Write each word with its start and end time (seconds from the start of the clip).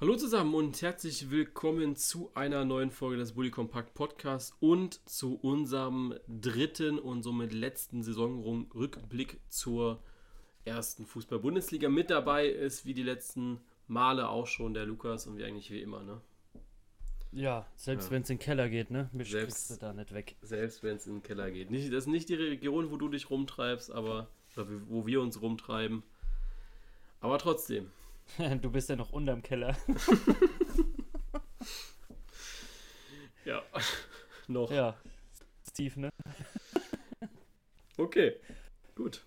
Hallo 0.00 0.14
zusammen 0.14 0.54
und 0.54 0.80
herzlich 0.80 1.28
willkommen 1.28 1.96
zu 1.96 2.30
einer 2.36 2.64
neuen 2.64 2.92
Folge 2.92 3.16
des 3.16 3.32
Bully 3.32 3.50
Compact 3.50 3.94
Podcasts 3.94 4.56
und 4.60 5.00
zu 5.08 5.34
unserem 5.34 6.14
dritten 6.28 7.00
und 7.00 7.24
somit 7.24 7.52
letzten 7.52 8.04
Saisonrückblick 8.04 9.40
zur 9.48 10.00
ersten 10.64 11.04
Fußball-Bundesliga. 11.04 11.88
Mit 11.88 12.10
dabei 12.10 12.46
ist 12.46 12.86
wie 12.86 12.94
die 12.94 13.02
letzten 13.02 13.60
Male 13.88 14.28
auch 14.28 14.46
schon 14.46 14.72
der 14.72 14.86
Lukas 14.86 15.26
und 15.26 15.36
wie 15.36 15.42
eigentlich 15.42 15.72
wie 15.72 15.82
immer, 15.82 16.04
ne? 16.04 16.20
Ja, 17.32 17.66
selbst 17.74 18.04
ja. 18.04 18.10
wenn 18.12 18.22
es 18.22 18.30
in 18.30 18.36
den 18.36 18.42
Keller 18.44 18.68
geht, 18.68 18.92
ne? 18.92 19.10
Mich 19.12 19.32
selbst, 19.32 19.68
du 19.68 19.76
da 19.78 19.92
nicht 19.92 20.14
weg. 20.14 20.36
Selbst 20.42 20.84
wenn 20.84 20.98
es 20.98 21.08
in 21.08 21.14
den 21.14 21.22
Keller 21.24 21.50
geht. 21.50 21.72
Nicht, 21.72 21.88
das 21.88 22.04
ist 22.04 22.06
nicht 22.06 22.28
die 22.28 22.34
Region, 22.34 22.92
wo 22.92 22.98
du 22.98 23.08
dich 23.08 23.30
rumtreibst, 23.30 23.90
aber 23.90 24.28
wo 24.86 25.08
wir 25.08 25.20
uns 25.20 25.42
rumtreiben. 25.42 26.04
Aber 27.20 27.38
trotzdem. 27.38 27.90
Du 28.62 28.70
bist 28.70 28.88
ja 28.88 28.96
noch 28.96 29.12
unterm 29.12 29.42
Keller. 29.42 29.76
ja, 33.44 33.62
noch. 34.48 34.70
Ja, 34.70 34.96
Steve, 35.68 36.00
ne? 36.00 36.10
Okay, 37.96 38.36
gut. 38.94 39.24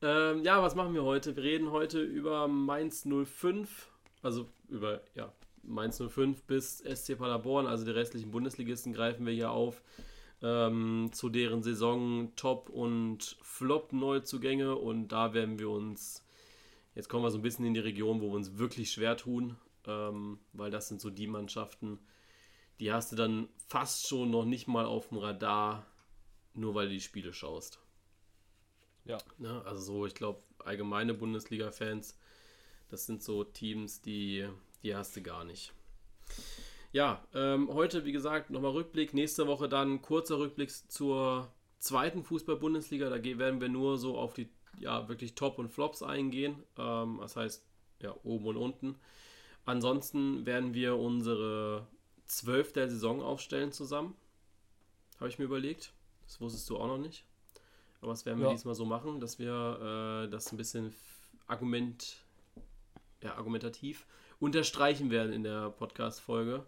Ähm, 0.00 0.42
ja, 0.42 0.62
was 0.62 0.74
machen 0.74 0.94
wir 0.94 1.04
heute? 1.04 1.36
Wir 1.36 1.42
reden 1.42 1.70
heute 1.70 2.02
über 2.02 2.48
Mainz 2.48 3.04
05, 3.04 3.88
also 4.22 4.48
über 4.68 5.00
ja, 5.14 5.32
Mainz 5.62 5.98
05 5.98 6.42
bis 6.42 6.78
SC 6.78 7.16
Paderborn, 7.18 7.66
also 7.66 7.84
die 7.84 7.90
restlichen 7.92 8.30
Bundesligisten 8.30 8.92
greifen 8.92 9.26
wir 9.26 9.32
hier 9.32 9.50
auf. 9.50 9.82
Ähm, 10.44 11.10
zu 11.12 11.28
deren 11.28 11.62
Saison 11.62 12.32
Top- 12.34 12.68
und 12.68 13.36
Flop-Neuzugänge 13.42 14.74
und 14.74 15.08
da 15.08 15.34
werden 15.34 15.60
wir 15.60 15.70
uns 15.70 16.21
Jetzt 16.94 17.08
kommen 17.08 17.24
wir 17.24 17.30
so 17.30 17.38
ein 17.38 17.42
bisschen 17.42 17.64
in 17.64 17.74
die 17.74 17.80
Region, 17.80 18.20
wo 18.20 18.28
wir 18.28 18.36
uns 18.36 18.58
wirklich 18.58 18.90
schwer 18.90 19.16
tun, 19.16 19.56
ähm, 19.86 20.38
weil 20.52 20.70
das 20.70 20.88
sind 20.88 21.00
so 21.00 21.10
die 21.10 21.26
Mannschaften, 21.26 21.98
die 22.80 22.92
hast 22.92 23.12
du 23.12 23.16
dann 23.16 23.48
fast 23.68 24.06
schon 24.08 24.30
noch 24.30 24.44
nicht 24.44 24.68
mal 24.68 24.84
auf 24.84 25.08
dem 25.08 25.18
Radar, 25.18 25.86
nur 26.54 26.74
weil 26.74 26.88
du 26.88 26.94
die 26.94 27.00
Spiele 27.00 27.32
schaust. 27.32 27.78
Ja. 29.04 29.18
Ne? 29.38 29.62
Also 29.64 29.82
so, 29.82 30.06
ich 30.06 30.14
glaube, 30.14 30.42
allgemeine 30.58 31.14
Bundesliga-Fans, 31.14 32.18
das 32.88 33.06
sind 33.06 33.22
so 33.22 33.44
Teams, 33.44 34.00
die, 34.02 34.48
die 34.82 34.94
hast 34.94 35.16
du 35.16 35.22
gar 35.22 35.44
nicht. 35.44 35.72
Ja, 36.92 37.26
ähm, 37.34 37.72
heute, 37.72 38.04
wie 38.04 38.12
gesagt, 38.12 38.50
nochmal 38.50 38.72
Rückblick. 38.72 39.14
Nächste 39.14 39.46
Woche 39.46 39.68
dann 39.68 40.02
kurzer 40.02 40.38
Rückblick 40.38 40.70
zur 40.70 41.50
zweiten 41.78 42.22
Fußball-Bundesliga. 42.22 43.08
Da 43.08 43.22
werden 43.24 43.60
wir 43.60 43.70
nur 43.70 43.96
so 43.96 44.18
auf 44.18 44.34
die 44.34 44.50
ja 44.82 45.08
wirklich 45.08 45.34
Top 45.34 45.58
und 45.58 45.68
Flops 45.68 46.02
eingehen. 46.02 46.62
Ähm, 46.78 47.18
das 47.20 47.36
heißt, 47.36 47.64
ja, 48.00 48.14
oben 48.24 48.46
und 48.46 48.56
unten. 48.56 48.96
Ansonsten 49.64 50.44
werden 50.44 50.74
wir 50.74 50.96
unsere 50.96 51.86
zwölf 52.26 52.72
der 52.72 52.88
Saison 52.88 53.22
aufstellen 53.22 53.72
zusammen. 53.72 54.16
Habe 55.18 55.28
ich 55.28 55.38
mir 55.38 55.44
überlegt. 55.44 55.92
Das 56.24 56.40
wusstest 56.40 56.68
du 56.70 56.78
auch 56.78 56.86
noch 56.86 56.98
nicht. 56.98 57.24
Aber 58.00 58.10
das 58.10 58.26
werden 58.26 58.40
wir 58.40 58.48
ja. 58.48 58.52
diesmal 58.52 58.74
so 58.74 58.84
machen, 58.84 59.20
dass 59.20 59.38
wir 59.38 60.24
äh, 60.24 60.30
das 60.30 60.50
ein 60.50 60.56
bisschen 60.56 60.92
Argument, 61.46 62.16
ja, 63.22 63.36
argumentativ 63.36 64.06
unterstreichen 64.40 65.10
werden 65.10 65.32
in 65.32 65.44
der 65.44 65.70
Podcast-Folge. 65.70 66.66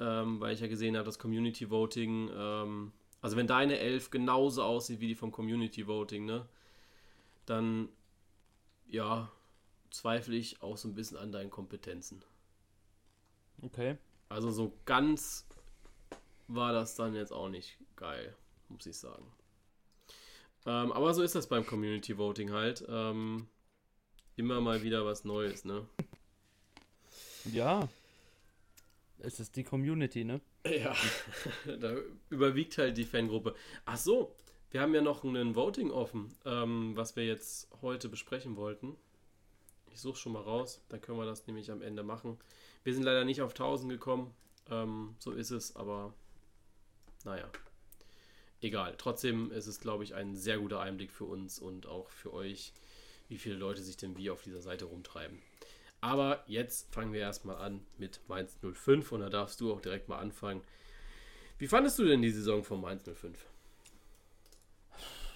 Ähm, 0.00 0.40
weil 0.40 0.54
ich 0.54 0.60
ja 0.60 0.68
gesehen 0.68 0.96
habe, 0.96 1.04
dass 1.04 1.18
Community 1.18 1.68
Voting, 1.68 2.30
ähm, 2.32 2.92
also 3.20 3.36
wenn 3.36 3.48
deine 3.48 3.78
Elf 3.78 4.10
genauso 4.10 4.62
aussieht 4.62 5.00
wie 5.00 5.08
die 5.08 5.14
vom 5.16 5.32
Community 5.32 5.86
Voting, 5.86 6.24
ne, 6.24 6.46
dann 7.50 7.88
ja, 8.88 9.30
zweifle 9.90 10.36
ich 10.36 10.62
auch 10.62 10.76
so 10.76 10.88
ein 10.88 10.94
bisschen 10.94 11.16
an 11.16 11.32
deinen 11.32 11.50
Kompetenzen. 11.50 12.24
Okay. 13.62 13.96
Also 14.28 14.50
so 14.50 14.78
ganz 14.84 15.46
war 16.46 16.72
das 16.72 16.94
dann 16.94 17.14
jetzt 17.14 17.32
auch 17.32 17.48
nicht 17.48 17.78
geil, 17.96 18.34
muss 18.68 18.86
ich 18.86 18.96
sagen. 18.96 19.26
Ähm, 20.66 20.92
aber 20.92 21.14
so 21.14 21.22
ist 21.22 21.34
das 21.34 21.48
beim 21.48 21.66
Community 21.66 22.16
Voting 22.18 22.52
halt. 22.52 22.84
Ähm, 22.88 23.48
immer 24.36 24.60
mal 24.60 24.82
wieder 24.82 25.04
was 25.04 25.24
Neues, 25.24 25.64
ne? 25.64 25.86
Ja. 27.44 27.88
Es 29.18 29.40
ist 29.40 29.56
die 29.56 29.64
Community, 29.64 30.24
ne? 30.24 30.40
Ja, 30.64 30.94
da 31.80 31.96
überwiegt 32.30 32.78
halt 32.78 32.96
die 32.96 33.04
Fangruppe. 33.04 33.54
Ach 33.84 33.96
so, 33.96 34.36
wir 34.70 34.80
haben 34.80 34.94
ja 34.94 35.00
noch 35.00 35.24
ein 35.24 35.54
Voting 35.54 35.90
offen, 35.90 36.36
ähm, 36.44 36.96
was 36.96 37.16
wir 37.16 37.24
jetzt 37.24 37.68
heute 37.82 38.08
besprechen 38.08 38.56
wollten. 38.56 38.96
Ich 39.92 40.00
suche 40.00 40.18
schon 40.18 40.32
mal 40.32 40.42
raus, 40.42 40.82
dann 40.88 41.00
können 41.00 41.18
wir 41.18 41.26
das 41.26 41.46
nämlich 41.46 41.70
am 41.70 41.82
Ende 41.82 42.02
machen. 42.02 42.38
Wir 42.84 42.94
sind 42.94 43.02
leider 43.02 43.24
nicht 43.24 43.40
auf 43.40 43.52
1000 43.52 43.90
gekommen, 43.90 44.34
ähm, 44.70 45.16
so 45.18 45.32
ist 45.32 45.50
es, 45.50 45.74
aber 45.74 46.12
naja, 47.24 47.50
egal. 48.60 48.94
Trotzdem 48.98 49.50
ist 49.50 49.66
es, 49.66 49.80
glaube 49.80 50.04
ich, 50.04 50.14
ein 50.14 50.36
sehr 50.36 50.58
guter 50.58 50.80
Einblick 50.80 51.12
für 51.12 51.24
uns 51.24 51.58
und 51.58 51.86
auch 51.86 52.10
für 52.10 52.32
euch, 52.32 52.72
wie 53.28 53.38
viele 53.38 53.56
Leute 53.56 53.82
sich 53.82 53.96
denn 53.96 54.16
wie 54.16 54.30
auf 54.30 54.42
dieser 54.42 54.60
Seite 54.60 54.84
rumtreiben. 54.84 55.40
Aber 56.00 56.44
jetzt 56.46 56.92
fangen 56.94 57.12
wir 57.12 57.20
erstmal 57.20 57.56
an 57.56 57.84
mit 57.96 58.20
Mainz 58.28 58.56
05 58.62 59.10
und 59.12 59.20
da 59.20 59.30
darfst 59.30 59.60
du 59.60 59.72
auch 59.72 59.80
direkt 59.80 60.08
mal 60.08 60.18
anfangen. 60.18 60.62
Wie 61.58 61.66
fandest 61.66 61.98
du 61.98 62.04
denn 62.04 62.22
die 62.22 62.30
Saison 62.30 62.62
von 62.62 62.80
Mainz 62.80 63.02
05? 63.04 63.36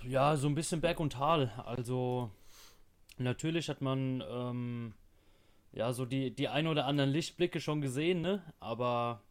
Ja, 0.09 0.37
so 0.37 0.49
ein 0.49 0.55
bisschen 0.55 0.81
Berg 0.81 1.01
und 1.01 1.15
Tal. 1.15 1.53
Also 1.65 2.31
natürlich 3.19 3.69
hat 3.69 3.81
man 3.81 4.23
ähm, 4.29 4.95
ja 5.73 5.93
so 5.93 6.05
die, 6.05 6.35
die 6.35 6.49
ein 6.49 6.67
oder 6.67 6.87
anderen 6.87 7.11
Lichtblicke 7.11 7.61
schon 7.61 7.81
gesehen, 7.81 8.21
ne? 8.21 8.43
Aber 8.61 9.23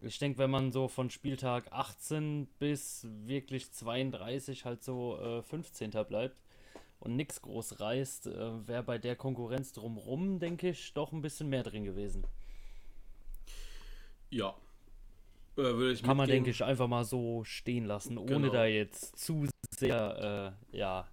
ich 0.00 0.18
denke, 0.18 0.38
wenn 0.38 0.50
man 0.50 0.72
so 0.72 0.88
von 0.88 1.10
Spieltag 1.10 1.72
18 1.72 2.46
bis 2.58 3.06
wirklich 3.26 3.72
32 3.72 4.64
halt 4.64 4.82
so 4.84 5.18
äh, 5.18 5.42
15. 5.42 5.90
bleibt 6.08 6.40
und 7.00 7.16
nichts 7.16 7.42
groß 7.42 7.80
reißt, 7.80 8.28
äh, 8.28 8.68
wäre 8.68 8.82
bei 8.82 8.98
der 8.98 9.16
Konkurrenz 9.16 9.72
drumrum, 9.72 10.38
denke 10.38 10.70
ich, 10.70 10.94
doch 10.94 11.12
ein 11.12 11.22
bisschen 11.22 11.48
mehr 11.48 11.62
drin 11.62 11.84
gewesen. 11.84 12.24
Ja, 14.30 14.54
würde 15.58 15.92
ich 15.92 16.02
Kann 16.02 16.16
man, 16.16 16.28
denke 16.28 16.50
ich, 16.50 16.62
einfach 16.62 16.88
mal 16.88 17.04
so 17.04 17.44
stehen 17.44 17.84
lassen, 17.84 18.18
ohne 18.18 18.28
genau. 18.28 18.52
da 18.52 18.66
jetzt 18.66 19.18
zu 19.18 19.46
sehr, 19.76 20.54
äh, 20.72 20.76
ja, 20.76 21.08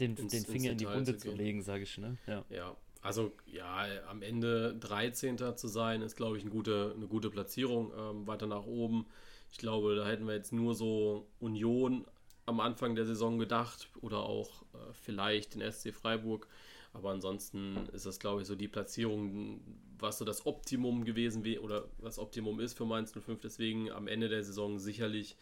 den, 0.00 0.16
ins, 0.16 0.32
den 0.32 0.44
Finger 0.44 0.72
in 0.72 0.78
die 0.78 0.86
Wunde 0.86 1.16
zu, 1.16 1.30
zu 1.30 1.36
legen, 1.36 1.62
sage 1.62 1.82
ich, 1.82 1.98
ne? 1.98 2.16
Ja. 2.26 2.44
ja. 2.50 2.76
Also 3.02 3.32
ja, 3.46 3.86
am 4.08 4.22
Ende 4.22 4.74
13. 4.78 5.38
zu 5.56 5.68
sein, 5.68 6.02
ist, 6.02 6.16
glaube 6.16 6.36
ich, 6.36 6.42
eine 6.42 6.50
gute, 6.50 6.92
eine 6.94 7.06
gute 7.06 7.30
Platzierung. 7.30 7.92
Ähm, 7.96 8.26
weiter 8.26 8.46
nach 8.46 8.66
oben. 8.66 9.06
Ich 9.50 9.58
glaube, 9.58 9.96
da 9.96 10.06
hätten 10.06 10.26
wir 10.26 10.34
jetzt 10.34 10.52
nur 10.52 10.74
so 10.74 11.26
Union 11.38 12.04
am 12.46 12.60
Anfang 12.60 12.94
der 12.94 13.06
Saison 13.06 13.38
gedacht 13.38 13.88
oder 14.00 14.20
auch 14.20 14.62
äh, 14.74 14.92
vielleicht 14.92 15.54
den 15.54 15.72
SC 15.72 15.94
Freiburg. 15.94 16.46
Aber 16.92 17.10
ansonsten 17.10 17.88
ist 17.92 18.04
das, 18.04 18.18
glaube 18.18 18.42
ich, 18.42 18.48
so 18.48 18.54
die 18.54 18.68
Platzierung, 18.68 19.60
was 20.02 20.18
so 20.18 20.24
das 20.24 20.46
Optimum 20.46 21.04
gewesen 21.04 21.44
wäre 21.44 21.62
oder 21.62 21.88
was 21.98 22.18
Optimum 22.18 22.60
ist 22.60 22.76
für 22.76 22.84
Mainz 22.84 23.12
05. 23.12 23.40
Deswegen 23.40 23.90
am 23.90 24.08
Ende 24.08 24.28
der 24.28 24.44
Saison 24.44 24.78
sicherlich 24.78 25.36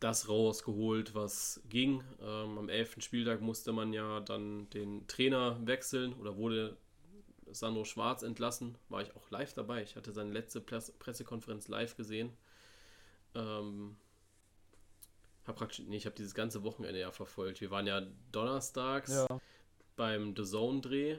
das 0.00 0.28
rausgeholt, 0.28 1.14
was 1.14 1.60
ging. 1.68 2.02
Ähm, 2.20 2.58
am 2.58 2.68
11. 2.68 2.96
Spieltag 3.02 3.40
musste 3.40 3.72
man 3.72 3.92
ja 3.92 4.20
dann 4.20 4.68
den 4.70 5.06
Trainer 5.06 5.58
wechseln 5.66 6.12
oder 6.14 6.36
wurde 6.36 6.76
Sandro 7.50 7.84
Schwarz 7.84 8.22
entlassen. 8.22 8.76
War 8.88 9.02
ich 9.02 9.14
auch 9.16 9.30
live 9.30 9.54
dabei. 9.54 9.82
Ich 9.82 9.96
hatte 9.96 10.12
seine 10.12 10.32
letzte 10.32 10.60
Pressekonferenz 10.60 11.68
live 11.68 11.96
gesehen. 11.96 12.32
Ähm, 13.34 13.96
hab 15.46 15.56
praktisch, 15.56 15.86
nee, 15.86 15.96
ich 15.96 16.06
habe 16.06 16.16
dieses 16.16 16.34
ganze 16.34 16.62
Wochenende 16.64 17.00
ja 17.00 17.10
verfolgt. 17.10 17.60
Wir 17.60 17.70
waren 17.70 17.86
ja 17.86 18.02
donnerstags. 18.32 19.12
Ja 19.12 19.40
beim 19.96 20.34
The 20.36 20.44
Zone-Dreh. 20.44 21.18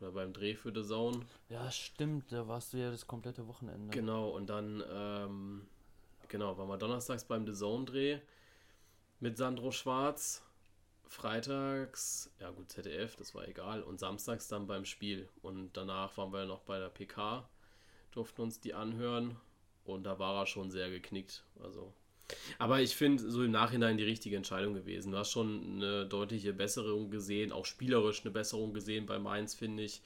Oder 0.00 0.12
beim 0.12 0.32
Dreh 0.32 0.54
für 0.54 0.72
The 0.74 0.82
Zone. 0.82 1.26
Ja, 1.48 1.70
stimmt, 1.70 2.32
da 2.32 2.48
warst 2.48 2.72
du 2.72 2.78
ja 2.78 2.90
das 2.90 3.06
komplette 3.06 3.46
Wochenende. 3.46 3.94
Genau, 3.94 4.30
und 4.30 4.48
dann, 4.48 4.82
ähm, 4.90 5.66
genau, 6.28 6.56
waren 6.56 6.68
wir 6.68 6.78
donnerstags 6.78 7.24
beim 7.24 7.46
The 7.46 7.52
Zone-Dreh 7.52 8.20
mit 9.20 9.36
Sandro 9.36 9.70
Schwarz. 9.70 10.42
Freitags, 11.06 12.30
ja 12.38 12.50
gut, 12.50 12.70
ZDF, 12.70 13.16
das 13.16 13.34
war 13.34 13.46
egal. 13.46 13.82
Und 13.82 13.98
samstags 13.98 14.46
dann 14.46 14.66
beim 14.66 14.84
Spiel. 14.84 15.28
Und 15.42 15.76
danach 15.76 16.16
waren 16.16 16.32
wir 16.32 16.46
noch 16.46 16.60
bei 16.60 16.78
der 16.78 16.88
PK, 16.88 17.48
durften 18.12 18.42
uns 18.42 18.60
die 18.60 18.74
anhören. 18.74 19.36
Und 19.84 20.04
da 20.04 20.18
war 20.18 20.40
er 20.40 20.46
schon 20.46 20.70
sehr 20.70 20.88
geknickt. 20.88 21.44
Also 21.60 21.92
aber 22.58 22.80
ich 22.80 22.96
finde, 22.96 23.30
so 23.30 23.42
im 23.42 23.50
Nachhinein 23.50 23.96
die 23.96 24.04
richtige 24.04 24.36
Entscheidung 24.36 24.74
gewesen. 24.74 25.12
Du 25.12 25.18
hast 25.18 25.30
schon 25.30 25.76
eine 25.76 26.06
deutliche 26.06 26.52
Besserung 26.52 27.10
gesehen, 27.10 27.52
auch 27.52 27.64
spielerisch 27.64 28.22
eine 28.22 28.30
Besserung 28.30 28.72
gesehen 28.72 29.06
bei 29.06 29.18
Mainz, 29.18 29.54
finde 29.54 29.82
ich. 29.82 30.02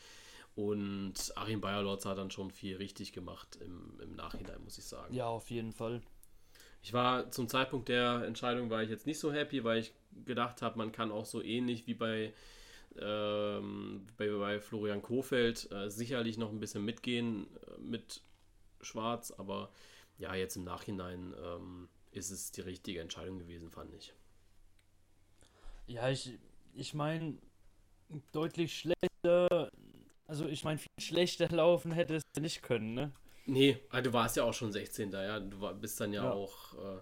Und 0.57 1.33
Achim 1.35 1.61
Bayerlotz 1.61 2.05
hat 2.05 2.19
dann 2.19 2.31
schon 2.31 2.51
viel 2.51 2.77
richtig 2.77 3.13
gemacht 3.13 3.59
im, 3.61 4.01
im 4.01 4.15
Nachhinein, 4.15 4.63
muss 4.63 4.79
ich 4.79 4.85
sagen. 4.85 5.13
Ja, 5.13 5.27
auf 5.27 5.51
jeden 5.51 5.73
Fall. 5.73 6.01
Ich 6.83 6.93
war 6.93 7.31
zum 7.31 7.49
Zeitpunkt 7.49 7.89
der 7.89 8.25
Entscheidung 8.25 8.71
war 8.71 8.83
ich 8.83 8.91
jetzt 8.91 9.07
nicht 9.07 9.19
so 9.19 9.33
happy, 9.33 9.65
weil 9.65 9.81
ich 9.81 9.93
gedacht 10.27 10.63
habe, 10.63 10.79
man 10.79 10.93
kann 10.93 11.11
auch 11.11 11.25
so 11.25 11.43
ähnlich 11.43 11.87
wie 11.87 11.95
bei 11.95 12.33
ähm, 13.01 14.07
bei, 14.17 14.29
bei 14.29 14.61
Florian 14.61 15.03
Kofeld 15.03 15.71
äh, 15.73 15.91
sicherlich 15.91 16.39
noch 16.39 16.51
ein 16.51 16.61
bisschen 16.61 16.85
mitgehen 16.85 17.47
äh, 17.67 17.81
mit 17.81 18.21
Schwarz, 18.81 19.33
aber 19.33 19.71
ja, 20.19 20.35
jetzt 20.35 20.57
im 20.57 20.65
Nachhinein 20.65 21.35
ähm, 21.43 21.89
ist 22.17 22.31
es 22.31 22.51
die 22.53 22.61
richtige 22.61 23.01
Entscheidung 23.01 23.39
gewesen, 23.39 23.71
fand 23.71 23.95
ich. 23.95 24.15
Ja, 25.87 26.09
ich, 26.09 26.39
ich 26.75 26.95
meine, 26.95 27.39
deutlich 28.33 28.79
schlechter, 28.79 29.71
also 30.27 30.47
ich 30.47 30.65
meine, 30.65 30.79
viel 30.79 30.89
schlechter 31.01 31.49
laufen 31.49 31.93
hätte 31.93 32.17
es 32.17 32.23
nicht 32.41 32.63
können, 32.63 32.95
ne? 32.95 33.13
Nee, 33.47 33.79
also 33.91 34.11
du 34.11 34.15
warst 34.15 34.37
ja 34.37 34.45
auch 34.45 34.55
schon 34.55 34.73
16. 34.73 35.13
Ja, 35.13 35.39
du 35.39 35.61
war, 35.61 35.75
bist 35.75 36.01
dann 36.01 36.13
ja, 36.13 36.25
ja. 36.25 36.33
auch. 36.33 36.75
Äh, 36.75 37.01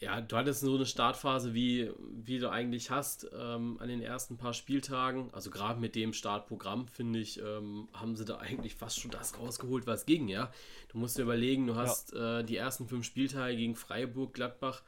ja, 0.00 0.20
du 0.20 0.36
hattest 0.36 0.60
so 0.60 0.74
eine 0.74 0.86
Startphase, 0.86 1.54
wie, 1.54 1.90
wie 1.98 2.38
du 2.38 2.50
eigentlich 2.50 2.90
hast 2.90 3.28
ähm, 3.36 3.78
an 3.80 3.88
den 3.88 4.00
ersten 4.00 4.36
paar 4.36 4.54
Spieltagen. 4.54 5.28
Also 5.32 5.50
gerade 5.50 5.80
mit 5.80 5.96
dem 5.96 6.12
Startprogramm, 6.12 6.86
finde 6.86 7.18
ich, 7.18 7.40
ähm, 7.40 7.88
haben 7.92 8.14
sie 8.14 8.24
da 8.24 8.38
eigentlich 8.38 8.76
fast 8.76 9.00
schon 9.00 9.10
das 9.10 9.38
rausgeholt, 9.38 9.86
was 9.86 10.06
ging, 10.06 10.28
ja. 10.28 10.52
Du 10.88 10.98
musst 10.98 11.18
dir 11.18 11.22
überlegen, 11.22 11.66
du 11.66 11.74
hast 11.74 12.12
ja. 12.12 12.40
äh, 12.40 12.44
die 12.44 12.56
ersten 12.56 12.86
fünf 12.86 13.06
Spieltage 13.06 13.56
gegen 13.56 13.74
Freiburg, 13.74 14.34
Gladbach, 14.34 14.82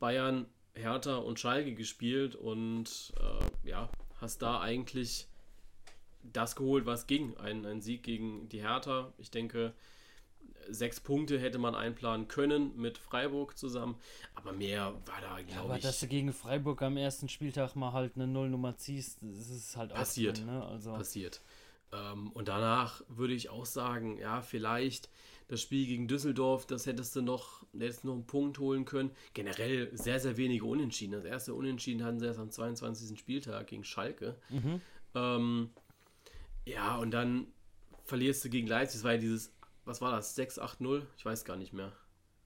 Bayern, 0.00 0.46
Hertha 0.74 1.16
und 1.16 1.38
Schalke 1.38 1.74
gespielt 1.74 2.34
und 2.34 3.12
äh, 3.20 3.68
ja, 3.68 3.88
hast 4.20 4.42
da 4.42 4.60
eigentlich 4.60 5.28
das 6.22 6.56
geholt, 6.56 6.84
was 6.84 7.06
ging. 7.06 7.36
Ein, 7.36 7.64
ein 7.64 7.80
Sieg 7.80 8.02
gegen 8.02 8.48
die 8.48 8.60
Hertha. 8.60 9.12
Ich 9.18 9.30
denke, 9.30 9.72
sechs 10.68 11.00
Punkte 11.00 11.38
hätte 11.38 11.58
man 11.58 11.74
einplanen 11.74 12.28
können 12.28 12.76
mit 12.76 12.98
Freiburg 12.98 13.56
zusammen, 13.56 13.96
aber 14.34 14.52
mehr 14.52 14.94
war 15.06 15.20
da, 15.20 15.36
glaube 15.36 15.50
ja, 15.50 15.60
aber 15.60 15.76
ich. 15.76 15.82
dass 15.82 16.00
du 16.00 16.06
gegen 16.06 16.32
Freiburg 16.32 16.82
am 16.82 16.96
ersten 16.96 17.28
Spieltag 17.28 17.76
mal 17.76 17.92
halt 17.92 18.12
eine 18.16 18.26
Nullnummer 18.26 18.76
ziehst, 18.76 19.18
das 19.22 19.50
ist 19.50 19.76
halt 19.76 19.92
passiert. 19.92 20.38
Drin, 20.38 20.46
ne? 20.46 20.66
also 20.66 20.92
passiert. 20.92 21.40
Ähm, 21.92 22.30
und 22.32 22.48
danach 22.48 23.02
würde 23.08 23.34
ich 23.34 23.48
auch 23.48 23.66
sagen, 23.66 24.18
ja, 24.18 24.42
vielleicht 24.42 25.08
das 25.48 25.62
Spiel 25.62 25.86
gegen 25.86 26.08
Düsseldorf, 26.08 26.66
das 26.66 26.84
hättest 26.84 27.16
du 27.16 27.22
noch, 27.22 27.64
hättest 27.72 28.04
noch 28.04 28.12
einen 28.12 28.26
Punkt 28.26 28.58
holen 28.58 28.84
können. 28.84 29.10
Generell 29.32 29.90
sehr, 29.96 30.20
sehr 30.20 30.36
wenige 30.36 30.66
Unentschieden. 30.66 31.12
Das 31.12 31.24
erste 31.24 31.54
Unentschieden 31.54 32.04
hatten 32.04 32.20
sie 32.20 32.26
erst 32.26 32.38
am 32.38 32.50
22. 32.50 33.18
Spieltag 33.18 33.66
gegen 33.68 33.84
Schalke. 33.84 34.36
Mhm. 34.50 34.80
Ähm, 35.14 35.70
ja, 36.66 36.98
und 36.98 37.12
dann 37.12 37.46
verlierst 38.04 38.44
du 38.44 38.50
gegen 38.50 38.66
Leipzig. 38.66 38.98
Das 38.98 39.04
war 39.04 39.12
ja 39.12 39.18
dieses, 39.18 39.50
was 39.88 40.00
war 40.02 40.12
das? 40.12 40.36
6-8-0? 40.36 41.02
Ich 41.16 41.24
weiß 41.24 41.44
gar 41.44 41.56
nicht 41.56 41.72
mehr. 41.72 41.92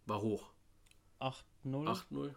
War 0.07 0.23
hoch. 0.23 0.51
8-0? 1.21 1.35
8-0. 1.65 2.35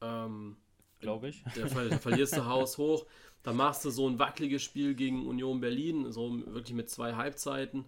Ähm, 0.00 0.56
Glaube 1.00 1.28
ich. 1.28 1.44
Da, 1.54 1.66
da 1.66 1.98
verlierst 1.98 2.36
du 2.36 2.46
Haus 2.46 2.78
hoch. 2.78 3.06
Dann 3.42 3.56
machst 3.56 3.84
du 3.84 3.90
so 3.90 4.08
ein 4.08 4.18
wackeliges 4.18 4.62
Spiel 4.62 4.94
gegen 4.94 5.26
Union 5.26 5.60
Berlin, 5.60 6.12
so 6.12 6.30
wirklich 6.46 6.74
mit 6.74 6.88
zwei 6.88 7.14
Halbzeiten. 7.14 7.84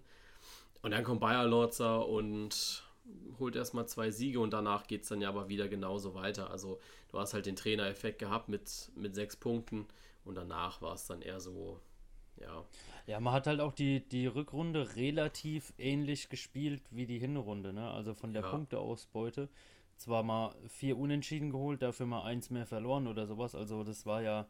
Und 0.81 0.91
dann 0.91 1.03
kommt 1.03 1.21
Bayer 1.21 1.45
Lorzer 1.45 2.07
und 2.07 2.83
holt 3.39 3.55
erstmal 3.55 3.87
zwei 3.87 4.11
Siege 4.11 4.39
und 4.39 4.51
danach 4.51 4.85
geht 4.85 5.03
es 5.03 5.09
dann 5.09 5.21
ja 5.21 5.29
aber 5.29 5.47
wieder 5.47 5.69
genauso 5.69 6.13
weiter. 6.13 6.51
Also 6.51 6.79
du 7.09 7.19
hast 7.19 7.33
halt 7.33 7.45
den 7.45 7.55
Trainereffekt 7.55 8.19
gehabt 8.19 8.49
mit, 8.49 8.91
mit 8.95 9.15
sechs 9.15 9.37
Punkten 9.37 9.87
und 10.25 10.35
danach 10.35 10.81
war 10.81 10.93
es 10.93 11.07
dann 11.07 11.21
eher 11.21 11.39
so, 11.39 11.79
ja. 12.35 12.65
Ja, 13.07 13.19
man 13.19 13.33
hat 13.33 13.47
halt 13.47 13.61
auch 13.61 13.73
die, 13.73 14.07
die 14.07 14.27
Rückrunde 14.27 14.95
relativ 14.95 15.73
ähnlich 15.77 16.29
gespielt 16.29 16.83
wie 16.91 17.07
die 17.07 17.19
Hinrunde, 17.19 17.73
ne? 17.73 17.89
Also 17.89 18.13
von 18.13 18.33
der 18.33 18.43
ja. 18.43 18.49
Punkteausbeute. 18.49 19.49
Zwar 19.95 20.21
mal 20.21 20.53
vier 20.67 20.97
Unentschieden 20.97 21.49
geholt, 21.49 21.81
dafür 21.81 22.05
mal 22.05 22.23
eins 22.23 22.51
mehr 22.51 22.67
verloren 22.67 23.07
oder 23.07 23.25
sowas. 23.25 23.55
Also 23.55 23.83
das 23.83 24.05
war 24.05 24.21
ja 24.21 24.47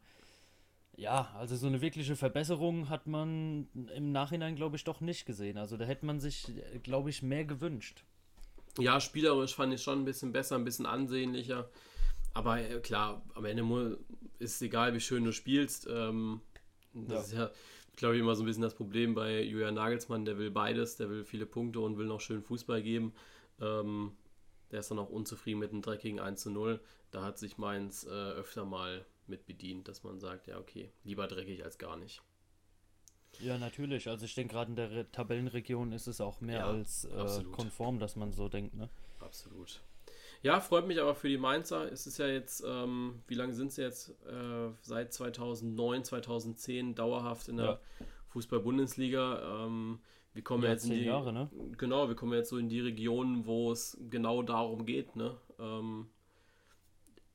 ja, 0.98 1.30
also 1.38 1.54
so 1.54 1.68
eine 1.68 1.80
wirkliche 1.80 2.16
Verbesserung 2.16 2.88
hat 2.88 3.06
man 3.06 3.68
im 3.94 4.10
Nachhinein, 4.10 4.56
glaube 4.56 4.74
ich, 4.74 4.82
doch 4.82 5.00
nicht 5.00 5.26
gesehen. 5.26 5.56
Also 5.56 5.76
da 5.76 5.84
hätte 5.84 6.04
man 6.04 6.18
sich, 6.18 6.52
glaube 6.82 7.08
ich, 7.10 7.22
mehr 7.22 7.44
gewünscht. 7.44 8.02
Ja, 8.80 9.00
spielerisch 9.00 9.54
fand 9.54 9.72
ich 9.72 9.80
schon 9.80 10.00
ein 10.00 10.04
bisschen 10.04 10.32
besser, 10.32 10.56
ein 10.56 10.64
bisschen 10.64 10.86
ansehnlicher. 10.86 11.70
Aber 12.34 12.60
äh, 12.60 12.80
klar, 12.80 13.22
am 13.34 13.44
Ende 13.44 13.98
ist 14.40 14.56
es 14.56 14.62
egal, 14.62 14.92
wie 14.92 15.00
schön 15.00 15.22
du 15.22 15.32
spielst. 15.32 15.86
Ähm, 15.88 16.40
das 16.92 17.30
ja. 17.30 17.44
ist 17.44 17.54
ja, 17.54 17.58
glaube 17.98 18.14
ich, 18.14 18.20
immer 18.20 18.34
so 18.34 18.42
ein 18.42 18.46
bisschen 18.46 18.62
das 18.62 18.74
Problem 18.74 19.14
bei 19.14 19.42
Julian 19.42 19.74
Nagelsmann. 19.74 20.24
Der 20.24 20.38
will 20.38 20.50
beides, 20.50 20.96
der 20.96 21.10
will 21.10 21.24
viele 21.24 21.46
Punkte 21.46 21.80
und 21.80 21.98
will 21.98 22.06
noch 22.06 22.20
schön 22.20 22.42
Fußball 22.42 22.82
geben. 22.82 23.12
Ähm, 23.60 24.12
der 24.70 24.80
ist 24.80 24.90
dann 24.90 24.98
auch 24.98 25.10
unzufrieden 25.10 25.58
mit 25.58 25.72
einem 25.72 25.82
dreckigen 25.82 26.20
1 26.20 26.40
zu 26.40 26.50
0. 26.50 26.80
Da 27.10 27.22
hat 27.22 27.38
sich 27.38 27.58
Mainz 27.58 28.04
äh, 28.04 28.08
öfter 28.08 28.64
mal 28.64 29.04
mit 29.26 29.46
bedient, 29.46 29.88
dass 29.88 30.04
man 30.04 30.20
sagt, 30.20 30.46
ja, 30.46 30.58
okay, 30.58 30.90
lieber 31.04 31.26
dreckig 31.26 31.64
als 31.64 31.78
gar 31.78 31.96
nicht. 31.96 32.22
Ja, 33.40 33.58
natürlich. 33.58 34.08
Also 34.08 34.24
ich 34.24 34.34
denke, 34.34 34.54
gerade 34.54 34.70
in 34.70 34.76
der 34.76 34.90
Re 34.90 35.10
Tabellenregion 35.10 35.92
ist 35.92 36.06
es 36.06 36.20
auch 36.20 36.40
mehr 36.40 36.60
ja, 36.60 36.66
als 36.66 37.04
äh, 37.04 37.44
konform, 37.52 37.98
dass 37.98 38.16
man 38.16 38.32
so 38.32 38.48
denkt, 38.48 38.74
ne? 38.74 38.88
Absolut. 39.20 39.80
Ja, 40.42 40.60
freut 40.60 40.86
mich 40.86 41.00
aber 41.00 41.14
für 41.14 41.28
die 41.28 41.38
Mainzer. 41.38 41.90
Es 41.90 42.06
ist 42.06 42.18
ja 42.18 42.26
jetzt, 42.28 42.62
ähm, 42.66 43.22
wie 43.26 43.34
lange 43.34 43.54
sind 43.54 43.72
sie 43.72 43.82
jetzt? 43.82 44.10
Äh, 44.26 44.70
seit 44.82 45.12
2009, 45.12 46.04
2010 46.04 46.94
dauerhaft 46.94 47.48
in 47.48 47.56
der 47.56 47.66
ja. 47.66 47.80
Fußball-Bundesliga. 48.28 49.64
Ähm, 49.66 49.98
wir 50.34 50.44
kommen 50.44 50.62
ja, 50.62 50.70
jetzt 50.70 50.84
in 50.84 50.92
die, 50.92 51.04
Jahre, 51.04 51.32
ne? 51.32 51.50
Genau, 51.76 52.08
wir 52.08 52.14
kommen 52.14 52.32
jetzt 52.34 52.50
so 52.50 52.58
in 52.58 52.68
die 52.68 52.80
Region, 52.80 53.46
wo 53.46 53.72
es 53.72 53.98
genau 54.08 54.42
darum 54.42 54.86
geht, 54.86 55.16
ne? 55.16 55.36
Ähm, 55.58 56.08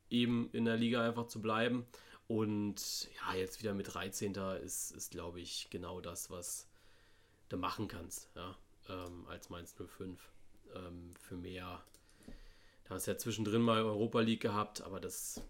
eben 0.10 0.50
in 0.54 0.64
der 0.64 0.78
Liga 0.78 1.06
einfach 1.06 1.28
zu 1.28 1.42
bleiben. 1.42 1.86
Und 2.28 3.10
ja, 3.16 3.38
jetzt 3.38 3.62
wieder 3.62 3.74
mit 3.74 3.94
13. 3.94 4.34
ist, 4.64 4.92
ist 4.92 5.12
glaube 5.12 5.42
ich, 5.42 5.68
genau 5.70 6.00
das, 6.00 6.30
was 6.30 6.70
du 7.50 7.58
machen 7.58 7.88
kannst, 7.88 8.30
ja, 8.36 8.56
ähm, 8.88 9.26
als 9.28 9.50
Mainz 9.50 9.76
05. 9.76 10.32
Ähm, 10.76 11.12
für 11.20 11.36
mehr. 11.36 11.84
Hast 12.94 13.07
ja 13.07 13.18
zwischendrin 13.18 13.62
mal 13.62 13.81
Europa 13.84 14.19
League 14.19 14.42
gehabt, 14.42 14.81
aber 14.81 15.00
das 15.00 15.42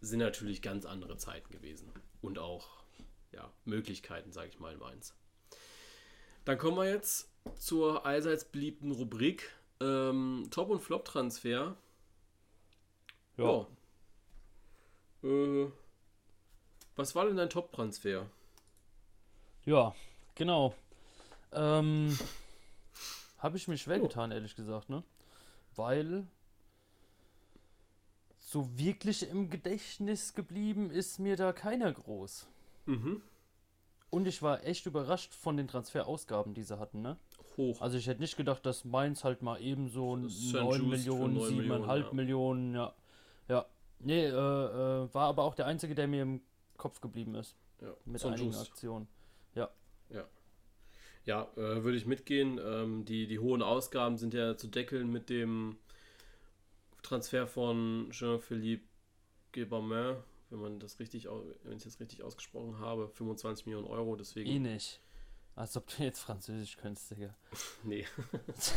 sind 0.00 0.18
natürlich 0.18 0.60
ganz 0.60 0.86
andere 0.86 1.16
Zeiten 1.16 1.52
gewesen. 1.52 1.92
Und 2.20 2.38
auch 2.38 2.68
ja, 3.32 3.48
Möglichkeiten, 3.64 4.32
sage 4.32 4.48
ich 4.48 4.58
mal, 4.58 4.72
in 4.72 4.80
Mainz. 4.80 5.14
Dann 6.44 6.58
kommen 6.58 6.76
wir 6.76 6.88
jetzt 6.88 7.30
zur 7.58 8.04
allseits 8.04 8.44
beliebten 8.44 8.90
Rubrik 8.90 9.52
ähm, 9.80 10.48
Top- 10.50 10.70
und 10.70 10.80
Flop-Transfer. 10.80 11.76
Ja. 13.36 13.66
ja. 15.22 15.28
Äh, 15.28 15.70
was 16.96 17.14
war 17.14 17.26
denn 17.26 17.36
dein 17.36 17.50
Top-Transfer? 17.50 18.26
Ja, 19.64 19.94
genau. 20.34 20.74
Ähm, 21.52 22.18
Habe 23.38 23.56
ich 23.56 23.68
mir 23.68 23.78
schwer 23.78 24.00
oh. 24.00 24.08
getan, 24.08 24.32
ehrlich 24.32 24.56
gesagt, 24.56 24.90
ne? 24.90 25.04
Weil 25.76 26.26
so 28.50 28.68
wirklich 28.76 29.28
im 29.28 29.50
Gedächtnis 29.50 30.34
geblieben 30.34 30.90
ist 30.90 31.18
mir 31.18 31.36
da 31.36 31.52
keiner 31.52 31.92
groß. 31.92 32.48
Mhm. 32.86 33.22
Und 34.10 34.26
ich 34.26 34.42
war 34.42 34.64
echt 34.64 34.86
überrascht 34.86 35.34
von 35.34 35.56
den 35.56 35.68
Transferausgaben, 35.68 36.54
die 36.54 36.64
sie 36.64 36.78
hatten, 36.78 37.00
ne? 37.00 37.16
Hoch. 37.56 37.80
Also 37.80 37.96
ich 37.96 38.08
hätte 38.08 38.20
nicht 38.20 38.36
gedacht, 38.36 38.66
dass 38.66 38.84
Mainz 38.84 39.22
halt 39.22 39.42
mal 39.42 39.60
eben 39.60 39.88
so 39.88 40.16
9 40.16 40.88
Millionen, 40.88 41.38
7,5 41.38 41.52
Millionen, 41.54 41.86
ja. 41.86 42.12
Millionen, 42.12 42.74
ja. 42.74 42.94
Ja, 43.48 43.66
Nee, 44.00 44.24
äh, 44.24 44.30
äh, 44.30 45.14
war 45.14 45.28
aber 45.28 45.44
auch 45.44 45.54
der 45.54 45.66
einzige, 45.66 45.94
der 45.94 46.08
mir 46.08 46.22
im 46.22 46.40
Kopf 46.76 47.00
geblieben 47.00 47.34
ist. 47.34 47.54
Ja, 47.80 47.94
mit 48.06 48.24
einigen 48.24 48.46
Just. 48.46 48.70
Aktionen. 48.70 49.08
Ja. 49.54 49.70
Ja. 50.08 50.24
Ja, 51.26 51.48
äh, 51.56 51.84
würde 51.84 51.98
ich 51.98 52.06
mitgehen. 52.06 52.58
Ähm, 52.62 53.04
die, 53.04 53.26
die 53.26 53.38
hohen 53.38 53.62
Ausgaben 53.62 54.16
sind 54.16 54.32
ja 54.32 54.56
zu 54.56 54.68
deckeln 54.68 55.10
mit 55.10 55.28
dem 55.28 55.76
Transfer 57.02 57.46
von 57.46 58.08
Jean-Philippe 58.10 58.84
Guébamin, 59.52 60.16
wenn 60.50 60.60
man 60.60 60.80
das 60.80 60.98
richtig, 60.98 61.26
wenn 61.64 61.76
ich 61.76 61.84
das 61.84 62.00
richtig 62.00 62.22
ausgesprochen 62.22 62.78
habe, 62.78 63.08
25 63.08 63.66
Millionen 63.66 63.86
Euro, 63.86 64.16
deswegen. 64.16 64.50
Eh 64.50 64.58
nicht. 64.58 65.00
Als 65.56 65.76
ob 65.76 65.86
du 65.88 66.04
jetzt 66.04 66.20
Französisch 66.20 66.76
könntest, 66.76 67.10
Digga. 67.10 67.36
nee. 67.84 68.06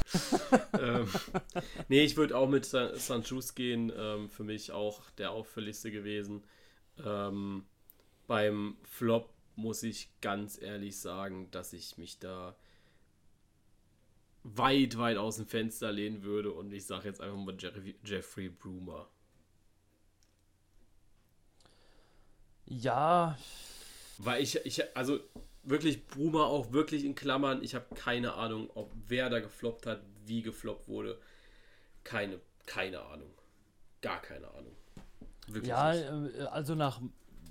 ähm, 0.80 1.08
nee, 1.88 2.04
ich 2.04 2.18
würde 2.18 2.38
auch 2.38 2.50
mit 2.50 2.66
Sanchez 2.66 3.56
gehen. 3.56 3.92
Ähm, 3.96 4.30
für 4.30 4.44
mich 4.44 4.72
auch 4.72 5.10
der 5.12 5.32
auffälligste 5.32 5.92
gewesen. 5.92 6.44
Ähm, 7.04 7.66
beim 8.28 8.78
Flop 8.84 9.30
muss 9.56 9.84
ich 9.84 10.10
ganz 10.22 10.62
ehrlich 10.62 11.00
sagen, 11.00 11.50
dass 11.52 11.74
ich 11.74 11.98
mich 11.98 12.20
da 12.20 12.56
weit, 14.44 14.98
weit 14.98 15.18
aus 15.18 15.38
dem 15.38 15.48
Fenster 15.48 15.92
lehnen 15.92 16.24
würde 16.24 16.52
und 16.52 16.72
ich 16.74 16.86
sage 16.86 17.08
jetzt 17.08 17.22
einfach 17.22 17.38
mal 17.38 17.56
Jeffrey, 17.58 17.96
Jeffrey 18.04 18.50
Brumer. 18.50 19.08
Ja. 22.66 23.38
Weil 24.18 24.42
ich, 24.42 24.56
ich, 24.66 24.96
also 24.96 25.20
wirklich 25.64 26.08
Bruma 26.08 26.46
auch 26.46 26.72
wirklich 26.72 27.04
in 27.06 27.16
Klammern. 27.16 27.64
Ich 27.64 27.76
habe 27.76 27.96
keine 27.96 28.34
Ahnung, 28.34 28.70
ob 28.74 28.92
wer 29.08 29.30
da 29.30 29.40
gefloppt 29.40 29.86
hat, 29.86 30.02
wie 30.26 30.42
gefloppt 30.42 30.88
wurde. 30.88 31.20
Keine, 32.04 32.40
keine 32.66 33.02
Ahnung. 33.02 33.34
Gar 34.02 34.22
keine 34.22 34.50
Ahnung. 34.50 34.76
Wirklich 35.48 35.70
ja, 35.70 35.94
nicht. 35.94 36.38
Äh, 36.38 36.44
also 36.44 36.76
nach 36.76 37.02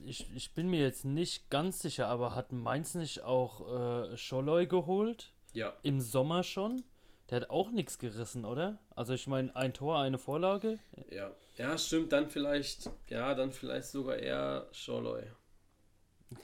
ich, 0.05 0.27
ich 0.35 0.53
bin 0.55 0.69
mir 0.69 0.81
jetzt 0.81 1.05
nicht 1.05 1.49
ganz 1.51 1.81
sicher, 1.81 2.09
aber 2.09 2.35
hat 2.35 2.53
Mainz 2.53 2.95
nicht 2.95 3.23
auch 3.23 4.11
äh, 4.11 4.17
Scholloy 4.17 4.67
geholt? 4.67 5.33
Ja. 5.53 5.75
Im 5.83 6.01
Sommer 6.01 6.43
schon? 6.43 6.83
Der 7.31 7.41
hat 7.43 7.51
auch 7.51 7.71
nichts 7.71 7.99
gerissen, 7.99 8.45
oder? 8.45 8.79
Also 8.95 9.15
ich 9.15 9.27
meine, 9.27 9.55
ein 9.57 9.73
Tor, 9.73 9.99
eine 9.99 10.19
Vorlage. 10.19 10.79
Ja. 11.11 11.31
Ja, 11.57 11.77
stimmt, 11.77 12.13
dann 12.13 12.31
vielleicht, 12.31 12.91
ja, 13.09 13.35
dann 13.35 13.53
vielleicht 13.53 13.89
sogar 13.89 14.17
eher 14.17 14.69
Scholloy. 14.73 15.23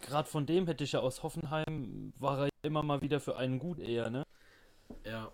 Gerade 0.03 0.29
von 0.29 0.45
dem 0.45 0.67
hätte 0.67 0.85
ich 0.85 0.93
ja 0.93 1.01
aus 1.01 1.23
Hoffenheim, 1.23 2.13
war 2.19 2.47
er 2.47 2.51
immer 2.63 2.83
mal 2.83 3.01
wieder 3.01 3.21
für 3.21 3.37
einen 3.37 3.59
gut 3.59 3.79
eher, 3.79 4.11
ne? 4.11 4.23
Ja. 5.05 5.33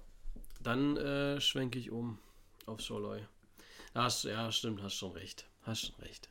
Dann 0.61 0.97
äh, 0.97 1.41
schwenke 1.41 1.79
ich 1.79 1.91
um 1.91 2.19
auf 2.67 2.81
Scholloy. 2.81 3.21
Ja, 3.95 4.09
ja, 4.23 4.51
stimmt, 4.53 4.83
hast 4.83 4.95
schon 4.95 5.13
recht. 5.13 5.47
Hast 5.63 5.87
schon 5.87 5.97
recht. 5.97 6.31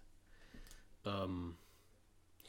Ähm, 1.06 1.56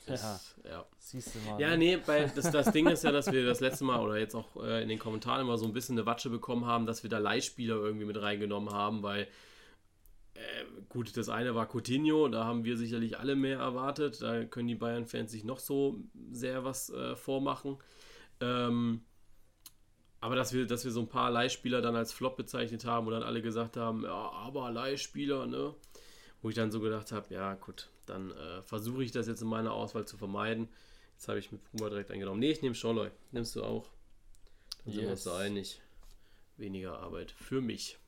Ja. 0.06 0.14
ist- 0.14 0.54
ja. 0.64 0.86
Siehst 0.98 1.34
du 1.34 1.38
mal. 1.50 1.60
Ja, 1.60 1.70
ne? 1.70 1.78
nee, 1.78 1.98
weil 2.06 2.30
das, 2.34 2.50
das 2.50 2.72
Ding 2.72 2.86
ist 2.88 3.04
ja, 3.04 3.12
dass 3.12 3.30
wir 3.30 3.44
das 3.44 3.60
letzte 3.60 3.84
Mal 3.84 4.00
oder 4.00 4.16
jetzt 4.18 4.34
auch 4.34 4.56
äh, 4.62 4.82
in 4.82 4.88
den 4.88 4.98
Kommentaren 4.98 5.40
immer 5.42 5.58
so 5.58 5.66
ein 5.66 5.72
bisschen 5.72 5.96
eine 5.98 6.06
Watsche 6.06 6.30
bekommen 6.30 6.66
haben, 6.66 6.86
dass 6.86 7.02
wir 7.02 7.10
da 7.10 7.18
Leihspieler 7.18 7.76
irgendwie 7.76 8.06
mit 8.06 8.20
reingenommen 8.20 8.72
haben, 8.72 9.02
weil 9.02 9.28
äh, 10.34 10.64
gut, 10.88 11.16
das 11.16 11.28
eine 11.28 11.54
war 11.54 11.68
Coutinho, 11.72 12.28
da 12.28 12.44
haben 12.44 12.64
wir 12.64 12.76
sicherlich 12.76 13.18
alle 13.18 13.36
mehr 13.36 13.58
erwartet. 13.58 14.20
Da 14.22 14.44
können 14.44 14.68
die 14.68 14.74
Bayern-Fans 14.74 15.30
sich 15.30 15.44
noch 15.44 15.58
so 15.58 16.00
sehr 16.32 16.64
was 16.64 16.90
äh, 16.90 17.14
vormachen. 17.16 17.78
Ähm, 18.40 19.02
aber 20.20 20.36
dass 20.36 20.52
wir, 20.54 20.66
dass 20.66 20.84
wir 20.84 20.90
so 20.90 21.00
ein 21.00 21.08
paar 21.08 21.30
Leihspieler 21.30 21.82
dann 21.82 21.96
als 21.96 22.12
Flop 22.12 22.36
bezeichnet 22.36 22.84
haben 22.86 23.06
und 23.06 23.12
dann 23.12 23.22
alle 23.22 23.42
gesagt 23.42 23.76
haben, 23.76 24.04
ja, 24.04 24.10
aber 24.12 24.70
Leihspieler, 24.70 25.46
ne? 25.46 25.74
Wo 26.44 26.50
ich 26.50 26.56
dann 26.56 26.70
so 26.70 26.78
gedacht 26.80 27.10
habe, 27.10 27.32
ja 27.32 27.54
gut, 27.54 27.88
dann 28.04 28.30
äh, 28.32 28.60
versuche 28.60 29.02
ich 29.02 29.10
das 29.12 29.26
jetzt 29.26 29.40
in 29.40 29.48
meiner 29.48 29.72
Auswahl 29.72 30.04
zu 30.06 30.18
vermeiden. 30.18 30.68
Jetzt 31.14 31.26
habe 31.26 31.38
ich 31.38 31.50
mit 31.50 31.64
Puma 31.64 31.88
direkt 31.88 32.10
eingenommen. 32.10 32.38
Nee, 32.38 32.50
ich 32.50 32.60
nehme 32.60 32.74
Scholloy. 32.74 33.10
Nimmst 33.32 33.56
du 33.56 33.64
auch? 33.64 33.88
Dann 34.84 34.92
sind 34.92 35.02
wir 35.04 35.10
uns 35.12 35.24
Yes. 35.24 35.32
da 35.32 35.38
einig. 35.38 35.80
Weniger 36.58 36.98
Arbeit 36.98 37.30
für 37.30 37.62
mich. 37.62 37.98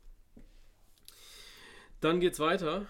Dann 2.03 2.21
geht's 2.21 2.39
weiter 2.39 2.87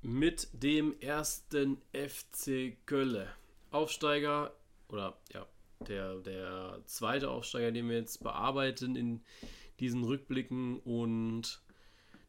mit 0.00 0.48
dem 0.54 0.98
ersten 1.00 1.76
FC 1.92 2.74
Kölle. 2.86 3.28
Aufsteiger 3.72 4.54
oder 4.88 5.18
ja, 5.34 5.46
der, 5.88 6.14
der 6.20 6.80
zweite 6.86 7.28
Aufsteiger, 7.28 7.70
den 7.70 7.86
wir 7.90 7.98
jetzt 7.98 8.22
bearbeiten 8.22 8.96
in 8.96 9.20
diesen 9.78 10.04
Rückblicken 10.04 10.78
und 10.80 11.60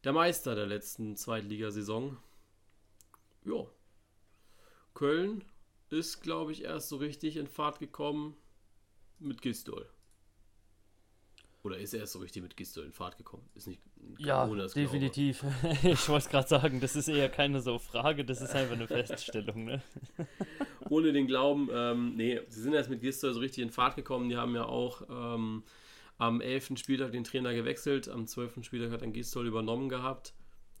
der 0.04 0.12
Meister 0.12 0.54
der 0.54 0.66
letzten 0.66 1.16
Zweitligasaison. 1.16 2.18
Ja. 3.44 3.66
Köln 4.94 5.44
ist, 5.90 6.22
glaube 6.22 6.52
ich, 6.52 6.64
erst 6.64 6.88
so 6.88 6.96
richtig 6.96 7.36
in 7.36 7.46
Fahrt 7.46 7.78
gekommen 7.78 8.36
mit 9.18 9.42
Gistol. 9.42 9.88
Oder 11.62 11.78
ist 11.78 11.94
er 11.94 12.00
erst 12.00 12.14
so 12.14 12.18
richtig 12.18 12.42
mit 12.42 12.56
Gistol 12.56 12.84
in 12.84 12.92
Fahrt 12.92 13.16
gekommen? 13.16 13.48
Ist 13.54 13.68
nicht 13.68 13.80
Ja, 14.18 14.46
definitiv. 14.46 15.44
ich 15.82 16.08
wollte 16.08 16.28
gerade 16.28 16.48
sagen, 16.48 16.80
das 16.80 16.96
ist 16.96 17.08
eher 17.08 17.28
keine 17.28 17.60
so 17.60 17.78
Frage, 17.78 18.24
das 18.24 18.40
ist 18.40 18.54
einfach 18.54 18.74
eine 18.74 18.88
Feststellung, 18.88 19.64
ne? 19.64 19.82
ohne 20.92 21.12
den 21.12 21.26
Glauben, 21.26 21.70
ähm, 21.72 22.16
nee, 22.16 22.40
sie 22.48 22.60
sind 22.60 22.74
erst 22.74 22.90
mit 22.90 23.00
Gistol 23.00 23.32
so 23.32 23.40
richtig 23.40 23.62
in 23.62 23.70
Fahrt 23.70 23.96
gekommen. 23.96 24.28
Die 24.28 24.36
haben 24.36 24.54
ja 24.54 24.64
auch 24.64 25.02
ähm, 25.08 25.62
am 26.18 26.40
11. 26.40 26.72
Spieltag 26.76 27.12
den 27.12 27.24
Trainer 27.24 27.54
gewechselt. 27.54 28.08
Am 28.08 28.26
12. 28.26 28.64
Spieltag 28.64 28.90
hat 28.90 29.02
dann 29.02 29.12
Gistol 29.12 29.46
übernommen 29.46 29.88
gehabt. 29.88 30.34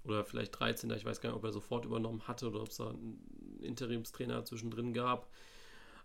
Oder 0.04 0.24
vielleicht 0.24 0.58
13. 0.58 0.90
Ich 0.92 1.04
weiß 1.04 1.20
gar 1.20 1.30
nicht, 1.30 1.36
ob 1.36 1.44
er 1.44 1.52
sofort 1.52 1.84
übernommen 1.84 2.26
hatte 2.26 2.48
oder 2.48 2.60
ob 2.62 2.68
es 2.68 2.76
da 2.78 2.88
einen 2.90 3.58
Interimstrainer 3.62 4.44
zwischendrin 4.44 4.92
gab. 4.92 5.28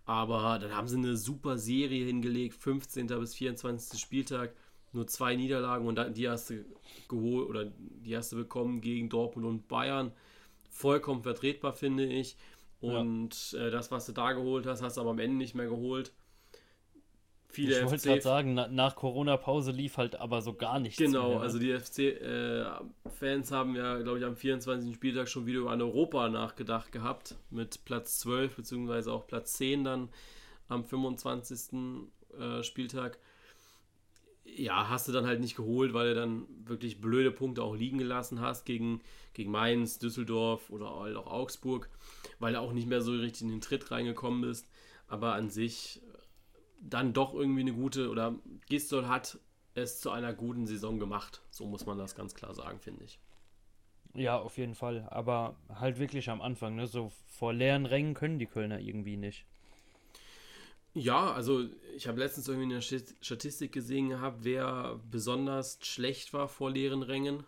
Aber 0.05 0.59
dann 0.59 0.75
haben 0.75 0.87
sie 0.87 0.97
eine 0.97 1.17
super 1.17 1.57
Serie 1.57 2.05
hingelegt. 2.05 2.55
15. 2.55 3.07
bis 3.07 3.35
24. 3.35 3.99
Spieltag. 3.99 4.53
Nur 4.93 5.05
zwei 5.07 5.35
Niederlagen 5.35 5.85
und 5.85 5.95
dann- 5.95 6.13
die 6.13 6.29
hast 6.29 6.49
du 6.49 6.63
geholt 7.09 7.49
oder 7.49 7.65
die 7.65 8.15
hast 8.15 8.31
du 8.31 8.37
bekommen 8.37 8.79
gegen 8.81 9.09
Dortmund 9.09 9.45
und 9.45 9.67
Bayern. 9.67 10.11
Vollkommen 10.69 11.23
vertretbar, 11.23 11.73
finde 11.73 12.05
ich. 12.05 12.37
Und 12.79 13.53
äh, 13.59 13.69
das, 13.71 13.91
was 13.91 14.05
du 14.05 14.11
da 14.13 14.31
geholt 14.33 14.65
hast, 14.65 14.81
hast 14.81 14.97
du 14.97 15.01
aber 15.01 15.09
am 15.09 15.19
Ende 15.19 15.35
nicht 15.37 15.55
mehr 15.55 15.67
geholt. 15.67 16.13
Viele 17.57 17.79
Ich 17.79 17.85
wollte 17.89 18.07
gerade 18.07 18.21
sagen, 18.21 18.53
na, 18.53 18.67
nach 18.67 18.95
Corona-Pause 18.95 19.71
lief 19.71 19.97
halt 19.97 20.15
aber 20.15 20.43
so 20.43 20.53
gar 20.53 20.79
nichts 20.79 20.99
Genau, 20.99 21.29
mehr. 21.29 21.37
ne? 21.37 21.41
also 21.43 21.57
die 21.57 21.73
FC-Fans 21.73 23.51
haben 23.51 23.75
ja, 23.75 23.97
glaube 23.97 24.19
ich, 24.19 24.25
am 24.25 24.35
24. 24.35 24.93
Spieltag 24.93 25.27
schon 25.27 25.47
wieder 25.47 25.61
über 25.61 25.71
ein 25.71 25.81
Europa 25.81 26.29
nachgedacht 26.29 26.91
gehabt, 26.91 27.33
mit 27.49 27.83
Platz 27.83 28.19
12 28.19 28.55
beziehungsweise 28.57 29.11
auch 29.11 29.25
Platz 29.25 29.53
10 29.53 29.83
dann 29.85 30.09
am 30.69 30.85
25. 30.85 32.03
Äh, 32.39 32.61
Spieltag. 32.61 33.17
Ja, 34.45 34.87
hast 34.89 35.07
du 35.07 35.11
dann 35.11 35.25
halt 35.25 35.41
nicht 35.41 35.55
geholt, 35.55 35.95
weil 35.95 36.09
du 36.13 36.19
dann 36.19 36.45
wirklich 36.63 37.01
blöde 37.01 37.31
Punkte 37.31 37.63
auch 37.63 37.75
liegen 37.75 37.97
gelassen 37.97 38.39
hast 38.39 38.65
gegen, 38.65 39.01
gegen 39.33 39.49
Mainz, 39.49 39.97
Düsseldorf 39.97 40.69
oder 40.69 40.95
halt 40.99 41.15
auch 41.15 41.25
Augsburg, 41.25 41.89
weil 42.37 42.53
du 42.53 42.59
auch 42.59 42.71
nicht 42.71 42.87
mehr 42.87 43.01
so 43.01 43.13
richtig 43.13 43.41
in 43.41 43.49
den 43.49 43.61
Tritt 43.61 43.89
reingekommen 43.89 44.41
bist. 44.41 44.69
Aber 45.09 45.33
an 45.33 45.49
sich 45.49 46.01
äh, 46.03 46.06
dann 46.81 47.13
doch 47.13 47.33
irgendwie 47.33 47.61
eine 47.61 47.73
gute, 47.73 48.09
oder 48.09 48.35
Gistol 48.67 49.07
hat 49.07 49.39
es 49.75 49.99
zu 50.01 50.11
einer 50.11 50.33
guten 50.33 50.67
Saison 50.67 50.99
gemacht. 50.99 51.41
So 51.51 51.65
muss 51.65 51.85
man 51.85 51.97
das 51.97 52.15
ganz 52.15 52.33
klar 52.35 52.53
sagen, 52.55 52.79
finde 52.79 53.03
ich. 53.05 53.19
Ja, 54.15 54.37
auf 54.37 54.57
jeden 54.57 54.75
Fall. 54.75 55.07
Aber 55.11 55.55
halt 55.73 55.97
wirklich 55.99 56.29
am 56.29 56.41
Anfang, 56.41 56.75
ne? 56.75 56.87
So 56.87 57.09
vor 57.25 57.53
leeren 57.53 57.85
Rängen 57.85 58.13
können 58.15 58.37
die 58.39 58.45
Kölner 58.47 58.79
irgendwie 58.79 59.15
nicht. 59.17 59.45
Ja, 60.93 61.31
also 61.33 61.65
ich 61.95 62.07
habe 62.07 62.19
letztens 62.19 62.47
irgendwie 62.47 62.73
eine 62.73 62.81
Sti- 62.81 63.15
Statistik 63.21 63.71
gesehen 63.71 64.09
gehabt, 64.09 64.39
wer 64.43 64.99
besonders 65.11 65.77
schlecht 65.83 66.33
war 66.33 66.47
vor 66.47 66.71
leeren 66.71 67.03
Rängen. 67.03 67.43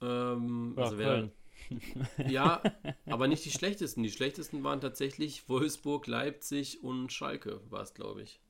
Ähm, 0.00 0.76
Ja, 0.76 0.80
also 0.80 0.98
wer, 0.98 1.18
Köln. 1.18 1.32
ja, 2.28 2.62
aber 3.06 3.28
nicht 3.28 3.44
die 3.44 3.50
schlechtesten. 3.50 4.02
Die 4.02 4.10
schlechtesten 4.10 4.62
waren 4.64 4.80
tatsächlich 4.80 5.48
Wolfsburg, 5.48 6.06
Leipzig 6.06 6.82
und 6.82 7.12
Schalke, 7.12 7.60
war 7.70 7.82
es, 7.82 7.94
glaube 7.94 8.22
ich. 8.22 8.40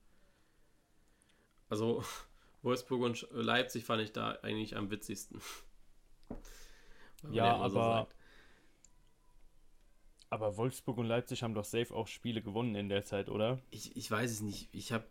Also 1.68 2.02
Wolfsburg 2.62 3.02
und 3.02 3.26
Leipzig 3.32 3.84
fand 3.84 4.02
ich 4.02 4.12
da 4.12 4.32
eigentlich 4.42 4.76
am 4.76 4.90
witzigsten. 4.90 5.40
Ja, 7.32 7.56
so 7.68 7.78
aber- 7.80 7.92
sagt. 7.94 8.14
Aber 10.30 10.56
Wolfsburg 10.56 10.98
und 10.98 11.06
Leipzig 11.06 11.42
haben 11.42 11.54
doch 11.54 11.64
safe 11.64 11.92
auch 11.94 12.06
Spiele 12.06 12.42
gewonnen 12.42 12.74
in 12.74 12.88
der 12.88 13.04
Zeit, 13.04 13.28
oder? 13.28 13.58
Ich, 13.70 13.96
ich 13.96 14.10
weiß 14.10 14.30
es 14.30 14.40
nicht. 14.40 14.68
Ich 14.72 14.92
habe. 14.92 15.04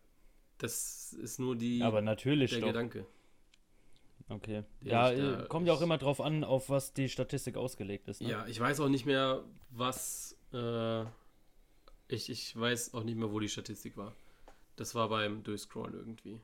Das 0.58 1.12
ist 1.14 1.40
nur 1.40 1.56
die, 1.56 1.82
Aber 1.82 2.02
natürlich 2.02 2.52
der 2.52 2.62
doch. 2.62 2.68
Gedanke. 2.68 3.06
Okay. 4.30 4.64
Ja, 4.82 5.12
da- 5.12 5.44
äh, 5.44 5.48
kommt 5.48 5.68
ja 5.68 5.74
auch 5.74 5.82
immer 5.82 5.98
drauf 5.98 6.20
an, 6.22 6.44
auf 6.44 6.70
was 6.70 6.94
die 6.94 7.10
Statistik 7.10 7.56
ausgelegt 7.58 8.08
ist. 8.08 8.22
Ne? 8.22 8.30
Ja, 8.30 8.46
ich 8.48 8.60
weiß 8.60 8.80
auch 8.82 8.90
nicht 8.90 9.06
mehr, 9.06 9.44
was. 9.70 10.38
Äh, 10.54 11.04
ich, 12.10 12.30
ich 12.30 12.58
weiß 12.58 12.94
auch 12.94 13.04
nicht 13.04 13.18
mehr, 13.18 13.32
wo 13.32 13.40
die 13.40 13.50
Statistik 13.50 13.98
war. 13.98 14.14
Das 14.76 14.96
war 14.96 15.10
beim 15.10 15.44
Durchscrollen 15.44 15.94
irgendwie. 15.94 16.40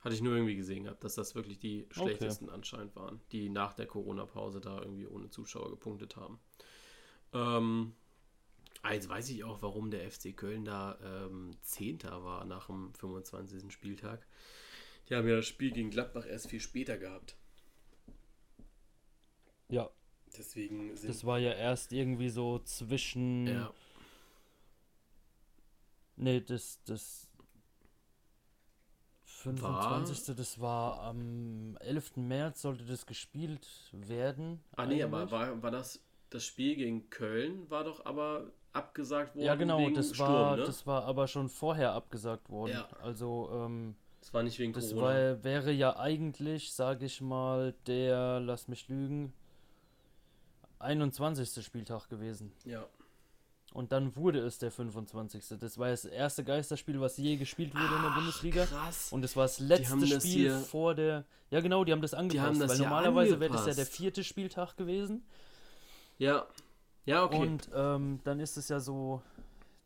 Hatte 0.00 0.14
ich 0.14 0.20
nur 0.22 0.34
irgendwie 0.34 0.56
gesehen 0.56 0.84
gehabt, 0.84 1.02
dass 1.04 1.14
das 1.14 1.34
wirklich 1.34 1.58
die 1.58 1.84
Okay. 1.84 1.94
schlechtesten 1.94 2.50
anscheinend 2.50 2.94
waren, 2.96 3.20
die 3.32 3.48
nach 3.48 3.72
der 3.74 3.86
Corona-Pause 3.86 4.60
da 4.60 4.78
irgendwie 4.80 5.06
ohne 5.06 5.30
Zuschauer 5.30 5.70
gepunktet 5.70 6.16
haben. 6.16 6.38
Ähm, 7.32 7.94
ah, 8.82 8.92
jetzt 8.92 9.08
weiß 9.08 9.30
ich 9.30 9.44
auch, 9.44 9.62
warum 9.62 9.90
der 9.90 10.10
FC 10.10 10.36
Köln 10.36 10.64
da 10.66 10.98
ähm, 11.02 11.52
Zehnter 11.62 12.22
war 12.24 12.44
nach 12.44 12.66
dem 12.66 12.92
25. 12.94 13.72
Spieltag. 13.72 14.26
Die 15.08 15.14
haben 15.14 15.28
ja 15.28 15.36
das 15.36 15.46
Spiel 15.46 15.70
gegen 15.70 15.90
Gladbach 15.90 16.26
erst 16.26 16.48
viel 16.48 16.60
später 16.60 16.96
gehabt. 16.96 17.36
ja, 19.68 19.90
Deswegen 20.36 20.96
sind 20.96 21.08
das 21.08 21.24
war 21.24 21.38
ja 21.38 21.52
erst 21.52 21.92
irgendwie 21.92 22.28
so 22.28 22.58
zwischen. 22.60 23.46
ja, 23.46 23.72
Nee, 26.16 26.40
das, 26.40 26.80
das 26.84 27.28
25. 29.24 30.36
das 30.36 30.60
war 30.60 31.00
am 31.00 31.76
11. 31.80 32.16
März 32.16 32.62
sollte 32.62 32.84
das 32.84 33.04
gespielt 33.04 33.68
werden. 33.92 34.62
Ah 34.76 34.86
nee, 34.86 35.02
aber 35.02 35.30
war, 35.30 35.62
war 35.62 35.70
das 35.70 36.00
das 36.30 36.44
Spiel 36.44 36.74
gegen 36.76 37.10
Köln 37.10 37.70
war 37.70 37.84
doch 37.84 38.04
aber 38.06 38.50
abgesagt 38.72 39.36
worden 39.36 39.44
Ja, 39.44 39.54
genau, 39.54 39.88
das 39.90 40.14
Sturm, 40.14 40.28
war, 40.28 40.56
ne? 40.56 40.64
das 40.64 40.86
war 40.86 41.04
aber 41.04 41.28
schon 41.28 41.48
vorher 41.48 41.92
abgesagt 41.92 42.48
worden. 42.48 42.72
Ja. 42.72 42.88
Also, 43.00 43.50
ähm, 43.52 43.94
das 44.24 44.32
war 44.32 44.42
nicht 44.42 44.58
wegen 44.58 44.72
das 44.72 44.88
Corona. 44.94 45.06
war, 45.06 45.44
wäre 45.44 45.70
ja 45.70 45.96
eigentlich, 45.98 46.72
sage 46.72 47.04
ich 47.04 47.20
mal, 47.20 47.74
der, 47.86 48.40
lass 48.40 48.68
mich 48.68 48.88
lügen, 48.88 49.34
21. 50.78 51.64
Spieltag 51.64 52.08
gewesen. 52.08 52.52
ja. 52.64 52.84
Und 53.72 53.90
dann 53.90 54.14
wurde 54.14 54.38
es 54.38 54.58
der 54.58 54.70
25. 54.70 55.58
Das 55.58 55.78
war 55.78 55.88
das 55.88 56.04
erste 56.04 56.44
Geisterspiel, 56.44 57.00
was 57.00 57.16
je 57.16 57.34
gespielt 57.36 57.74
wurde 57.74 57.96
in 57.96 58.02
der 58.02 58.10
Bundesliga. 58.10 58.66
Krass. 58.66 59.10
Und 59.10 59.24
es 59.24 59.34
war 59.34 59.42
das 59.46 59.58
letzte 59.58 59.98
das 59.98 60.22
Spiel 60.22 60.32
hier- 60.32 60.58
vor 60.60 60.94
der. 60.94 61.24
Ja, 61.50 61.58
genau, 61.60 61.82
die 61.82 61.90
haben 61.90 62.00
das 62.00 62.14
angepasst. 62.14 62.46
haben 62.50 62.60
das 62.60 62.70
weil 62.70 62.78
normalerweise 62.78 63.40
wäre 63.40 63.52
das 63.52 63.66
ja 63.66 63.74
der 63.74 63.86
vierte 63.86 64.22
Spieltag 64.22 64.76
gewesen. 64.76 65.24
Ja, 66.18 66.46
Ja, 67.04 67.24
okay. 67.24 67.36
Und 67.38 67.68
ähm, 67.74 68.20
dann 68.22 68.38
ist 68.38 68.56
es 68.56 68.68
ja 68.68 68.78
so 68.78 69.22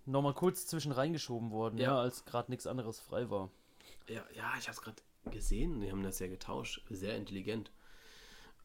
nochmal 0.05 0.35
kurz 0.35 0.67
zwischen 0.67 0.93
reingeschoben 0.93 1.51
worden, 1.51 1.79
ja, 1.79 1.85
Ja. 1.93 1.99
als 1.99 2.27
gerade 2.27 2.51
nichts 2.51 2.67
anderes 2.67 3.01
frei 3.01 3.31
war. 3.31 3.49
Ja, 4.09 4.25
ja 4.35 4.53
ich 4.59 4.69
habe 4.69 4.73
es 4.77 4.83
gerade 4.83 5.03
gesehen. 5.31 5.81
Die 5.81 5.91
haben 5.91 6.03
das 6.03 6.19
ja 6.19 6.27
getauscht. 6.27 6.83
Sehr 6.91 7.17
intelligent. 7.17 7.71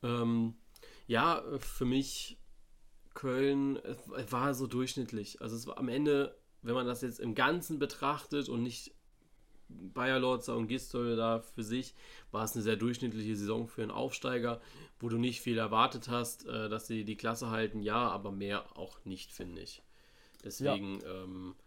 Ähm, 0.01 0.55
ja, 1.07 1.43
für 1.59 1.85
mich 1.85 2.37
Köln 3.13 3.77
äh, 3.77 3.95
war 4.31 4.53
so 4.53 4.67
durchschnittlich. 4.67 5.41
Also 5.41 5.55
es 5.55 5.67
war 5.67 5.77
am 5.77 5.89
Ende, 5.89 6.37
wenn 6.61 6.73
man 6.75 6.87
das 6.87 7.01
jetzt 7.01 7.19
im 7.19 7.35
Ganzen 7.35 7.79
betrachtet 7.79 8.49
und 8.49 8.63
nicht 8.63 8.93
Bayer 9.69 10.19
Lorzer 10.19 10.55
und 10.55 10.67
Gistol 10.67 11.15
da 11.15 11.39
für 11.39 11.63
sich, 11.63 11.95
war 12.31 12.43
es 12.43 12.53
eine 12.53 12.61
sehr 12.61 12.75
durchschnittliche 12.75 13.35
Saison 13.35 13.67
für 13.67 13.81
einen 13.81 13.91
Aufsteiger, 13.91 14.61
wo 14.99 15.09
du 15.09 15.17
nicht 15.17 15.41
viel 15.41 15.57
erwartet 15.57 16.09
hast, 16.09 16.45
äh, 16.45 16.69
dass 16.69 16.87
sie 16.87 17.05
die 17.05 17.17
Klasse 17.17 17.49
halten. 17.49 17.81
Ja, 17.81 18.09
aber 18.09 18.31
mehr 18.31 18.77
auch 18.77 19.03
nicht, 19.05 19.31
finde 19.31 19.61
ich. 19.61 19.81
Deswegen 20.43 20.99
ähm, 21.05 21.55
f- 21.57 21.62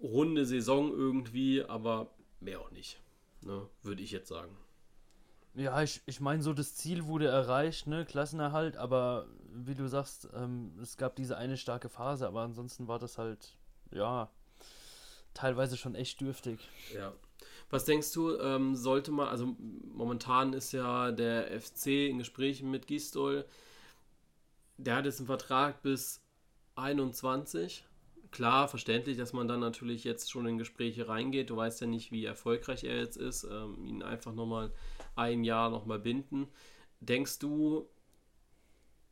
runde 0.00 0.44
Saison 0.46 0.90
irgendwie, 0.92 1.64
aber 1.64 2.10
mehr 2.40 2.60
auch 2.60 2.70
nicht. 2.70 3.00
Ne, 3.42 3.68
Würde 3.82 4.02
ich 4.02 4.10
jetzt 4.10 4.28
sagen. 4.28 4.56
Ja, 5.54 5.82
ich, 5.82 6.00
ich 6.06 6.20
meine, 6.20 6.42
so 6.42 6.52
das 6.52 6.74
Ziel 6.74 7.06
wurde 7.06 7.28
erreicht, 7.28 7.86
ne, 7.86 8.04
Klassenerhalt, 8.04 8.76
aber 8.76 9.28
wie 9.52 9.74
du 9.74 9.86
sagst, 9.88 10.28
ähm, 10.34 10.72
es 10.82 10.96
gab 10.96 11.14
diese 11.14 11.36
eine 11.36 11.56
starke 11.56 11.88
Phase, 11.88 12.26
aber 12.26 12.40
ansonsten 12.40 12.88
war 12.88 12.98
das 12.98 13.18
halt, 13.18 13.56
ja, 13.92 14.30
teilweise 15.32 15.76
schon 15.76 15.94
echt 15.94 16.20
dürftig. 16.20 16.58
Ja. 16.92 17.12
Was 17.70 17.84
denkst 17.84 18.12
du, 18.12 18.36
ähm, 18.38 18.74
sollte 18.76 19.10
man, 19.10 19.28
also 19.28 19.56
momentan 19.92 20.52
ist 20.52 20.72
ja 20.72 21.12
der 21.12 21.60
FC 21.60 22.08
in 22.08 22.18
Gesprächen 22.18 22.70
mit 22.70 22.86
Gistol. 22.86 23.44
Der 24.76 24.96
hat 24.96 25.04
jetzt 25.04 25.18
einen 25.18 25.26
Vertrag 25.26 25.82
bis 25.82 26.20
21. 26.76 27.84
Klar, 28.34 28.66
verständlich, 28.66 29.16
dass 29.16 29.32
man 29.32 29.46
dann 29.46 29.60
natürlich 29.60 30.02
jetzt 30.02 30.28
schon 30.28 30.44
in 30.46 30.58
Gespräche 30.58 31.08
reingeht. 31.08 31.50
Du 31.50 31.56
weißt 31.56 31.80
ja 31.82 31.86
nicht, 31.86 32.10
wie 32.10 32.24
erfolgreich 32.24 32.82
er 32.82 32.96
jetzt 32.98 33.16
ist. 33.16 33.44
Ähm, 33.44 33.86
ihn 33.86 34.02
einfach 34.02 34.32
nochmal 34.32 34.72
ein 35.14 35.44
Jahr 35.44 35.70
nochmal 35.70 36.00
binden. 36.00 36.48
Denkst 36.98 37.38
du, 37.38 37.86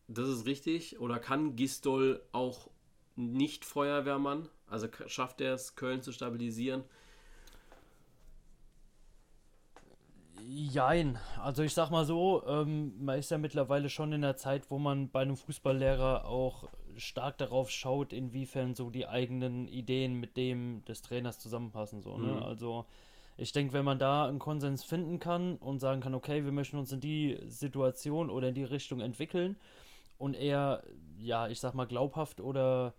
das 0.08 0.28
ist 0.28 0.46
richtig? 0.46 0.98
Oder 0.98 1.20
kann 1.20 1.54
Gistol 1.54 2.20
auch 2.32 2.68
nicht 3.14 3.64
Feuerwehrmann? 3.64 4.48
Also 4.66 4.88
schafft 5.06 5.40
er 5.40 5.54
es, 5.54 5.76
Köln 5.76 6.02
zu 6.02 6.10
stabilisieren? 6.10 6.82
Jein, 10.48 11.16
also 11.40 11.62
ich 11.62 11.74
sag 11.74 11.90
mal 11.90 12.04
so, 12.04 12.42
ähm, 12.48 12.92
man 13.04 13.20
ist 13.20 13.30
ja 13.30 13.38
mittlerweile 13.38 13.88
schon 13.88 14.12
in 14.12 14.22
der 14.22 14.36
Zeit, 14.36 14.68
wo 14.68 14.80
man 14.80 15.10
bei 15.10 15.22
einem 15.22 15.36
Fußballlehrer 15.36 16.24
auch 16.24 16.68
stark 16.96 17.38
darauf 17.38 17.70
schaut, 17.70 18.12
inwiefern 18.12 18.74
so 18.74 18.90
die 18.90 19.06
eigenen 19.06 19.68
Ideen 19.68 20.14
mit 20.14 20.36
dem 20.36 20.84
des 20.84 21.02
Trainers 21.02 21.38
zusammenpassen. 21.38 22.02
So, 22.02 22.18
ne? 22.18 22.32
Mhm. 22.32 22.42
Also 22.42 22.86
ich 23.36 23.52
denke, 23.52 23.72
wenn 23.72 23.84
man 23.84 23.98
da 23.98 24.26
einen 24.26 24.38
Konsens 24.38 24.84
finden 24.84 25.18
kann 25.18 25.56
und 25.56 25.80
sagen 25.80 26.00
kann, 26.00 26.14
okay, 26.14 26.44
wir 26.44 26.52
möchten 26.52 26.76
uns 26.78 26.92
in 26.92 27.00
die 27.00 27.38
Situation 27.46 28.30
oder 28.30 28.48
in 28.48 28.54
die 28.54 28.64
Richtung 28.64 29.00
entwickeln 29.00 29.56
und 30.18 30.34
eher, 30.34 30.82
ja, 31.18 31.48
ich 31.48 31.60
sag 31.60 31.74
mal, 31.74 31.86
glaubhaft 31.86 32.40
oder 32.40 32.94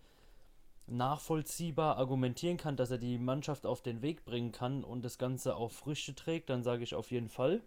nachvollziehbar 0.86 1.96
argumentieren 1.96 2.56
kann, 2.56 2.76
dass 2.76 2.90
er 2.90 2.98
die 2.98 3.18
Mannschaft 3.18 3.64
auf 3.64 3.80
den 3.80 4.02
Weg 4.02 4.24
bringen 4.24 4.52
kann 4.52 4.84
und 4.84 5.04
das 5.04 5.18
Ganze 5.18 5.56
auch 5.56 5.70
Früchte 5.70 6.14
trägt, 6.14 6.50
dann 6.50 6.62
sage 6.62 6.82
ich 6.82 6.94
auf 6.94 7.10
jeden 7.10 7.28
Fall. 7.28 7.62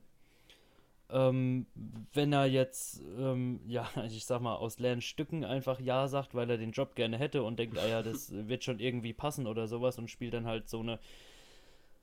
Ähm, 1.10 1.68
wenn 2.14 2.34
er 2.34 2.46
jetzt, 2.46 3.02
ähm, 3.18 3.62
ja, 3.68 3.90
ich 4.12 4.26
sag 4.26 4.42
mal, 4.42 4.56
aus 4.56 4.80
leeren 4.80 5.02
Stücken 5.02 5.46
einfach 5.46 5.80
Ja 5.80 6.08
sagt, 6.08 6.36
weil 6.36 6.50
er 6.50 6.58
den 6.58 6.72
Job 6.72 6.96
gerne 6.96 7.18
hätte 7.18 7.44
und 7.44 7.58
denkt, 7.58 7.78
ah 7.78 7.88
ja, 7.88 8.04
das 8.04 8.32
wird 8.48 8.64
schon 8.64 8.80
irgendwie 8.80 9.14
passen 9.14 9.48
oder 9.48 9.68
sowas 9.68 9.98
und 9.98 10.10
spielt 10.10 10.34
dann 10.34 10.46
halt 10.46 10.70
so 10.70 10.80
eine, 10.80 11.00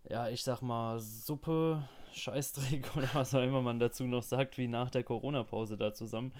ja, 0.09 0.29
ich 0.29 0.43
sag 0.43 0.63
mal, 0.63 0.99
Suppe, 1.01 1.87
Scheißdreck 2.13 2.91
oder 2.97 3.09
was 3.13 3.35
auch 3.35 3.43
immer 3.43 3.63
man 3.63 3.79
dazu 3.79 4.05
noch 4.05 4.23
sagt, 4.23 4.57
wie 4.59 4.69
nach 4.69 4.91
der 4.91 5.03
Corona-Pause 5.03 5.77
da 5.77 5.93
zusammen, 5.93 6.33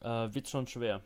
äh, 0.00 0.28
wird 0.34 0.48
schon 0.48 0.66
schwer. 0.66 1.00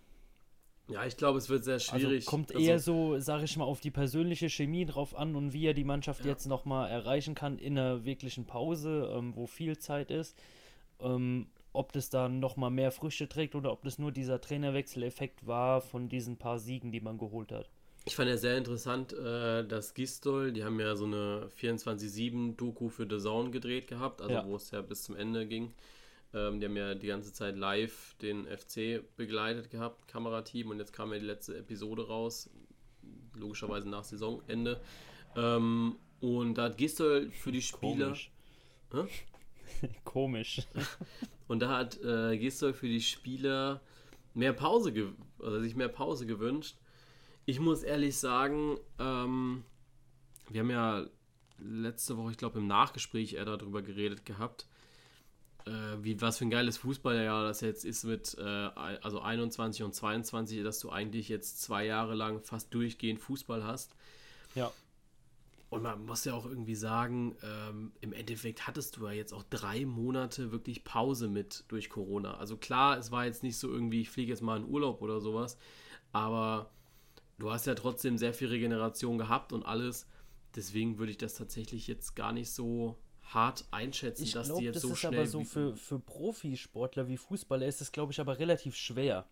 Ja, 0.90 1.04
ich 1.04 1.16
glaube, 1.18 1.38
es 1.38 1.50
wird 1.50 1.64
sehr 1.64 1.78
schwierig. 1.78 2.24
Also 2.26 2.30
kommt 2.30 2.54
Also, 2.54 2.66
eher 2.66 2.78
so, 2.78 3.18
sag 3.18 3.42
ich 3.42 3.56
mal, 3.56 3.64
auf 3.64 3.80
die 3.80 3.90
persönliche 3.90 4.48
Chemie 4.48 4.86
drauf 4.86 5.14
an 5.14 5.36
und 5.36 5.52
wie 5.52 5.66
er 5.66 5.74
die 5.74 5.84
Mannschaft 5.84 6.24
Ja. 6.24 6.30
jetzt 6.30 6.46
nochmal 6.46 6.90
erreichen 6.90 7.34
kann 7.34 7.58
in 7.58 7.78
einer 7.78 8.04
wirklichen 8.04 8.46
Pause, 8.46 9.12
ähm, 9.14 9.36
wo 9.36 9.46
viel 9.46 9.76
Zeit 9.78 10.10
ist. 10.10 10.36
Ähm, 11.00 11.46
ob 11.72 11.92
das 11.92 12.10
dann 12.10 12.40
nochmal 12.40 12.70
mehr 12.70 12.90
Früchte 12.90 13.28
trägt 13.28 13.54
oder 13.54 13.70
ob 13.72 13.82
das 13.84 13.98
nur 13.98 14.10
dieser 14.10 14.40
Trainerwechseleffekt 14.40 15.46
war 15.46 15.80
von 15.80 16.08
diesen 16.08 16.36
paar 16.36 16.58
Siegen, 16.58 16.90
die 16.92 17.00
man 17.00 17.18
geholt 17.18 17.52
hat. 17.52 17.70
Ich 18.04 18.16
fand 18.16 18.28
ja 18.30 18.36
sehr 18.38 18.56
interessant, 18.56 19.12
äh, 19.12 19.66
dass 19.66 19.92
Gistol, 19.94 20.52
die 20.52 20.64
haben 20.64 20.80
ja 20.80 20.96
so 20.96 21.04
eine 21.04 21.50
24-7-Doku 21.60 22.88
für 22.88 23.06
The 23.08 23.18
Zone 23.18 23.50
gedreht 23.50 23.86
gehabt, 23.86 24.22
also 24.22 24.32
Ja. 24.34 24.46
wo 24.46 24.56
es 24.56 24.70
ja 24.70 24.80
bis 24.82 25.02
zum 25.02 25.14
Ende 25.14 25.46
ging. 25.46 25.72
Ähm, 26.34 26.58
die 26.58 26.66
haben 26.66 26.76
ja 26.76 26.94
die 26.94 27.06
ganze 27.06 27.32
Zeit 27.32 27.56
live 27.56 28.14
den 28.22 28.46
FC 28.46 29.02
begleitet 29.16 29.70
gehabt, 29.70 30.08
Kamerateam, 30.08 30.70
und 30.70 30.78
jetzt 30.78 30.92
kam 30.92 31.12
ja 31.12 31.18
die 31.18 31.26
letzte 31.26 31.56
Episode 31.58 32.06
raus, 32.06 32.50
logischerweise 33.34 33.88
nach 33.88 34.04
Saisonende. 34.04 34.80
Ähm, 35.36 35.96
und 36.20 36.54
da 36.54 36.64
hat 36.64 36.78
Gistol 36.78 37.30
für 37.30 37.52
die 37.52 37.62
Spieler. 37.62 38.06
Komisch. 38.06 38.30
Hä? 38.92 39.04
Komisch. 40.04 40.62
Und 41.46 41.60
da 41.60 41.78
hat 41.78 42.00
äh, 42.02 42.36
Gistol 42.38 42.72
für 42.72 42.88
die 42.88 43.00
Spieler 43.00 43.80
mehr 44.34 44.52
Pause, 44.52 45.12
also 45.40 45.60
sich 45.60 45.74
mehr 45.74 45.88
Pause 45.88 46.26
gewünscht. 46.26 46.76
Ich 47.46 47.60
muss 47.60 47.82
ehrlich 47.82 48.16
sagen, 48.16 48.78
ähm, 48.98 49.64
wir 50.50 50.60
haben 50.60 50.70
ja 50.70 51.06
letzte 51.58 52.16
Woche, 52.16 52.32
ich 52.32 52.36
glaube 52.36 52.58
im 52.58 52.66
Nachgespräch 52.66 53.34
eher 53.34 53.44
darüber 53.44 53.82
geredet 53.82 54.24
gehabt, 54.24 54.66
äh, 55.64 55.70
wie 56.02 56.20
was 56.20 56.38
für 56.38 56.44
ein 56.44 56.50
geiles 56.50 56.78
Fußballjahr 56.78 57.44
das 57.44 57.60
jetzt 57.60 57.84
ist 57.84 58.04
mit 58.04 58.36
äh, 58.38 58.42
also 58.42 59.20
21 59.20 59.82
und 59.82 59.94
22, 59.94 60.62
dass 60.62 60.78
du 60.78 60.90
eigentlich 60.90 61.28
jetzt 61.28 61.60
zwei 61.60 61.84
Jahre 61.84 62.14
lang 62.14 62.40
fast 62.40 62.72
durchgehend 62.72 63.20
Fußball 63.20 63.64
hast. 63.64 63.94
Ja. 64.54 64.72
Und 65.70 65.82
man 65.82 66.06
muss 66.06 66.24
ja 66.24 66.32
auch 66.32 66.46
irgendwie 66.46 66.74
sagen, 66.74 67.36
ähm, 67.42 67.92
im 68.00 68.14
Endeffekt 68.14 68.66
hattest 68.66 68.96
du 68.96 69.06
ja 69.06 69.12
jetzt 69.12 69.34
auch 69.34 69.42
drei 69.50 69.84
Monate 69.84 70.50
wirklich 70.50 70.82
Pause 70.82 71.28
mit 71.28 71.64
durch 71.68 71.90
Corona. 71.90 72.38
Also 72.38 72.56
klar, 72.56 72.96
es 72.98 73.10
war 73.10 73.26
jetzt 73.26 73.42
nicht 73.42 73.58
so 73.58 73.68
irgendwie, 73.70 74.00
ich 74.00 74.10
fliege 74.10 74.30
jetzt 74.32 74.40
mal 74.40 74.56
in 74.56 74.64
Urlaub 74.64 75.02
oder 75.02 75.20
sowas, 75.20 75.58
aber 76.12 76.70
du 77.38 77.50
hast 77.50 77.66
ja 77.66 77.74
trotzdem 77.74 78.16
sehr 78.16 78.32
viel 78.32 78.48
Regeneration 78.48 79.18
gehabt 79.18 79.52
und 79.52 79.62
alles. 79.62 80.06
Deswegen 80.56 80.98
würde 80.98 81.10
ich 81.12 81.18
das 81.18 81.34
tatsächlich 81.34 81.86
jetzt 81.86 82.16
gar 82.16 82.32
nicht 82.32 82.50
so 82.50 82.96
hart 83.22 83.66
einschätzen, 83.70 84.22
Ich 84.24 84.32
dass 84.32 84.46
glaube, 84.46 84.60
die 84.60 84.66
jetzt 84.66 84.76
das 84.76 84.82
so 84.82 84.92
ist 84.92 84.98
schnell. 85.00 85.14
aber 85.20 85.26
so 85.26 85.44
für, 85.44 85.76
für 85.76 85.98
Profisportler 85.98 87.08
wie 87.08 87.18
Fußballer 87.18 87.66
ist 87.66 87.82
es, 87.82 87.92
glaube 87.92 88.12
ich, 88.12 88.20
aber 88.20 88.38
relativ 88.38 88.74
schwer. 88.74 89.26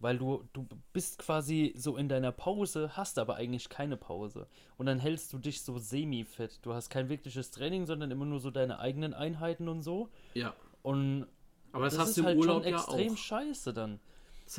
Weil 0.00 0.18
du, 0.18 0.44
du 0.52 0.66
bist 0.92 1.18
quasi 1.18 1.74
so 1.76 1.96
in 1.96 2.08
deiner 2.08 2.30
Pause, 2.32 2.96
hast 2.96 3.18
aber 3.18 3.36
eigentlich 3.36 3.68
keine 3.68 3.96
Pause. 3.96 4.46
Und 4.76 4.86
dann 4.86 4.98
hältst 5.00 5.32
du 5.32 5.38
dich 5.38 5.62
so 5.62 5.78
semi-fit. 5.78 6.60
Du 6.62 6.72
hast 6.72 6.88
kein 6.90 7.08
wirkliches 7.08 7.50
Training, 7.50 7.84
sondern 7.86 8.10
immer 8.10 8.24
nur 8.24 8.38
so 8.40 8.50
deine 8.50 8.78
eigenen 8.78 9.12
Einheiten 9.14 9.68
und 9.68 9.82
so. 9.82 10.10
ja, 10.34 10.54
Und 10.82 11.26
aber 11.72 11.84
das, 11.84 11.96
das 11.96 11.98
hast 11.98 12.10
ist 12.10 12.18
du 12.18 12.22
im 12.22 12.26
halt 12.26 12.38
Urlaub 12.38 12.64
schon 12.64 12.64
ja 12.64 12.68
extrem 12.76 13.12
auch. 13.12 13.16
scheiße 13.16 13.72
dann. 13.72 14.00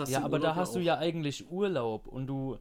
Ja, 0.03 0.21
du 0.21 0.25
aber 0.25 0.39
da 0.39 0.55
hast 0.55 0.75
du 0.75 0.79
auch. 0.79 0.83
ja 0.83 0.97
eigentlich 0.97 1.49
Urlaub 1.51 2.07
und 2.07 2.27
du 2.27 2.57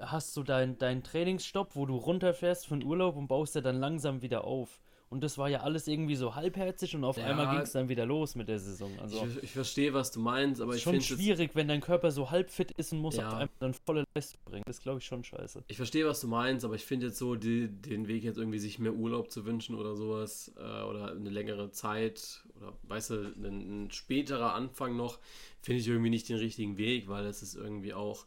hast 0.00 0.34
so 0.34 0.42
deinen 0.42 0.78
dein 0.78 1.02
Trainingsstopp, 1.02 1.76
wo 1.76 1.86
du 1.86 1.96
runterfährst 1.96 2.66
von 2.66 2.82
Urlaub 2.82 3.16
und 3.16 3.28
baust 3.28 3.54
ja 3.54 3.60
dann 3.60 3.76
langsam 3.80 4.22
wieder 4.22 4.44
auf. 4.44 4.80
Und 5.12 5.22
das 5.22 5.36
war 5.36 5.50
ja 5.50 5.60
alles 5.60 5.88
irgendwie 5.88 6.16
so 6.16 6.34
halbherzig 6.34 6.96
und 6.96 7.04
auf 7.04 7.18
Ja. 7.18 7.26
einmal 7.26 7.46
ging 7.50 7.60
es 7.60 7.72
dann 7.72 7.90
wieder 7.90 8.06
los 8.06 8.34
mit 8.34 8.48
der 8.48 8.58
Saison. 8.58 8.98
Also 8.98 9.26
Ich, 9.26 9.42
ich 9.42 9.50
verstehe, 9.50 9.92
was 9.92 10.10
du 10.10 10.20
meinst, 10.20 10.62
aber 10.62 10.74
ich 10.74 10.82
schon 10.82 10.92
finde 10.94 11.04
es 11.04 11.08
schwierig, 11.20 11.50
wenn 11.54 11.68
dein 11.68 11.82
Körper 11.82 12.10
so 12.10 12.30
halb 12.30 12.48
fit 12.50 12.72
ist 12.78 12.92
und 12.94 13.00
muss 13.00 13.16
Ja. 13.18 13.26
auf 13.28 13.32
einmal 13.34 13.50
dann 13.60 13.74
volle 13.74 14.04
Leistung 14.14 14.40
bringen. 14.46 14.62
Das 14.66 14.80
glaube 14.80 15.00
ich 15.00 15.04
schon 15.04 15.22
scheiße. 15.22 15.64
Ich 15.68 15.76
verstehe, 15.76 16.06
was 16.06 16.22
du 16.22 16.28
meinst, 16.28 16.64
aber 16.64 16.76
ich 16.76 16.84
finde 16.86 17.08
jetzt 17.08 17.18
so 17.18 17.34
die, 17.36 17.68
den 17.68 18.08
Weg 18.08 18.24
jetzt 18.24 18.38
irgendwie 18.38 18.58
sich 18.58 18.78
mehr 18.78 18.94
Urlaub 18.94 19.30
zu 19.30 19.44
wünschen 19.44 19.74
oder 19.74 19.96
sowas 19.96 20.50
äh, 20.56 20.60
oder 20.62 21.12
eine 21.12 21.28
längere 21.28 21.70
Zeit 21.72 22.42
oder 22.56 22.72
weißt 22.84 23.10
du, 23.10 23.14
ein, 23.36 23.84
ein 23.84 23.90
späterer 23.90 24.54
Anfang 24.54 24.96
noch, 24.96 25.18
finde 25.60 25.80
ich 25.82 25.88
irgendwie 25.88 26.08
nicht 26.10 26.30
den 26.30 26.38
richtigen 26.38 26.78
Weg, 26.78 27.08
weil 27.08 27.26
es 27.26 27.42
ist 27.42 27.54
irgendwie 27.54 27.92
auch, 27.92 28.24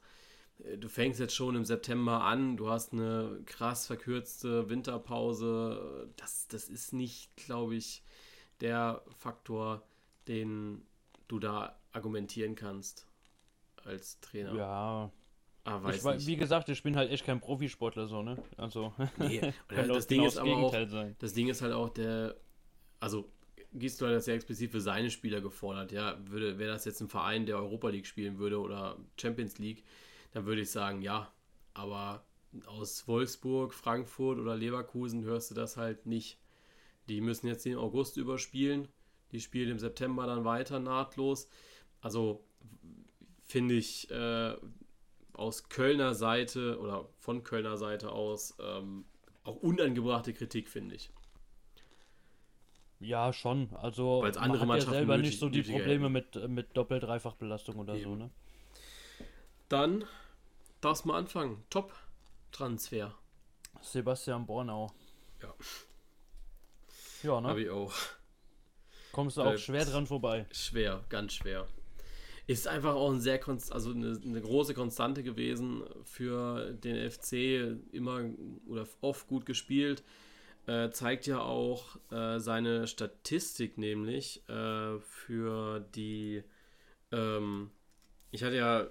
du 0.77 0.87
fängst 0.89 1.19
jetzt 1.19 1.35
schon 1.35 1.55
im 1.55 1.65
September 1.65 2.23
an, 2.23 2.57
du 2.57 2.69
hast 2.69 2.93
eine 2.93 3.41
krass 3.45 3.87
verkürzte 3.87 4.69
Winterpause, 4.69 6.09
das, 6.17 6.47
das 6.47 6.69
ist 6.69 6.93
nicht, 6.93 7.35
glaube 7.35 7.75
ich, 7.75 8.03
der 8.61 9.03
Faktor, 9.17 9.83
den 10.27 10.83
du 11.27 11.39
da 11.39 11.79
argumentieren 11.91 12.55
kannst 12.55 13.07
als 13.83 14.19
Trainer. 14.21 14.53
Ja, 14.55 15.11
Ah, 15.63 15.81
weiß 15.81 15.97
ich, 15.97 16.03
nicht. 16.13 16.27
wie 16.27 16.35
gesagt, 16.37 16.69
ich 16.69 16.83
bin 16.83 16.95
halt 16.95 17.11
echt 17.11 17.25
kein 17.25 17.39
Profisportler 17.41 18.07
so, 18.07 18.21
ne? 18.21 18.37
Also 18.57 18.93
Nee, 19.17 19.41
das 19.69 19.89
auch 19.89 20.07
Ding 20.07 20.19
genau 20.19 20.27
ist 20.27 20.37
aber 20.37 20.57
auch, 20.57 20.71
sein. 20.91 21.15
Das 21.19 21.33
Ding 21.33 21.47
ist 21.47 21.61
halt 21.61 21.73
auch 21.73 21.89
der, 21.89 22.35
also 22.99 23.31
Gisdol 23.73 24.09
hat 24.09 24.15
das 24.17 24.25
ja 24.27 24.33
explizit 24.35 24.71
für 24.71 24.81
seine 24.81 25.11
Spieler 25.11 25.41
gefordert. 25.41 25.91
Ja, 25.91 26.17
würde, 26.29 26.59
wäre 26.59 26.71
das 26.73 26.85
jetzt 26.85 27.01
ein 27.01 27.09
Verein, 27.09 27.45
der 27.45 27.57
Europa 27.57 27.89
League 27.89 28.07
spielen 28.07 28.37
würde 28.39 28.59
oder 28.59 28.97
Champions 29.19 29.57
League, 29.57 29.83
dann 30.35 30.45
würde 30.45 30.61
ich 30.61 30.69
sagen, 30.69 31.01
ja. 31.01 31.31
Aber 31.73 32.25
aus 32.65 33.07
Wolfsburg, 33.07 33.73
Frankfurt 33.73 34.37
oder 34.37 34.57
Leverkusen 34.57 35.23
hörst 35.23 35.49
du 35.49 35.55
das 35.55 35.77
halt 35.77 36.05
nicht. 36.05 36.37
Die 37.07 37.21
müssen 37.21 37.47
jetzt 37.47 37.63
den 37.63 37.77
August 37.77 38.17
überspielen. 38.17 38.89
Die 39.31 39.39
spielen 39.39 39.71
im 39.71 39.79
September 39.79 40.27
dann 40.27 40.43
weiter 40.43 40.79
nahtlos. 40.79 41.47
Also 42.01 42.43
finde 43.45 43.75
ich 43.75 44.11
äh, 44.11 44.55
aus 45.31 45.69
Kölner 45.69 46.13
Seite 46.13 46.79
oder 46.79 47.07
von 47.17 47.43
Kölner 47.43 47.77
Seite 47.77 48.11
aus 48.11 48.57
ähm, 48.59 49.05
auch 49.45 49.55
unangebrachte 49.55 50.33
Kritik, 50.33 50.69
finde 50.69 50.95
ich. 50.95 51.11
Ja, 52.99 53.31
schon. 53.31 53.69
Also 53.75 54.21
Weil's 54.21 54.35
andere 54.35 54.47
man 54.47 54.59
hat 54.59 54.59
ja 54.59 54.65
Mannschaften 54.67 54.91
selber 54.95 55.15
nötig- 55.15 55.25
nicht 55.27 55.39
so 55.39 55.47
die 55.47 55.63
Probleme 55.63 56.09
mit, 56.09 56.49
mit 56.49 56.75
Doppel-Dreifach-Belastung 56.75 57.77
oder 57.77 57.93
so, 57.93 58.09
Eben. 58.09 58.17
ne? 58.17 58.29
Dann 59.69 60.05
darfst 60.85 61.05
mal 61.05 61.17
anfangen. 61.17 61.63
Top-Transfer. 61.71 63.13
Sebastian 63.81 64.45
Bornau. 64.45 64.91
Ja. 65.41 65.53
Ja, 67.23 67.41
ne? 67.41 67.47
Habe 67.47 67.61
ich 67.61 67.69
auch. 67.69 67.91
Kommst 69.11 69.37
du 69.37 69.41
auch 69.41 69.53
äh, 69.53 69.57
schwer 69.57 69.83
dran 69.85 70.05
vorbei. 70.05 70.45
Schwer, 70.51 71.03
ganz 71.09 71.33
schwer. 71.33 71.67
Ist 72.45 72.67
einfach 72.67 72.93
auch 72.93 73.11
ein 73.11 73.19
sehr 73.19 73.39
konst 73.39 73.71
also 73.73 73.89
eine, 73.89 74.19
eine 74.23 74.39
große 74.39 74.75
Konstante 74.75 75.23
gewesen 75.23 75.83
für 76.03 76.73
den 76.73 77.09
FC, 77.09 77.81
immer 77.91 78.29
oder 78.67 78.87
oft 79.01 79.27
gut 79.27 79.47
gespielt. 79.47 80.03
Äh, 80.67 80.91
zeigt 80.91 81.25
ja 81.25 81.39
auch 81.39 81.97
äh, 82.11 82.39
seine 82.39 82.85
Statistik, 82.85 83.79
nämlich 83.79 84.47
äh, 84.49 84.99
für 84.99 85.79
die, 85.95 86.43
ähm, 87.11 87.71
ich 88.29 88.43
hatte 88.43 88.57
ja 88.57 88.87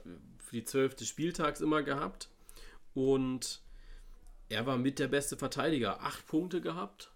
für 0.54 0.60
die 0.60 0.64
zwölfte 0.64 1.04
Spieltags 1.04 1.60
immer 1.60 1.82
gehabt 1.82 2.28
und 2.94 3.60
er 4.48 4.66
war 4.66 4.76
mit 4.76 5.00
der 5.00 5.08
beste 5.08 5.36
Verteidiger. 5.36 6.00
Acht 6.02 6.28
Punkte 6.28 6.60
gehabt. 6.60 7.10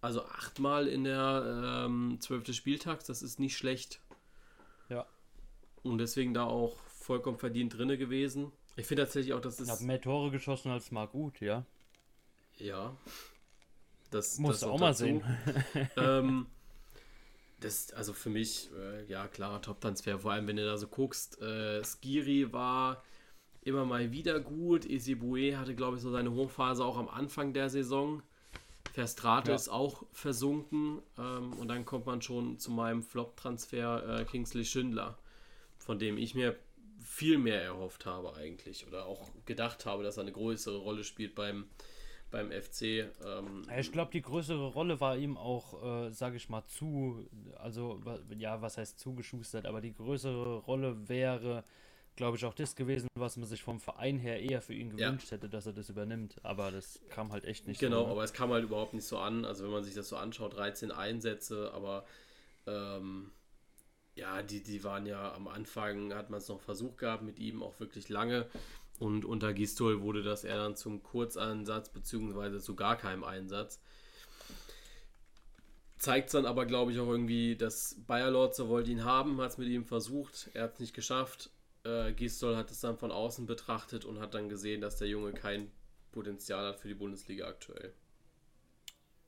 Also 0.00 0.24
achtmal 0.24 0.86
in 0.88 1.04
der 1.04 1.84
ähm, 1.86 2.16
zwölfte 2.20 2.54
Spieltags, 2.54 3.04
das 3.04 3.20
ist 3.20 3.38
nicht 3.38 3.56
schlecht. 3.56 4.00
Ja. 4.88 5.04
Und 5.82 5.98
deswegen 5.98 6.32
da 6.32 6.44
auch 6.44 6.78
vollkommen 6.86 7.38
verdient 7.38 7.76
drinne 7.76 7.98
gewesen. 7.98 8.50
Ich 8.76 8.86
finde 8.86 9.02
tatsächlich 9.02 9.34
auch, 9.34 9.40
dass 9.40 9.60
Ich 9.60 9.68
habe 9.68 9.80
es. 9.80 9.84
mehr 9.84 10.00
Tore 10.00 10.30
geschossen 10.30 10.70
als 10.70 10.90
Marc 10.90 11.12
Uth, 11.14 11.40
ja. 11.40 11.66
Ja. 12.56 12.96
Das 14.10 14.38
noch 14.38 14.62
auch 14.62 14.78
mal 14.78 14.92
dazu. 14.92 15.04
sehen. 15.04 15.22
ähm, 15.96 16.46
das, 17.60 17.92
also 17.92 18.12
für 18.12 18.30
mich, 18.30 18.70
äh, 18.78 19.04
ja, 19.10 19.26
klarer 19.26 19.60
Top-Transfer. 19.60 20.18
Vor 20.20 20.32
allem, 20.32 20.46
wenn 20.46 20.56
du 20.56 20.64
da 20.64 20.76
so 20.76 20.86
guckst. 20.86 21.40
Äh, 21.40 21.82
Skiri 21.84 22.52
war 22.52 23.02
immer 23.62 23.84
mal 23.84 24.12
wieder 24.12 24.40
gut. 24.40 24.84
Isibue 24.84 25.56
hatte, 25.58 25.74
glaube 25.74 25.96
ich, 25.96 26.02
so 26.02 26.10
seine 26.10 26.32
Hochphase 26.32 26.84
auch 26.84 26.96
am 26.96 27.08
Anfang 27.08 27.52
der 27.52 27.68
Saison. 27.68 28.22
Verstrate 28.92 29.50
Ja. 29.50 29.56
ist 29.56 29.68
auch 29.68 30.04
versunken. 30.12 31.02
Ähm, 31.18 31.52
und 31.54 31.68
dann 31.68 31.84
kommt 31.84 32.06
man 32.06 32.22
schon 32.22 32.58
zu 32.58 32.70
meinem 32.70 33.02
Flop-Transfer 33.02 34.20
äh, 34.20 34.24
Kingsley 34.24 34.64
Schindler, 34.64 35.18
von 35.76 35.98
dem 35.98 36.16
ich 36.16 36.34
mir 36.34 36.56
viel 37.04 37.38
mehr 37.38 37.62
erhofft 37.62 38.06
habe 38.06 38.34
eigentlich. 38.34 38.86
Oder 38.86 39.06
auch 39.06 39.30
gedacht 39.46 39.86
habe, 39.86 40.02
dass 40.02 40.16
er 40.16 40.22
eine 40.22 40.32
größere 40.32 40.78
Rolle 40.78 41.04
spielt 41.04 41.34
beim, 41.34 41.68
beim 42.30 42.50
FC. 42.50 42.82
Ähm, 43.24 43.62
Ja, 43.68 43.78
Ich 43.78 43.92
glaube, 43.92 44.10
die 44.12 44.22
größere 44.22 44.66
Rolle 44.68 45.00
war 45.00 45.16
ihm 45.16 45.36
auch, 45.36 45.82
äh, 46.06 46.10
sage 46.12 46.36
ich 46.36 46.48
mal, 46.48 46.64
zu, 46.66 47.26
also 47.56 48.00
ja, 48.36 48.60
was 48.62 48.78
heißt 48.78 48.98
zugeschustert, 48.98 49.66
aber 49.66 49.80
die 49.80 49.94
größere 49.94 50.56
Rolle 50.58 51.08
wäre, 51.08 51.64
glaube 52.16 52.36
ich, 52.36 52.44
auch 52.44 52.54
das 52.54 52.74
gewesen, 52.76 53.08
was 53.14 53.36
man 53.36 53.46
sich 53.46 53.62
vom 53.62 53.80
Verein 53.80 54.18
her 54.18 54.40
eher 54.40 54.60
für 54.62 54.74
ihn 54.74 54.96
Ja. 54.96 55.06
gewünscht 55.08 55.30
hätte, 55.30 55.48
dass 55.48 55.66
er 55.66 55.72
das 55.72 55.88
übernimmt. 55.88 56.36
Aber 56.42 56.70
das 56.70 57.00
kam 57.10 57.32
halt 57.32 57.44
echt 57.44 57.66
nicht 57.66 57.78
Genau, 57.80 58.00
so. 58.02 58.06
ne? 58.06 58.12
aber 58.12 58.24
es 58.24 58.32
kam 58.32 58.50
halt 58.50 58.64
überhaupt 58.64 58.94
nicht 58.94 59.06
so 59.06 59.18
an. 59.18 59.44
Also 59.44 59.64
wenn 59.64 59.70
man 59.70 59.84
sich 59.84 59.94
das 59.94 60.08
so 60.08 60.16
anschaut, 60.16 60.56
13 60.56 60.90
Einsätze, 60.90 61.70
aber 61.72 62.04
ähm, 62.66 63.30
ja, 64.14 64.42
die, 64.42 64.62
die 64.62 64.82
waren 64.82 65.06
ja 65.06 65.32
am 65.32 65.46
Anfang, 65.46 66.12
hat 66.12 66.28
man 66.30 66.38
es 66.38 66.48
noch 66.48 66.60
versucht 66.60 66.98
gehabt 66.98 67.22
mit 67.22 67.38
ihm, 67.38 67.62
auch 67.62 67.78
wirklich 67.78 68.08
lange. 68.08 68.46
Und 68.98 69.24
unter 69.24 69.52
Gistol 69.54 70.00
wurde 70.00 70.22
das 70.22 70.44
eher 70.44 70.56
dann 70.56 70.76
zum 70.76 71.02
Kurzeinsatz, 71.02 71.88
beziehungsweise 71.88 72.60
zu 72.60 72.74
gar 72.74 72.96
keinem 72.96 73.22
Einsatz. 73.22 73.80
Zeigt 75.98 76.32
dann 76.34 76.46
aber, 76.46 76.66
glaube 76.66 76.92
ich, 76.92 76.98
auch 76.98 77.08
irgendwie, 77.08 77.56
dass 77.56 77.96
Bayer 78.06 78.30
Lorzer 78.30 78.68
wollte 78.68 78.90
ihn 78.90 79.04
haben, 79.04 79.40
hat 79.40 79.52
es 79.52 79.58
mit 79.58 79.68
ihm 79.68 79.84
versucht, 79.84 80.50
er 80.54 80.64
hat 80.64 80.74
es 80.74 80.80
nicht 80.80 80.94
geschafft. 80.94 81.50
Äh, 81.84 82.12
Gistol 82.12 82.56
hat 82.56 82.70
es 82.70 82.80
dann 82.80 82.98
von 82.98 83.10
außen 83.10 83.46
betrachtet 83.46 84.04
und 84.04 84.20
hat 84.20 84.34
dann 84.34 84.48
gesehen, 84.48 84.80
dass 84.80 84.96
der 84.96 85.08
Junge 85.08 85.32
kein 85.32 85.70
Potenzial 86.12 86.66
hat 86.66 86.80
für 86.80 86.88
die 86.88 86.94
Bundesliga 86.94 87.46
aktuell. 87.46 87.92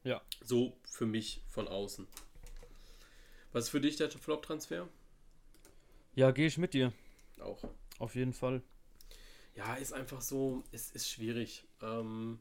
Ja. 0.02 0.20
So 0.42 0.76
für 0.84 1.06
mich 1.06 1.42
von 1.48 1.68
außen. 1.68 2.06
Was 3.52 3.64
ist 3.64 3.70
für 3.70 3.80
dich 3.80 3.96
der 3.96 4.10
Flop-Transfer? 4.10 4.88
Ja, 6.14 6.30
gehe 6.30 6.46
ich 6.46 6.58
mit 6.58 6.74
dir. 6.74 6.92
Auch. 7.40 7.62
Auf 7.98 8.14
jeden 8.14 8.32
Fall. 8.32 8.62
Ja, 9.54 9.74
ist 9.74 9.92
einfach 9.92 10.20
so, 10.20 10.64
es 10.72 10.90
ist 10.90 11.08
schwierig. 11.08 11.64
Ähm, 11.82 12.40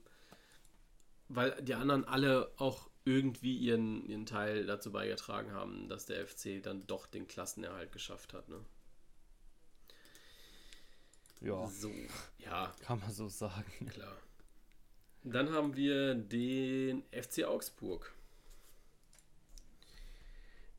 weil 1.28 1.62
die 1.62 1.74
anderen 1.76 2.06
alle 2.06 2.52
auch 2.58 2.89
irgendwie 3.06 3.58
ihren, 3.58 4.06
ihren 4.08 4.26
Teil 4.26 4.65
dazu 4.65 4.91
beigetragen 4.91 5.52
haben, 5.52 5.88
dass 5.89 6.06
der 6.06 6.26
FC 6.28 6.62
dann 6.62 6.86
doch 6.88 7.08
den 7.08 7.28
Klassenerhalt 7.28 7.91
geschafft 7.91 8.34
hat. 8.34 8.50
Ne? 8.50 8.63
Ja, 11.41 11.67
So, 11.67 11.91
ja, 12.39 12.74
kann 12.82 13.00
man 13.00 13.12
so 13.12 13.30
sagen. 13.30 13.88
klar. 13.89 14.15
Dann 15.24 15.52
haben 15.52 15.76
wir 15.76 16.15
den 16.15 17.04
FC 17.12 17.43
Augsburg. 17.43 18.13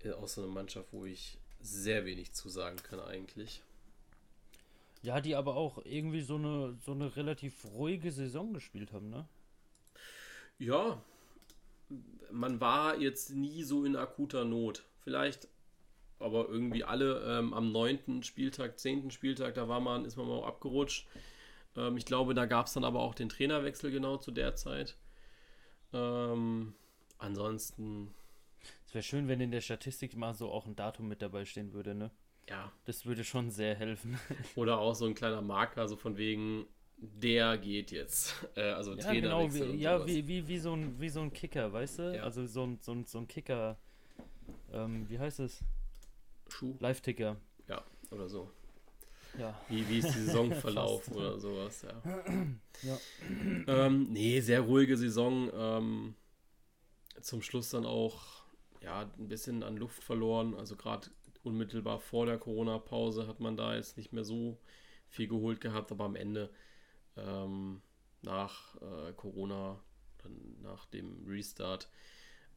Ist 0.01 0.15
auch 0.15 0.29
so 0.29 0.43
eine 0.43 0.51
Mannschaft, 0.51 0.93
wo 0.93 1.05
ich 1.05 1.39
sehr 1.61 2.07
wenig 2.07 2.33
zu 2.33 2.49
sagen 2.49 2.77
kann 2.83 3.01
eigentlich. 3.01 3.63
Ja, 5.03 5.21
die 5.21 5.35
aber 5.37 5.57
auch 5.57 5.79
irgendwie 5.85 6.23
so 6.23 6.37
eine, 6.37 6.79
so 6.81 6.93
eine 6.93 7.15
relativ 7.17 7.65
ruhige 7.67 8.11
Saison 8.13 8.53
gespielt 8.55 8.93
haben, 8.93 9.11
ne? 9.11 9.29
Ja, 10.59 11.03
man 12.31 12.61
war 12.61 12.99
jetzt 12.99 13.31
nie 13.31 13.63
so 13.65 13.85
in 13.85 13.97
akuter 13.97 14.45
Not. 14.45 14.85
Vielleicht, 15.01 15.49
aber 16.19 16.49
irgendwie 16.49 16.85
alle 16.85 17.23
ähm, 17.39 17.55
am 17.55 17.73
9. 17.73 18.23
Spieltag, 18.23 18.79
10. 18.79 19.11
Spieltag, 19.11 19.55
da 19.55 19.69
war 19.69 19.81
man, 19.81 20.05
ist 20.05 20.17
man 20.17 20.29
mal 20.29 20.45
abgerutscht. 20.45 21.09
Ähm, 21.77 21.97
ich 21.97 22.07
glaube, 22.07 22.35
da 22.35 22.47
gab 22.47 22.67
es 22.67 22.75
dann 22.75 22.85
aber 22.85 23.01
auch 23.01 23.15
den 23.15 23.29
Trainerwechsel 23.31 23.91
genau 23.91 24.19
zu 24.19 24.33
der 24.33 24.57
Zeit. 24.57 24.97
Ähm, 25.93 26.75
ansonsten, 27.19 28.15
Es 28.87 28.93
wäre 28.95 29.03
schön, 29.03 29.27
wenn 29.27 29.41
in 29.41 29.53
der 29.53 29.63
Statistik 29.63 30.15
mal 30.17 30.35
so 30.35 30.51
auch 30.51 30.67
ein 30.67 30.77
Datum 30.77 31.09
mit 31.09 31.23
dabei 31.23 31.47
stehen 31.47 31.73
würde, 31.73 31.95
ne? 31.95 32.11
Ja. 32.51 32.73
Das 32.85 33.07
würde 33.07 33.25
schon 33.25 33.51
sehr 33.51 33.75
helfen. 33.75 34.19
Oder 34.57 34.79
auch 34.79 34.95
so 34.95 35.07
ein 35.07 35.15
kleiner 35.15 35.41
Marker, 35.41 35.89
so 35.89 35.97
von 35.97 36.17
wegen, 36.17 36.67
der 36.97 37.57
geht 37.59 37.91
jetzt. 37.91 38.35
Äh, 38.57 38.73
also 38.73 38.95
Ja, 38.95 39.13
genau, 39.13 39.47
Trainerwechsel 39.47 39.73
wie, 39.73 39.77
ja 39.81 40.07
wie, 40.07 40.27
wie, 40.27 40.49
wie, 40.49 40.59
so 40.59 40.75
ein, 40.75 41.01
wie 41.01 41.09
so 41.09 41.21
ein 41.21 41.33
Kicker, 41.33 41.73
weißt 41.73 41.99
du? 42.01 42.17
Ja. 42.17 42.25
Also 42.25 42.47
so 42.47 42.65
ein, 42.65 42.79
so 42.81 42.93
ein, 42.93 43.05
so 43.07 43.19
ein 43.19 43.29
Kicker, 43.29 43.79
ähm, 44.73 45.09
wie 45.09 45.19
heißt 45.19 45.41
es? 45.41 45.61
Schuh, 46.49 46.77
Live-Ticker. 46.81 47.37
ja, 47.69 47.83
oder 48.11 48.29
so. 48.29 48.51
Ja. 49.39 49.59
Wie, 49.69 49.89
wie 49.89 49.99
ist 49.99 50.09
die 50.09 50.19
Saisonverlauf 50.25 51.09
oder 51.13 51.39
sowas, 51.39 51.83
ja. 51.83 52.03
Ja. 52.83 52.99
Ähm, 53.67 54.09
nee, 54.11 54.41
sehr 54.41 54.63
ruhige 54.63 54.97
Saison. 54.97 55.51
Ähm, 55.55 56.15
zum 57.21 57.43
Schluss 57.43 57.71
dann 57.71 57.85
auch 57.85 58.41
ja, 58.83 59.03
ein 59.19 59.29
bisschen 59.29 59.63
an 59.63 59.77
Luft 59.77 60.03
verloren. 60.03 60.55
Also 60.55 60.77
gerade 60.77 61.11
unmittelbar 61.43 62.01
vor 62.01 62.27
der 62.27 62.39
Corona-Pause 62.39 63.27
hat 63.27 63.41
man 63.41 63.57
da 63.57 63.75
jetzt 63.75 63.97
nicht 63.97 64.13
mehr 64.13 64.25
so 64.25 64.59
viel 65.09 65.29
geholt 65.29 65.61
gehabt, 65.61 65.91
aber 65.91 66.05
am 66.05 66.17
Ende 66.17 66.51
ähm, 67.17 67.83
nach 68.23 68.77
äh, 68.77 69.13
Corona, 69.13 69.83
nach 70.63 70.87
dem 70.87 71.27
Restart, 71.27 71.89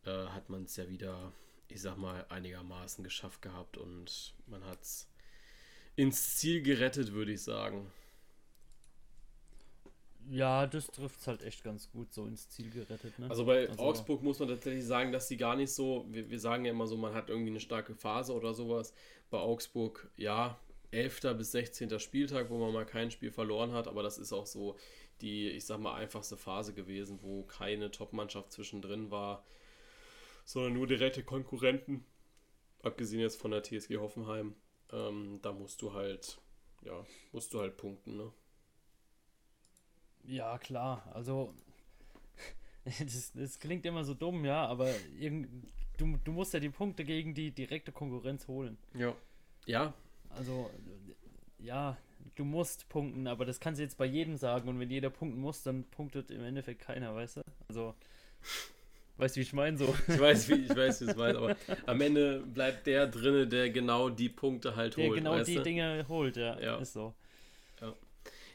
äh, 0.06 0.28
hat 0.28 0.50
man 0.50 0.64
es 0.64 0.76
ja 0.76 0.90
wieder, 0.90 1.32
ich 1.68 1.82
sag 1.82 1.98
mal, 1.98 2.26
einigermaßen 2.30 3.04
geschafft 3.04 3.42
gehabt 3.42 3.78
und 3.78 4.34
man 4.48 4.64
hat 4.66 4.82
es 4.82 5.10
ins 5.96 6.38
Ziel 6.38 6.62
gerettet, 6.62 7.14
würde 7.14 7.34
ich 7.34 7.44
sagen. 7.44 7.92
Ja, 10.30 10.66
das 10.68 10.88
trifft 10.88 11.20
es 11.20 11.28
halt 11.28 11.42
echt 11.44 11.64
ganz 11.64 11.90
gut 11.92 12.14
so 12.14 12.26
ins 12.26 12.50
Ziel 12.50 12.70
gerettet, 12.70 13.18
ne? 13.20 13.30
Also 13.30 13.46
bei 13.46 13.68
Also- 13.70 13.82
Augsburg 13.84 14.24
muss 14.24 14.40
man 14.40 14.50
tatsächlich 14.50 14.86
sagen, 14.86 15.12
dass 15.12 15.28
die 15.28 15.38
gar 15.38 15.56
nicht 15.56 15.72
so, 15.74 16.06
wir, 16.10 16.30
wir 16.30 16.40
sagen 16.40 16.66
ja 16.66 16.72
immer 16.72 16.88
so, 16.88 16.98
man 16.98 17.14
hat 17.14 17.30
irgendwie 17.30 17.50
eine 17.52 17.60
starke 17.60 17.94
Phase 17.96 18.34
oder 18.34 18.54
sowas. 18.54 18.94
Bei 19.30 19.40
Augsburg, 19.40 20.10
ja, 20.18 20.60
11. 20.92 21.34
bis 21.36 21.52
16. 21.52 22.00
Spieltag, 22.00 22.50
wo 22.50 22.58
man 22.58 22.72
mal 22.74 22.86
kein 22.86 23.12
Spiel 23.12 23.32
verloren 23.32 23.72
hat, 23.74 23.88
aber 23.88 24.04
das 24.04 24.18
ist 24.18 24.32
auch 24.32 24.46
so 24.46 24.78
die, 25.22 25.50
ich 25.50 25.66
sag 25.66 25.80
mal, 25.80 25.96
einfachste 25.96 26.38
Phase 26.38 26.74
gewesen, 26.74 27.20
wo 27.22 27.44
keine 27.44 27.92
Top-Mannschaft 27.92 28.52
zwischendrin 28.52 29.12
war. 29.12 29.44
sondern 30.46 30.74
nur 30.74 30.88
direkte 30.88 31.24
Konkurrenten. 31.24 32.04
Abgesehen 32.82 33.22
jetzt 33.22 33.40
von 33.40 33.52
der 33.52 33.64
TSG 33.64 33.96
Hoffenheim. 33.98 34.56
Ähm, 34.92 35.40
da 35.42 35.54
musst 35.54 35.82
du 35.82 35.94
halt, 35.94 36.38
ja, 36.84 37.06
musst 37.32 37.54
du 37.54 37.62
halt 37.62 37.78
punkten, 37.78 38.18
ne? 38.18 38.32
Ja, 40.26 40.58
klar. 40.58 41.04
Also, 41.14 41.54
das, 43.00 43.32
das 43.34 43.60
klingt 43.60 43.86
immer 43.86 44.04
so 44.04 44.14
dumm, 44.14 44.46
ja, 44.46 44.66
aber 44.66 44.90
irgend, 45.20 45.48
du, 45.98 46.18
du 46.24 46.32
musst 46.32 46.54
ja 46.54 46.60
die 46.60 46.70
Punkte 46.70 47.04
gegen 47.04 47.34
die 47.34 47.52
direkte 47.52 47.92
Konkurrenz 47.92 48.48
holen. 48.48 48.78
Ja. 48.94 49.16
Ja. 49.66 49.94
Also, 50.30 50.70
ja, 51.60 51.98
du 52.36 52.44
musst 52.44 52.90
punkten, 52.90 53.28
aber 53.28 53.46
das 53.46 53.60
kannst 53.60 53.80
du 53.80 53.84
jetzt 53.84 53.98
bei 53.98 54.06
jedem 54.06 54.36
sagen 54.38 54.68
und 54.68 54.80
wenn 54.80 54.90
jeder 54.90 55.10
punkten 55.10 55.40
muss, 55.40 55.64
dann 55.64 55.84
punktet 55.86 56.32
im 56.32 56.44
Endeffekt 56.44 56.82
keiner, 56.82 57.14
weißt 57.16 57.38
du? 57.38 57.42
Also, 57.70 57.94
weißt 59.18 59.36
du, 59.36 59.40
wie 59.40 59.44
ich 59.44 59.54
meine 59.54 59.78
so? 59.78 59.94
Ich 60.08 60.20
weiß, 60.20 60.50
wie 60.50 60.54
ich 60.66 60.76
weiß, 60.76 61.02
wie 61.02 61.06
es 61.06 61.18
weiß, 61.18 61.36
aber 61.38 61.56
am 61.86 62.02
Ende 62.02 62.40
bleibt 62.42 62.88
der 62.88 63.08
drinne, 63.08 63.48
der 63.48 63.70
genau 63.70 64.10
die 64.10 64.30
Punkte 64.30 64.76
halt 64.76 64.98
Der 64.98 65.06
holt. 65.08 65.18
genau 65.20 65.34
weißt 65.34 65.50
die 65.50 65.56
du? 65.56 65.64
Dinge 65.64 66.06
holt, 66.10 66.36
ja, 66.36 66.60
Ja. 66.60 66.78
ist 66.78 66.94
so. 66.94 67.14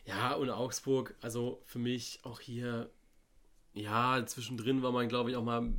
Ja, 0.09 0.33
und 0.33 0.49
Augsburg, 0.49 1.15
also 1.21 1.61
für 1.67 1.79
mich 1.79 2.21
auch 2.23 2.41
hier, 2.41 2.89
ja, 3.75 4.25
zwischendrin 4.25 4.83
war 4.83 4.91
man, 4.91 5.07
glaube 5.07 5.31
ich, 5.31 5.37
auch 5.37 5.45
mal, 5.45 5.71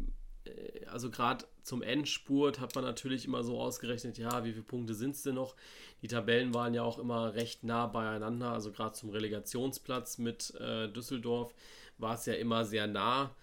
äh, 0.45 0.85
also 0.85 1.09
gerade 1.09 1.45
zum 1.63 1.81
Endspurt 1.81 2.59
hat 2.59 2.75
man 2.75 2.83
natürlich 2.83 3.25
immer 3.25 3.43
so 3.43 3.59
ausgerechnet, 3.59 4.19
ja, 4.19 4.43
wie 4.45 4.51
viele 4.51 4.63
Punkte 4.63 4.93
sind 4.93 5.15
es 5.15 5.23
denn 5.23 5.33
noch? 5.33 5.55
Die 6.03 6.07
Tabellen 6.07 6.53
waren 6.53 6.75
ja 6.75 6.83
auch 6.83 6.99
immer 6.99 7.33
recht 7.33 7.63
nah 7.63 7.87
beieinander, 7.87 8.51
also 8.51 8.71
gerade 8.71 8.93
zum 8.93 9.09
Relegationsplatz 9.09 10.19
mit 10.19 10.53
äh, 10.59 10.87
Düsseldorf 10.89 11.55
war 11.97 12.13
es 12.13 12.27
ja 12.27 12.35
immer 12.35 12.65
sehr 12.65 12.85
nah. 12.85 13.35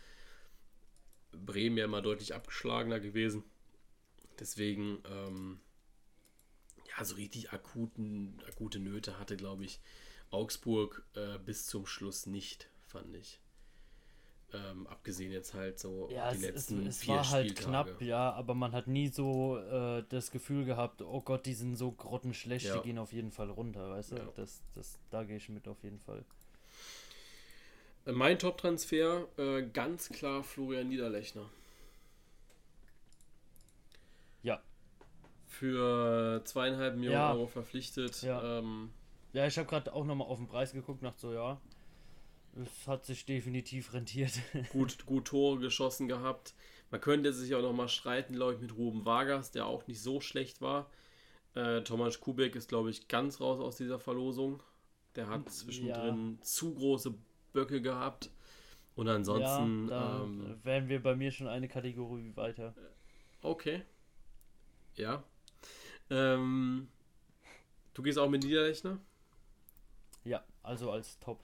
Bremen 1.33 1.79
ja 1.79 1.85
immer 1.85 2.01
deutlich 2.01 2.33
abgeschlagener 2.33 3.01
gewesen. 3.01 3.43
Deswegen, 4.39 4.99
ähm, 5.11 5.59
ja, 6.97 7.05
so 7.05 7.17
richtig 7.17 7.51
akuten, 7.53 8.41
akute 8.49 8.79
Nöte 8.79 9.19
hatte, 9.19 9.37
glaube 9.37 9.65
ich, 9.65 9.81
Augsburg 10.31 11.05
äh, 11.15 11.39
bis 11.39 11.67
zum 11.67 11.87
Schluss 11.87 12.27
nicht, 12.27 12.69
fand 12.87 13.15
ich. 13.15 13.41
Ähm, 14.53 14.87
abgesehen 14.87 15.33
jetzt 15.33 15.55
halt 15.55 15.79
so 15.79 16.09
Ja, 16.11 16.31
die 16.31 16.37
es, 16.37 16.43
es, 16.43 16.49
letzten 16.71 16.87
es 16.87 16.99
vier 17.01 17.15
war 17.17 17.31
halt 17.31 17.47
Spieltage. 17.51 17.69
knapp, 17.91 18.01
ja, 18.03 18.33
aber 18.33 18.55
man 18.55 18.73
hat 18.73 18.87
nie 18.87 19.09
so 19.09 19.59
äh, 19.59 20.05
das 20.09 20.31
Gefühl 20.31 20.65
gehabt, 20.65 21.03
oh 21.03 21.21
Gott, 21.21 21.47
die 21.47 21.55
sind 21.55 21.75
so 21.77 21.91
grottenschlecht, 21.91 22.67
Ja. 22.67 22.77
die 22.77 22.83
gehen 22.89 22.99
auf 22.99 23.13
jeden 23.13 23.33
Fall 23.33 23.51
runter, 23.51 23.91
weißt 23.91 24.13
du? 24.13 24.17
Ja. 24.17 24.29
Das, 24.37 24.63
das, 24.75 24.99
da 25.11 25.25
gehe 25.25 25.37
ich 25.37 25.49
mit 25.49 25.67
auf 25.67 25.83
jeden 25.83 25.99
Fall. 25.99 26.25
Mein 28.05 28.39
Top-Transfer, 28.39 29.27
äh, 29.37 29.63
ganz 29.73 30.09
klar 30.11 30.45
Florian 30.45 30.89
Niederlechner. 30.89 31.51
Ja. 34.45 34.63
Für 35.49 36.41
zweieinhalb 36.45 36.95
Millionen 36.95 37.15
Ja. 37.15 37.33
Euro 37.33 37.49
verpflichtet. 37.49 38.23
Ja. 38.23 38.59
Ähm, 38.61 38.91
Ja, 39.37 39.47
ich 39.47 39.59
habe 39.59 39.69
gerade 39.69 39.93
auch 39.93 40.07
nochmal 40.07 40.29
auf 40.29 40.39
den 40.39 40.47
Preis 40.47 40.73
geguckt, 40.73 41.03
nach 41.03 41.19
so, 41.19 41.31
ja, 41.31 41.61
es 42.55 42.89
hat 42.89 43.05
sich 43.05 43.27
definitiv 43.27 43.93
rentiert. 43.93 44.33
gut, 44.73 45.05
gut 45.05 45.27
Tore 45.27 45.59
geschossen 45.59 46.09
gehabt. 46.09 46.55
Man 46.91 47.03
könnte 47.03 47.35
sich 47.35 47.55
auch 47.55 47.61
noch 47.61 47.75
mal 47.75 47.91
streiten, 47.91 48.33
glaube 48.33 48.55
ich, 48.55 48.61
mit 48.63 48.75
Ruben 48.79 49.05
Vargas, 49.05 49.51
der 49.51 49.67
auch 49.67 49.87
nicht 49.89 50.01
so 50.01 50.23
schlecht 50.23 50.63
war. 50.63 50.91
Äh, 51.55 51.83
Tomasz 51.83 52.19
Kubek 52.19 52.57
ist, 52.57 52.71
glaube 52.71 52.89
ich, 52.89 53.09
ganz 53.09 53.39
raus 53.39 53.61
aus 53.61 53.77
dieser 53.77 53.99
Verlosung. 53.99 54.63
Der 55.17 55.29
hat 55.29 55.51
zwischendrin 55.51 56.39
zu 56.41 56.75
große 56.75 57.13
Böcke 57.53 57.83
gehabt. 57.83 58.31
Und 58.95 59.07
ansonsten, 59.07 59.91
ja, 59.91 60.23
ähm, 60.23 60.57
wären 60.63 60.89
wir 60.89 61.03
bei 61.03 61.15
mir 61.15 61.31
schon 61.31 61.47
eine 61.47 61.69
Kategorie 61.69 62.35
weiter. 62.37 62.75
okay. 63.43 63.83
Ja. 64.95 65.23
Ähm, 66.09 66.89
du 67.93 68.03
gehst 68.03 68.19
auch 68.19 68.31
mit 68.31 68.43
Niederlechner? 68.43 68.99
Ja, 70.67 70.71
also 70.71 70.91
als 70.91 71.19
Top. 71.21 71.41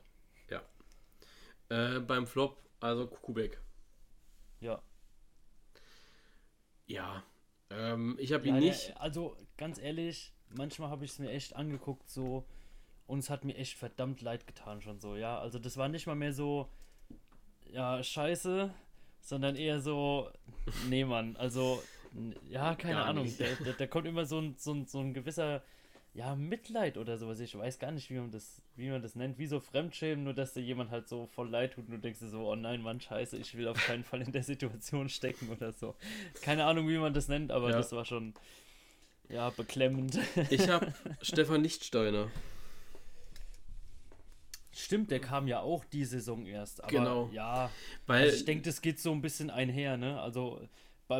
Äh, 1.68 2.00
beim 2.00 2.26
Flop, 2.26 2.58
also 2.80 3.06
Kubek. 3.06 3.58
Ja. 4.60 4.82
Ja. 6.86 7.22
Ähm, 7.70 8.18
ich 8.20 8.34
habe 8.34 8.46
ja 8.46 8.54
ihn 8.54 8.60
der- 8.60 8.70
nicht. 8.70 8.94
also 8.98 9.38
ganz 9.56 9.78
ehrlich, 9.78 10.34
manchmal 10.50 10.90
habe 10.90 11.06
ich 11.06 11.12
es 11.12 11.18
mir 11.18 11.30
echt 11.30 11.56
angeguckt, 11.56 12.10
so, 12.10 12.44
und 13.06 13.20
es 13.20 13.30
hat 13.30 13.44
mir 13.46 13.56
echt 13.56 13.78
verdammt 13.78 14.20
leid 14.20 14.46
getan 14.46 14.82
schon 14.82 15.00
so, 15.00 15.16
ja. 15.16 15.38
Also 15.38 15.58
das 15.58 15.78
war 15.78 15.88
nicht 15.88 16.06
mal 16.06 16.14
mehr 16.14 16.34
so, 16.34 16.68
ja, 17.70 18.02
scheiße, 18.02 18.74
sondern 19.22 19.56
eher 19.56 19.80
so, 19.80 20.30
nee, 20.90 21.06
Mann, 21.06 21.36
also, 21.36 21.82
ja, 22.50 22.74
keine 22.74 22.96
Gar 22.96 23.06
Ahnung, 23.06 23.34
der, 23.38 23.54
der, 23.56 23.72
da 23.72 23.86
kommt 23.86 24.06
immer 24.06 24.26
so 24.26 24.38
ein, 24.40 24.56
so, 24.58 24.74
ein, 24.74 24.86
so 24.86 24.98
ein 25.00 25.14
gewisser, 25.14 25.62
ja, 26.14 26.34
Mitleid 26.36 26.98
oder 26.98 27.16
sowas. 27.16 27.40
Ich 27.40 27.56
weiß 27.56 27.78
gar 27.78 27.90
nicht, 27.90 28.10
wie 28.10 28.18
man 28.18 28.30
das, 28.30 28.60
wie 28.76 28.90
man 28.90 29.00
das 29.00 29.14
nennt, 29.14 29.38
wie 29.38 29.46
so 29.46 29.60
Fremdschämen, 29.60 30.24
nur 30.24 30.34
dass 30.34 30.52
dir 30.52 30.60
jemand 30.60 30.90
halt 30.90 31.08
so 31.08 31.26
voll 31.26 31.48
leid 31.48 31.72
tut 31.74 31.86
und 31.86 31.92
du 31.92 31.98
denkst 31.98 32.20
dir 32.20 32.28
so, 32.28 32.50
oh 32.50 32.54
nein, 32.54 32.82
Mann, 32.82 33.00
scheiße, 33.00 33.36
ich 33.38 33.56
will 33.56 33.66
auf 33.68 33.78
keinen 33.86 34.04
Fall 34.04 34.20
in 34.20 34.32
der 34.32 34.42
Situation 34.42 35.08
stecken 35.08 35.48
oder 35.48 35.72
so. 35.72 35.94
Keine 36.42 36.64
Ahnung, 36.66 36.88
wie 36.88 36.98
man 36.98 37.14
das 37.14 37.28
nennt, 37.28 37.50
aber 37.50 37.70
Ja. 37.70 37.76
das 37.78 37.92
war 37.92 38.04
schon, 38.04 38.34
ja, 39.30 39.48
beklemmend. 39.50 40.18
Ich 40.50 40.68
habe 40.68 40.92
Stefan 41.22 41.62
Nichtsteiner. 41.62 42.28
Stimmt, 44.74 45.10
der 45.10 45.20
kam 45.20 45.46
ja 45.46 45.60
auch 45.60 45.84
die 45.84 46.04
Saison 46.04 46.46
erst. 46.46 46.82
Aber 46.82 46.90
Genau. 46.90 47.30
ja, 47.32 47.70
Weil 48.06 48.24
also 48.24 48.36
ich 48.36 48.44
denke, 48.44 48.64
das 48.64 48.80
geht 48.80 48.98
so 49.00 49.12
ein 49.12 49.20
bisschen 49.22 49.50
einher, 49.50 49.96
ne? 49.96 50.20
Also 50.20 50.60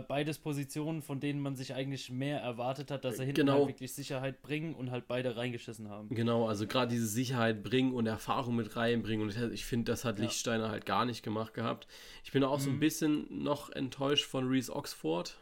beides 0.00 0.38
Positionen, 0.38 1.02
von 1.02 1.20
denen 1.20 1.40
man 1.40 1.54
sich 1.56 1.74
eigentlich 1.74 2.10
mehr 2.10 2.40
erwartet 2.40 2.90
hat, 2.90 3.04
dass 3.04 3.16
sie 3.16 3.24
hinten 3.24 3.40
Genau. 3.40 3.52
halt 3.58 3.68
wirklich 3.68 3.92
Sicherheit 3.92 4.40
bringen 4.42 4.74
und 4.74 4.90
halt 4.90 5.06
beide 5.08 5.36
reingeschissen 5.36 5.88
haben. 5.88 6.08
Genau, 6.14 6.48
also 6.48 6.66
gerade 6.66 6.90
diese 6.90 7.06
Sicherheit 7.06 7.62
bringen 7.62 7.92
und 7.92 8.06
Erfahrung 8.06 8.56
mit 8.56 8.74
reinbringen. 8.76 9.28
Und 9.28 9.52
ich 9.52 9.64
finde, 9.64 9.92
das 9.92 10.04
hat 10.04 10.18
Ja. 10.18 10.24
Lichtsteiner 10.24 10.70
halt 10.70 10.86
gar 10.86 11.04
nicht 11.04 11.22
gemacht 11.22 11.54
gehabt. 11.54 11.86
Ich 12.24 12.32
bin 12.32 12.42
auch 12.44 12.58
so 12.60 12.70
ein 12.70 12.76
Mhm. 12.76 12.80
bisschen 12.80 13.42
noch 13.42 13.70
enttäuscht 13.70 14.24
von 14.24 14.48
Reese 14.48 14.74
Oxford, 14.74 15.36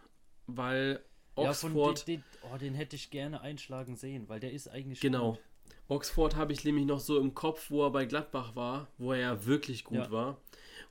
weil 0.46 1.00
Ja, 1.38 1.52
von 1.52 1.72
Oxford, 1.76 2.08
den, 2.08 2.16
den, 2.16 2.24
oh, 2.42 2.56
den 2.58 2.74
hätte 2.74 2.96
ich 2.96 3.10
gerne 3.10 3.40
einschlagen 3.40 3.96
sehen, 3.96 4.28
weil 4.28 4.40
der 4.40 4.52
ist 4.52 4.68
eigentlich 4.68 5.00
genau. 5.00 5.32
gut. 5.32 5.40
Oxford 5.88 6.36
habe 6.36 6.52
ich 6.52 6.64
nämlich 6.64 6.86
noch 6.86 7.00
so 7.00 7.18
im 7.18 7.34
Kopf, 7.34 7.70
wo 7.70 7.84
er 7.84 7.90
bei 7.90 8.04
Gladbach 8.04 8.54
war, 8.54 8.88
wo 8.98 9.12
er 9.12 9.18
ja 9.20 9.46
wirklich 9.46 9.84
gut 9.84 9.96
Ja. 9.98 10.10
war. 10.10 10.40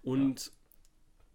Und 0.01 0.51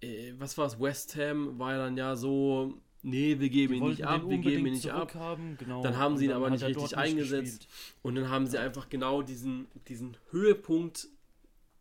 äh, 0.04 0.34
was 0.38 0.56
war 0.58 0.66
es? 0.66 0.80
West 0.80 1.16
Ham 1.16 1.58
war 1.58 1.72
ja 1.72 1.78
dann 1.78 1.96
ja 1.96 2.16
so, 2.16 2.80
nee, 3.02 3.38
wir 3.38 3.48
geben 3.50 3.74
Die 3.74 3.78
ihn 3.80 3.86
nicht 3.88 4.04
ab, 4.06 4.22
wir 4.28 4.38
geben 4.38 4.66
ihn 4.66 4.72
nicht 4.74 4.90
ab. 4.90 5.10
zurückhaben, 5.10 5.56
genau. 5.58 5.82
Dann 5.82 5.96
haben 5.98 6.12
und 6.12 6.18
sie 6.18 6.26
ihn 6.26 6.32
aber 6.32 6.50
nicht 6.50 6.64
richtig 6.64 6.96
eingesetzt. 6.96 7.60
gespielt. 7.60 7.98
Und 8.02 8.14
dann 8.16 8.28
haben 8.28 8.46
sie 8.46 8.58
einfach 8.58 8.88
genau 8.88 9.22
diesen, 9.22 9.66
diesen 9.88 10.16
Höhepunkt 10.30 11.08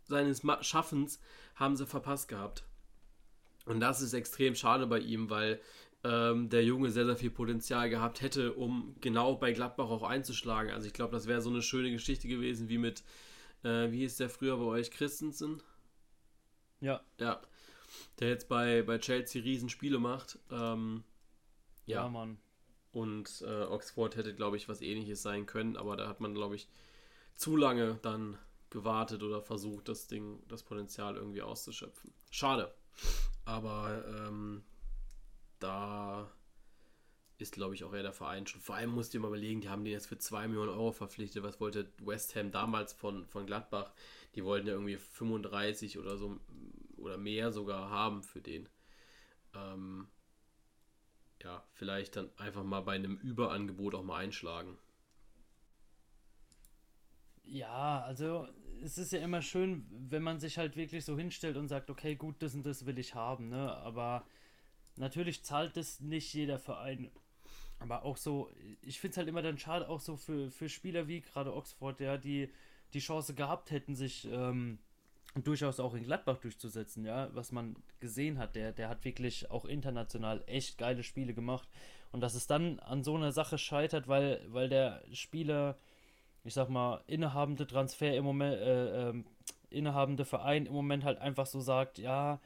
seines 0.05 0.41
Schaffens 0.61 1.19
haben 1.55 1.75
sie 1.75 1.85
verpasst 1.85 2.27
gehabt. 2.27 2.63
Und 3.65 3.79
das 3.79 4.01
ist 4.01 4.13
extrem 4.13 4.55
schade 4.55 4.87
bei 4.87 4.99
ihm, 4.99 5.29
weil 5.29 5.61
ähm, 6.03 6.49
der 6.49 6.65
Junge 6.65 6.89
sehr, 6.89 7.05
sehr 7.05 7.15
viel 7.15 7.29
Potenzial 7.31 7.89
gehabt 7.89 8.21
hätte, 8.21 8.53
um 8.53 8.95
genau 8.99 9.35
bei 9.35 9.53
Gladbach 9.53 9.89
auch 9.89 10.03
einzuschlagen. 10.03 10.71
Also 10.73 10.87
ich 10.87 10.93
glaube, 10.93 11.13
das 11.13 11.27
wäre 11.27 11.41
so 11.41 11.49
eine 11.49 11.61
schöne 11.61 11.89
Geschichte 11.91 12.27
gewesen, 12.27 12.67
wie 12.67 12.77
mit, 12.77 13.03
äh, 13.63 13.89
wie 13.91 13.99
hieß 13.99 14.17
der 14.17 14.29
früher 14.29 14.57
bei 14.57 14.65
euch, 14.65 14.91
Christensen? 14.91 15.63
Ja, 16.81 17.01
Ja. 17.19 17.41
Der 18.19 18.29
jetzt 18.29 18.47
bei, 18.47 18.81
bei 18.83 18.97
Chelsea 18.97 19.41
Riesenspiele 19.41 19.99
macht. 19.99 20.39
Ähm, 20.51 21.03
ja, 21.85 22.03
ja, 22.03 22.09
Mann. 22.09 22.37
und 22.91 23.43
äh, 23.45 23.63
Oxford 23.63 24.15
hätte, 24.15 24.33
glaube 24.33 24.57
ich, 24.57 24.69
was 24.69 24.81
ähnliches 24.81 25.21
sein 25.21 25.45
können, 25.45 25.75
aber 25.75 25.97
da 25.97 26.07
hat 26.07 26.21
man, 26.21 26.33
glaube 26.33 26.55
ich, 26.55 26.67
zu 27.35 27.57
lange 27.57 27.99
dann 28.01 28.37
gewartet 28.69 29.21
oder 29.21 29.41
versucht, 29.41 29.87
das 29.89 30.07
Ding, 30.07 30.41
das 30.47 30.63
Potenzial 30.63 31.15
irgendwie 31.15 31.41
auszuschöpfen. 31.41 32.11
Schade. 32.31 32.73
Aber 33.45 34.03
ähm, 34.07 34.63
da 35.59 36.31
ist, 37.37 37.53
glaube 37.53 37.75
ich, 37.75 37.83
auch 37.83 37.93
eher 37.93 38.03
der 38.03 38.13
Verein 38.13 38.47
schon. 38.47 38.61
Vor 38.61 38.75
allem 38.75 38.91
musst 38.91 39.13
du 39.13 39.17
dir 39.17 39.21
mal 39.21 39.27
überlegen, 39.27 39.61
die 39.61 39.69
haben 39.69 39.83
den 39.83 39.93
jetzt 39.93 40.07
für 40.07 40.17
2 40.17 40.47
Millionen 40.47 40.69
Euro 40.69 40.91
verpflichtet. 40.91 41.43
Was 41.43 41.59
wollte 41.59 41.91
West 41.99 42.35
Ham 42.35 42.51
damals 42.51 42.93
von, 42.93 43.25
von 43.27 43.45
Gladbach? 43.45 43.91
Die 44.35 44.43
wollten 44.43 44.67
ja 44.67 44.73
irgendwie 44.73 44.97
35 44.97 45.99
oder 45.99 46.17
so 46.17 46.39
oder 47.03 47.17
mehr 47.17 47.51
sogar 47.51 47.89
haben 47.89 48.23
für 48.23 48.41
den. 48.41 48.69
Ähm, 49.53 50.07
ja, 51.43 51.63
vielleicht 51.73 52.15
dann 52.15 52.29
einfach 52.37 52.63
mal 52.63 52.81
bei 52.81 52.95
einem 52.95 53.17
Überangebot 53.17 53.95
auch 53.95 54.03
mal 54.03 54.17
einschlagen. 54.17 54.77
Ja, 57.43 58.01
also 58.01 58.47
es 58.81 58.97
ist 58.97 59.11
ja 59.11 59.19
immer 59.19 59.41
schön, 59.41 59.85
wenn 59.89 60.23
man 60.23 60.39
sich 60.39 60.57
halt 60.57 60.75
wirklich 60.75 61.03
so 61.03 61.17
hinstellt 61.17 61.57
und 61.57 61.67
sagt, 61.67 61.89
okay, 61.89 62.15
gut, 62.15 62.35
das 62.39 62.55
und 62.55 62.65
das 62.65 62.85
will 62.85 62.97
ich 62.97 63.15
haben, 63.15 63.49
ne? 63.49 63.75
Aber 63.77 64.25
natürlich 64.95 65.43
zahlt 65.43 65.75
das 65.75 65.99
nicht 65.99 66.33
jeder 66.33 66.59
Verein. 66.59 67.11
Aber 67.79 68.03
auch 68.03 68.17
so, 68.17 68.49
ich 68.81 68.99
finde 68.99 69.11
es 69.11 69.17
halt 69.17 69.27
immer 69.27 69.41
dann 69.41 69.57
schade, 69.57 69.89
auch 69.89 69.99
so 69.99 70.15
für, 70.15 70.49
für 70.51 70.69
Spieler 70.69 71.07
wie 71.07 71.21
gerade 71.21 71.53
Oxford, 71.53 71.99
ja, 71.99 72.17
die 72.17 72.49
die 72.93 72.99
Chance 72.99 73.33
gehabt 73.33 73.71
hätten, 73.71 73.95
sich 73.95 74.25
ähm, 74.31 74.79
durchaus 75.35 75.79
auch 75.79 75.93
in 75.95 76.03
Gladbach 76.03 76.37
durchzusetzen, 76.37 77.05
ja, 77.05 77.29
was 77.33 77.51
man 77.51 77.75
gesehen 77.99 78.37
hat. 78.37 78.55
Der, 78.55 78.71
der 78.71 78.89
hat 78.89 79.03
wirklich 79.03 79.49
auch 79.49 79.65
international 79.65 80.43
echt 80.45 80.77
geile 80.77 81.03
Spiele 81.03 81.33
gemacht. 81.33 81.67
Und 82.11 82.21
dass 82.21 82.35
es 82.35 82.45
dann 82.45 82.79
an 82.79 83.03
so 83.03 83.15
einer 83.15 83.31
Sache 83.31 83.57
scheitert, 83.57 84.07
weil, 84.07 84.41
weil 84.47 84.69
der 84.69 85.01
Spieler, 85.11 85.77
ich 86.43 86.53
sag 86.53 86.69
mal, 86.69 87.03
innehabende 87.07 87.65
Transfer 87.65 88.15
im 88.15 88.25
Moment, 88.25 88.55
äh, 88.57 89.09
äh, 89.09 89.23
innehabende 89.71 90.23
Verein 90.23 90.67
im 90.67 90.73
Moment 90.73 91.03
halt 91.03 91.17
einfach 91.17 91.47
so 91.47 91.59
sagt, 91.59 91.97
ja, 91.97 92.39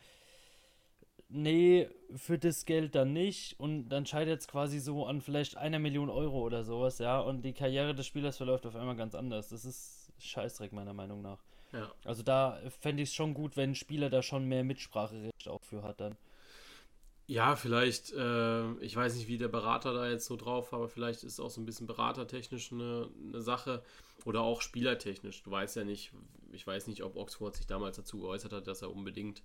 nee, 1.29 1.89
für 2.15 2.37
das 2.39 2.65
Geld 2.65 2.95
dann 2.95 3.11
nicht. 3.11 3.59
Und 3.59 3.89
dann 3.89 4.05
scheitert 4.05 4.39
es 4.39 4.47
quasi 4.47 4.79
so 4.79 5.05
an 5.05 5.21
vielleicht 5.21 5.57
einer 5.57 5.79
Million 5.79 6.09
Euro 6.09 6.41
oder 6.41 6.63
sowas, 6.63 6.99
ja. 6.99 7.19
Und 7.19 7.43
die 7.43 7.53
Karriere 7.53 7.93
des 7.93 8.07
Spielers 8.07 8.37
verläuft 8.37 8.65
auf 8.65 8.75
einmal 8.75 8.95
ganz 8.95 9.15
anders. 9.15 9.49
Das 9.49 9.65
ist 9.65 10.13
Scheißdreck, 10.19 10.71
meiner 10.71 10.93
Meinung 10.93 11.21
nach. 11.21 11.43
Ja. 11.73 11.91
Also 12.05 12.23
da 12.23 12.59
fände 12.79 13.03
ich 13.03 13.09
es 13.09 13.15
schon 13.15 13.33
gut, 13.33 13.57
wenn 13.57 13.71
ein 13.71 13.75
Spieler 13.75 14.09
da 14.09 14.21
schon 14.21 14.45
mehr 14.45 14.63
Mitspracherecht 14.63 15.47
auch 15.47 15.61
für 15.61 15.83
hat 15.83 15.99
dann. 15.99 16.17
Ja, 17.29 17.57
vielleicht, 17.57 18.13
äh, 18.13 18.73
ich 18.75 18.95
weiß 18.95 19.15
nicht, 19.15 19.27
wie 19.27 19.37
der 19.37 19.49
Berater 19.49 19.93
da 19.93 20.09
jetzt 20.09 20.25
so 20.25 20.37
drauf 20.37 20.71
war, 20.71 20.79
aber 20.79 20.87
vielleicht 20.87 21.23
ist 21.23 21.41
auch 21.41 21.49
so 21.49 21.59
ein 21.59 21.65
bisschen 21.65 21.85
beratertechnisch 21.85 22.71
eine, 22.71 23.09
eine 23.27 23.41
Sache 23.41 23.83
oder 24.23 24.41
auch 24.41 24.61
spielertechnisch. 24.61 25.43
Du 25.43 25.51
weißt 25.51 25.75
ja 25.75 25.83
nicht, 25.83 26.13
ich 26.53 26.65
weiß 26.65 26.87
nicht, 26.87 27.03
ob 27.03 27.17
Oxford 27.17 27.55
sich 27.57 27.67
damals 27.67 27.97
dazu 27.97 28.19
geäußert 28.19 28.53
hat, 28.53 28.67
dass 28.67 28.81
er 28.81 28.91
unbedingt 28.91 29.43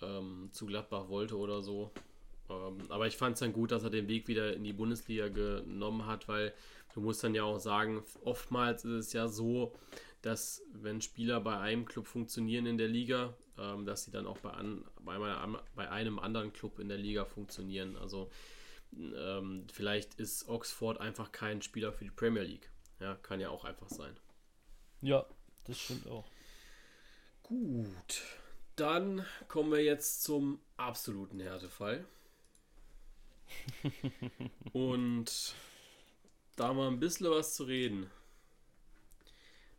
ähm, 0.00 0.48
zu 0.52 0.64
Gladbach 0.64 1.08
wollte 1.08 1.36
oder 1.36 1.60
so. 1.60 1.90
Ähm, 2.48 2.78
aber 2.88 3.06
ich 3.06 3.18
fand 3.18 3.34
es 3.34 3.40
dann 3.40 3.52
gut, 3.52 3.72
dass 3.72 3.84
er 3.84 3.90
den 3.90 4.08
Weg 4.08 4.26
wieder 4.26 4.54
in 4.54 4.64
die 4.64 4.72
Bundesliga 4.72 5.28
genommen 5.28 6.06
hat, 6.06 6.28
weil 6.28 6.54
du 6.94 7.02
musst 7.02 7.22
dann 7.22 7.34
ja 7.34 7.44
auch 7.44 7.58
sagen, 7.58 8.02
oftmals 8.24 8.84
ist 8.86 9.06
es 9.06 9.12
ja 9.12 9.28
so, 9.28 9.74
dass 10.22 10.62
wenn 10.72 11.00
Spieler 11.00 11.40
bei 11.40 11.58
einem 11.58 11.86
Club 11.86 12.06
funktionieren 12.06 12.66
in 12.66 12.78
der 12.78 12.88
Liga, 12.88 13.34
ähm, 13.58 13.84
dass 13.84 14.04
sie 14.04 14.10
dann 14.10 14.26
auch 14.26 14.38
bei, 14.38 14.50
an, 14.50 14.84
bei, 15.00 15.18
meiner, 15.18 15.62
bei, 15.74 15.88
einem 15.90 16.18
anderen 16.18 16.52
Club 16.52 16.78
in 16.78 16.88
der 16.88 16.98
Liga 16.98 17.24
funktionieren. 17.24 17.96
Also 17.96 18.30
ähm, 18.92 19.66
vielleicht 19.72 20.14
ist 20.14 20.48
Oxford 20.48 21.00
einfach 21.00 21.32
kein 21.32 21.62
Spieler 21.62 21.92
für 21.92 22.04
die 22.04 22.10
Premier 22.10 22.42
League. 22.42 22.70
Ja, 22.98 23.14
kann 23.16 23.40
ja 23.40 23.50
auch 23.50 23.64
einfach 23.64 23.88
sein. 23.88 24.16
Ja, 25.00 25.26
das 25.64 25.78
stimmt 25.78 26.06
auch. 26.06 26.26
Gut, 27.42 28.22
dann 28.76 29.24
kommen 29.48 29.72
wir 29.72 29.82
jetzt 29.82 30.22
zum 30.22 30.60
absoluten 30.76 31.40
Härtefall. 31.40 32.04
Und 34.72 35.54
da 36.56 36.72
mal 36.72 36.88
ein 36.88 37.00
bisschen 37.00 37.30
was 37.30 37.54
zu 37.54 37.64
reden. 37.64 38.10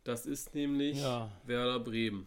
Das 0.04 0.26
ist 0.26 0.54
nämlich 0.54 1.00
ja. 1.00 1.30
Werder 1.44 1.80
Bremen. 1.80 2.26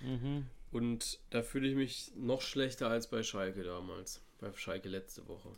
Mhm. 0.00 0.46
Und 0.70 1.18
da 1.30 1.42
fühle 1.42 1.68
ich 1.68 1.74
mich 1.74 2.12
noch 2.16 2.40
schlechter 2.40 2.88
als 2.88 3.08
bei 3.08 3.22
Schalke 3.22 3.62
damals. 3.62 4.22
Bei 4.38 4.52
Schalke 4.54 4.88
letzte 4.88 5.26
Woche. 5.28 5.50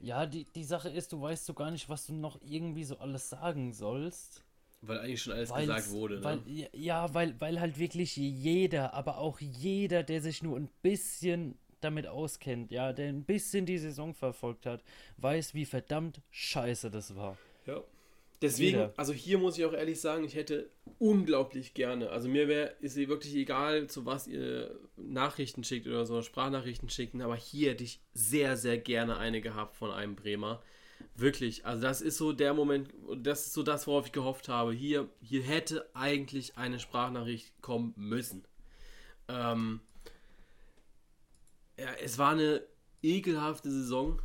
Ja, 0.00 0.26
die, 0.26 0.44
die 0.44 0.64
Sache 0.64 0.88
ist, 0.88 1.12
du 1.12 1.20
weißt 1.20 1.46
so 1.46 1.54
gar 1.54 1.70
nicht, 1.70 1.88
was 1.88 2.06
du 2.06 2.12
noch 2.12 2.40
irgendwie 2.42 2.84
so 2.84 2.98
alles 2.98 3.30
sagen 3.30 3.72
sollst. 3.72 4.42
Weil 4.82 4.98
eigentlich 4.98 5.22
schon 5.22 5.32
alles 5.32 5.50
Weil's, 5.50 5.66
gesagt 5.68 5.90
wurde, 5.92 6.16
ne? 6.16 6.24
Weil, 6.24 6.68
ja, 6.72 7.14
weil, 7.14 7.40
weil 7.40 7.60
halt 7.60 7.78
wirklich 7.78 8.16
jeder, 8.16 8.94
aber 8.94 9.18
auch 9.18 9.38
jeder, 9.40 10.02
der 10.02 10.20
sich 10.20 10.42
nur 10.42 10.56
ein 10.56 10.68
bisschen 10.82 11.56
damit 11.80 12.08
auskennt, 12.08 12.72
ja, 12.72 12.92
der 12.92 13.08
ein 13.08 13.24
bisschen 13.24 13.64
die 13.64 13.78
Saison 13.78 14.12
verfolgt 14.12 14.66
hat, 14.66 14.82
weiß, 15.18 15.54
wie 15.54 15.64
verdammt 15.64 16.20
scheiße 16.30 16.90
das 16.90 17.14
war. 17.14 17.38
Ja. 17.66 17.80
Deswegen, 18.42 18.78
Jeder. 18.78 18.94
also 18.96 19.12
hier 19.12 19.38
muss 19.38 19.56
ich 19.56 19.64
auch 19.64 19.72
ehrlich 19.72 20.00
sagen, 20.00 20.24
ich 20.24 20.34
hätte 20.34 20.68
unglaublich 20.98 21.74
gerne, 21.74 22.10
also 22.10 22.28
mir 22.28 22.48
wäre, 22.48 22.74
ist 22.80 22.96
wirklich 22.96 23.34
egal, 23.36 23.86
zu 23.86 24.04
was 24.04 24.26
ihr 24.26 24.78
Nachrichten 24.96 25.62
schickt 25.62 25.86
oder 25.86 26.04
so, 26.04 26.20
Sprachnachrichten 26.22 26.88
schicken, 26.88 27.22
aber 27.22 27.36
hier 27.36 27.70
hätte 27.70 27.84
ich 27.84 28.00
sehr, 28.14 28.56
sehr 28.56 28.78
gerne 28.78 29.16
eine 29.16 29.40
gehabt 29.40 29.76
von 29.76 29.92
einem 29.92 30.16
Bremer. 30.16 30.60
Wirklich, 31.14 31.64
also 31.66 31.82
das 31.82 32.00
ist 32.00 32.16
so 32.16 32.32
der 32.32 32.52
Moment, 32.52 32.88
das 33.16 33.46
ist 33.46 33.52
so 33.52 33.62
das, 33.62 33.86
worauf 33.86 34.06
ich 34.06 34.12
gehofft 34.12 34.48
habe. 34.48 34.72
Hier, 34.72 35.08
hier 35.20 35.42
hätte 35.42 35.88
eigentlich 35.94 36.56
eine 36.56 36.80
Sprachnachricht 36.80 37.52
kommen 37.60 37.92
müssen. 37.96 38.44
Ähm, 39.28 39.80
ja, 41.78 41.92
es 42.02 42.18
war 42.18 42.32
eine 42.32 42.62
ekelhafte 43.02 43.70
Saison 43.70 44.20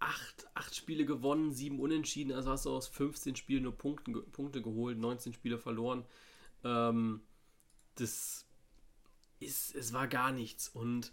acht, 0.00 0.46
acht 0.54 0.74
Spiele 0.74 1.04
gewonnen, 1.04 1.52
sieben 1.52 1.80
Unentschieden, 1.80 2.32
also 2.32 2.50
hast 2.50 2.66
du 2.66 2.70
aus 2.70 2.88
15 2.88 3.36
Spielen 3.36 3.64
nur 3.64 3.76
Punkte, 3.76 4.12
Punkte 4.12 4.62
geholt, 4.62 4.98
19 4.98 5.32
Spiele 5.34 5.58
verloren. 5.58 6.04
Ähm, 6.64 7.20
das 7.96 8.46
ist, 9.40 9.74
es 9.74 9.92
war 9.92 10.08
gar 10.08 10.32
nichts. 10.32 10.68
Und 10.68 11.12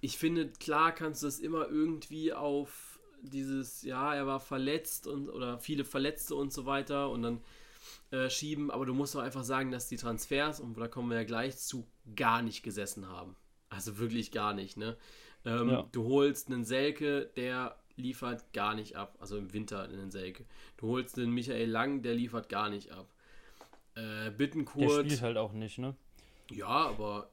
ich 0.00 0.18
finde, 0.18 0.48
klar 0.48 0.92
kannst 0.92 1.22
du 1.22 1.26
das 1.26 1.38
immer 1.38 1.68
irgendwie 1.68 2.32
auf 2.32 3.00
dieses, 3.22 3.82
ja, 3.82 4.14
er 4.14 4.26
war 4.26 4.40
verletzt 4.40 5.06
und 5.06 5.28
oder 5.28 5.58
viele 5.58 5.84
Verletzte 5.84 6.34
und 6.34 6.52
so 6.52 6.66
weiter 6.66 7.10
und 7.10 7.22
dann 7.22 7.40
äh, 8.10 8.30
schieben, 8.30 8.70
aber 8.70 8.86
du 8.86 8.94
musst 8.94 9.16
auch 9.16 9.20
einfach 9.20 9.44
sagen, 9.44 9.70
dass 9.70 9.88
die 9.88 9.96
Transfers, 9.96 10.60
und 10.60 10.78
da 10.78 10.88
kommen 10.88 11.10
wir 11.10 11.18
ja 11.18 11.24
gleich 11.24 11.58
zu, 11.58 11.86
gar 12.14 12.42
nicht 12.42 12.62
gesessen 12.62 13.08
haben. 13.08 13.36
Also 13.70 13.98
wirklich 13.98 14.30
gar 14.30 14.54
nicht, 14.54 14.76
ne? 14.76 14.96
Ähm, 15.48 15.70
ja. 15.70 15.88
Du 15.92 16.04
holst 16.04 16.48
einen 16.48 16.64
Selke, 16.64 17.30
der 17.36 17.76
liefert 17.96 18.52
gar 18.52 18.74
nicht 18.74 18.96
ab. 18.96 19.16
Also 19.20 19.36
im 19.36 19.52
Winter 19.52 19.82
einen 19.82 20.10
Selke. 20.10 20.44
Du 20.76 20.88
holst 20.88 21.18
einen 21.18 21.32
Michael 21.32 21.70
Lang, 21.70 22.02
der 22.02 22.14
liefert 22.14 22.48
gar 22.48 22.68
nicht 22.68 22.92
ab. 22.92 23.06
Äh, 23.94 24.30
Bittenkurt. 24.30 24.82
Der 24.82 25.04
spielt 25.04 25.22
halt 25.22 25.36
auch 25.36 25.52
nicht, 25.52 25.78
ne? 25.78 25.94
Ja, 26.50 26.66
aber 26.66 27.30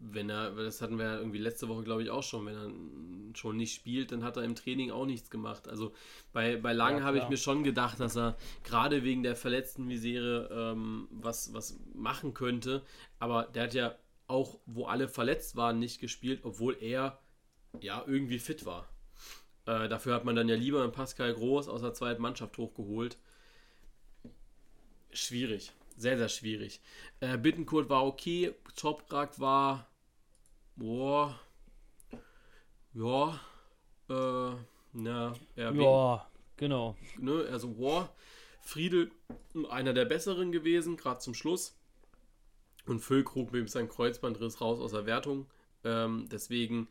wenn 0.00 0.30
er, 0.30 0.52
das 0.52 0.80
hatten 0.80 0.98
wir 0.98 1.18
irgendwie 1.18 1.38
letzte 1.38 1.68
Woche, 1.68 1.82
glaube 1.82 2.02
ich, 2.02 2.10
auch 2.10 2.22
schon, 2.22 2.46
wenn 2.46 2.54
er 2.54 3.36
schon 3.36 3.56
nicht 3.56 3.74
spielt, 3.74 4.12
dann 4.12 4.22
hat 4.22 4.36
er 4.36 4.44
im 4.44 4.54
Training 4.54 4.90
auch 4.90 5.06
nichts 5.06 5.28
gemacht. 5.30 5.68
Also 5.68 5.92
bei, 6.32 6.56
bei 6.56 6.72
Lang 6.72 6.98
ja, 6.98 7.04
habe 7.04 7.18
ich 7.18 7.28
mir 7.28 7.36
schon 7.36 7.64
gedacht, 7.64 7.98
dass 7.98 8.16
er 8.16 8.36
gerade 8.62 9.02
wegen 9.02 9.22
der 9.22 9.34
verletzten 9.34 9.86
Misere 9.86 10.48
ähm, 10.52 11.08
was, 11.10 11.52
was 11.52 11.80
machen 11.94 12.32
könnte. 12.32 12.82
Aber 13.18 13.44
der 13.44 13.64
hat 13.64 13.74
ja 13.74 13.96
auch, 14.28 14.60
wo 14.66 14.84
alle 14.84 15.08
verletzt 15.08 15.56
waren, 15.56 15.78
nicht 15.78 16.00
gespielt, 16.00 16.40
obwohl 16.44 16.76
er 16.80 17.18
ja 17.80 18.04
irgendwie 18.06 18.38
fit 18.38 18.64
war. 18.64 18.88
Äh, 19.66 19.88
dafür 19.88 20.14
hat 20.14 20.24
man 20.24 20.34
dann 20.34 20.48
ja 20.48 20.56
lieber 20.56 20.82
einen 20.82 20.92
Pascal 20.92 21.34
Groß 21.34 21.68
aus 21.68 21.82
der 21.82 21.92
zweiten 21.92 22.22
Mannschaft 22.22 22.56
hochgeholt. 22.56 23.18
Schwierig. 25.12 25.72
Sehr, 25.96 26.16
sehr 26.16 26.28
schwierig. 26.28 26.80
Äh, 27.20 27.36
Bittenkurt 27.36 27.88
war 27.88 28.06
okay. 28.06 28.54
Toprak 28.76 29.40
war. 29.40 29.86
Boah. 30.76 31.38
Ja. 32.94 33.40
Äh, 34.08 34.56
na, 34.92 35.34
er 35.56 35.72
Ja, 35.74 36.30
genau. 36.56 36.96
Ne, 37.18 37.46
also, 37.50 37.68
boah. 37.68 38.08
Friedel, 38.62 39.10
einer 39.70 39.92
der 39.92 40.04
besseren 40.04 40.52
gewesen, 40.52 40.96
gerade 40.96 41.20
zum 41.20 41.34
Schluss. 41.34 41.76
Und 42.86 43.00
Füllkrug 43.00 43.52
mit 43.52 43.68
seinem 43.68 43.88
Kreuzbandriss 43.88 44.60
raus 44.60 44.80
aus 44.80 44.92
der 44.92 45.04
Wertung. 45.04 45.46
Ähm, 45.84 46.26
deswegen 46.30 46.88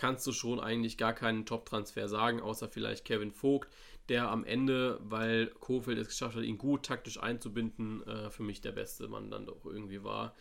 kannst 0.00 0.26
du 0.26 0.32
schon 0.32 0.60
eigentlich 0.60 0.96
gar 0.96 1.12
keinen 1.12 1.44
Top-Transfer 1.44 2.08
sagen, 2.08 2.40
außer 2.40 2.70
vielleicht 2.70 3.04
Kevin 3.04 3.32
Vogt, 3.32 3.70
der 4.08 4.30
am 4.30 4.44
Ende, 4.44 4.98
weil 5.02 5.48
Kofeld 5.48 5.98
es 5.98 6.08
geschafft 6.08 6.36
hat, 6.36 6.42
ihn 6.42 6.56
gut 6.56 6.86
taktisch 6.86 7.22
einzubinden, 7.22 8.02
äh, 8.06 8.30
für 8.30 8.42
mich 8.42 8.62
der 8.62 8.72
beste 8.72 9.08
Mann 9.08 9.30
dann 9.30 9.44
doch 9.44 9.66
irgendwie 9.66 10.02
war. 10.02 10.34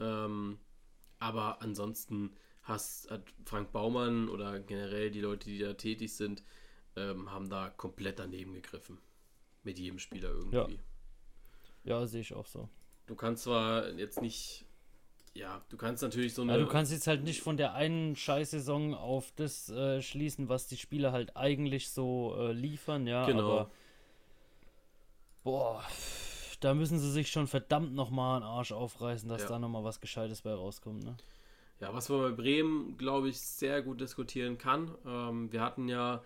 Ähm, 0.00 0.58
aber 1.20 1.62
ansonsten 1.62 2.34
hast, 2.62 3.08
hat 3.08 3.22
Frank 3.44 3.70
Baumann 3.70 4.28
oder 4.28 4.58
generell 4.58 5.12
die 5.12 5.20
Leute, 5.20 5.48
die 5.48 5.60
da 5.60 5.74
tätig 5.74 6.16
sind, 6.16 6.42
ähm, 6.96 7.30
haben 7.30 7.48
da 7.48 7.70
komplett 7.70 8.18
daneben 8.18 8.54
gegriffen. 8.54 8.98
Mit 9.62 9.78
jedem 9.78 10.00
Spieler 10.00 10.30
irgendwie. 10.30 10.80
Ja, 11.84 12.00
ja 12.00 12.06
sehe 12.08 12.22
ich 12.22 12.34
auch 12.34 12.46
so. 12.46 12.68
Du 13.06 13.14
kannst 13.14 13.44
zwar 13.44 13.88
jetzt 13.92 14.20
nicht, 14.20 14.65
ja, 15.36 15.62
du 15.68 15.76
kannst 15.76 16.02
natürlich 16.02 16.34
so 16.34 16.42
eine. 16.42 16.52
Ja, 16.52 16.58
du 16.58 16.66
kannst 16.66 16.92
jetzt 16.92 17.06
halt 17.06 17.24
nicht 17.24 17.42
von 17.42 17.56
der 17.56 17.74
einen 17.74 18.16
Scheißsaison 18.16 18.94
auf 18.94 19.32
das 19.36 19.68
äh, 19.68 20.00
schließen, 20.02 20.48
was 20.48 20.66
die 20.66 20.76
Spieler 20.76 21.12
halt 21.12 21.36
eigentlich 21.36 21.90
so 21.90 22.36
äh, 22.38 22.52
liefern, 22.52 23.06
ja. 23.06 23.26
Genau. 23.26 23.52
Aber, 23.52 23.70
boah, 25.44 25.84
da 26.60 26.74
müssen 26.74 26.98
sie 26.98 27.10
sich 27.10 27.30
schon 27.30 27.46
verdammt 27.46 27.94
nochmal 27.94 28.36
einen 28.36 28.44
Arsch 28.44 28.72
aufreißen, 28.72 29.28
dass 29.28 29.42
ja. 29.42 29.48
da 29.48 29.58
nochmal 29.58 29.84
was 29.84 30.00
Gescheites 30.00 30.42
bei 30.42 30.52
rauskommt, 30.52 31.04
ne? 31.04 31.16
Ja, 31.80 31.92
was 31.92 32.08
man 32.08 32.20
bei 32.22 32.30
Bremen, 32.30 32.96
glaube 32.96 33.28
ich, 33.28 33.38
sehr 33.38 33.82
gut 33.82 34.00
diskutieren 34.00 34.56
kann. 34.56 34.94
Ähm, 35.04 35.52
wir 35.52 35.60
hatten 35.60 35.88
ja 35.88 36.22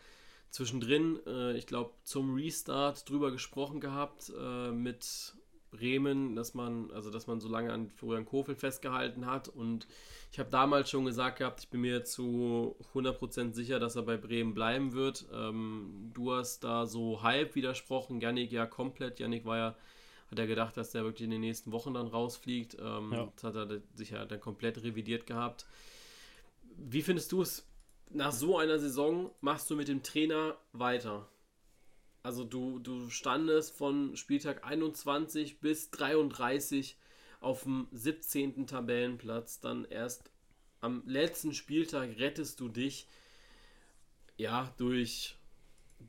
zwischendrin, 0.51 1.19
äh, 1.27 1.57
ich 1.57 1.67
glaube, 1.67 1.91
zum 2.05 2.35
Restart 2.35 3.09
drüber 3.09 3.33
gesprochen 3.33 3.81
gehabt 3.81 4.33
äh, 4.39 4.71
mit 4.71 5.35
Bremen, 5.71 6.37
dass 6.37 6.55
man, 6.55 6.91
also 6.93 7.11
dass 7.11 7.27
man 7.27 7.41
so 7.41 7.49
lange 7.49 7.73
an 7.73 7.91
Florian 7.91 8.27
Kofel 8.27 8.55
festgehalten 8.55 9.27
hat. 9.27 9.49
Und 9.49 9.87
ich 10.33 10.39
habe 10.39 10.51
damals 10.51 10.91
schon 10.91 11.05
gesagt 11.05 11.39
gehabt, 11.39 11.61
ich 11.61 11.69
bin 11.69 11.81
mir 11.83 12.05
zu 12.05 12.77
100% 12.95 13.53
sicher, 13.53 13.79
dass 13.79 13.97
er 13.97 14.03
bei 14.03 14.17
Bremen 14.17 14.55
bleiben 14.55 14.93
wird. 14.93 15.27
Ähm, 15.33 16.11
du 16.15 16.33
hast 16.33 16.65
da 16.65 16.87
so 16.87 17.23
halb 17.23 17.55
widersprochen, 17.55 18.21
Yannick 18.21 18.53
ja 18.53 18.67
komplett. 18.67 19.21
Yannick 19.21 19.45
war 19.45 19.57
ja 19.57 19.77
hat 20.31 20.39
er 20.39 20.47
gedacht, 20.47 20.77
dass 20.77 20.93
der 20.93 21.03
wirklich 21.03 21.25
in 21.25 21.31
den 21.31 21.41
nächsten 21.41 21.73
Wochen 21.73 21.95
dann 21.95 22.07
rausfliegt. 22.07 22.77
Ähm, 22.81 23.13
Ja. 23.13 23.33
Das 23.35 23.45
hat 23.45 23.57
er 23.57 23.81
sich 23.95 24.11
ja 24.11 24.25
dann 24.25 24.41
komplett 24.41 24.83
revidiert 24.83 25.27
gehabt. 25.27 25.67
Wie 26.77 27.03
findest 27.03 27.33
du 27.33 27.43
es? 27.43 27.67
Nach 28.13 28.33
so 28.33 28.59
einer 28.59 28.79
Saison 28.79 29.31
machst 29.41 29.71
du 29.71 29.77
mit 29.77 29.89
dem 29.89 30.03
Trainer 30.03 30.57
weiter. 30.73 31.29
Also 32.23 32.45
du, 32.45 32.79
du 32.79 33.09
standest 33.09 33.77
von 33.77 34.17
Spieltag 34.17 34.65
21 34.65 35.61
bis 35.61 35.91
33 35.91 36.97
auf 37.41 37.63
dem 37.63 37.89
17. 37.93 38.67
Tabellenplatz. 38.67 39.61
Dann 39.61 39.85
erst 39.87 40.31
am 40.81 41.03
letzten 41.07 41.55
Spieltag 41.55 42.19
rettest 42.19 42.61
du 42.61 42.69
dich 42.69 43.07
ja 44.37 44.73
durch 44.77 45.37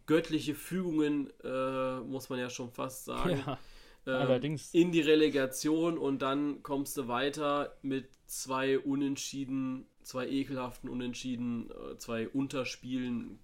göttliche 0.05 0.55
Fügungen, 0.55 1.31
äh, 1.43 1.99
muss 2.01 2.29
man 2.29 2.39
ja 2.39 2.49
schon 2.49 2.71
fast 2.71 3.05
sagen. 3.05 3.43
Ja, 3.45 3.59
ähm, 4.07 4.13
allerdings. 4.13 4.73
in 4.73 4.91
die 4.91 5.01
Relegation 5.01 5.97
und 5.97 6.21
dann 6.21 6.63
kommst 6.63 6.97
du 6.97 7.07
weiter 7.07 7.77
mit 7.81 8.09
zwei 8.25 8.79
Unentschieden, 8.79 9.85
zwei 10.01 10.27
ekelhaften 10.27 10.89
Unentschieden, 10.89 11.69
äh, 11.69 11.97
zwei 11.97 12.27
Unterspielen. 12.27 13.39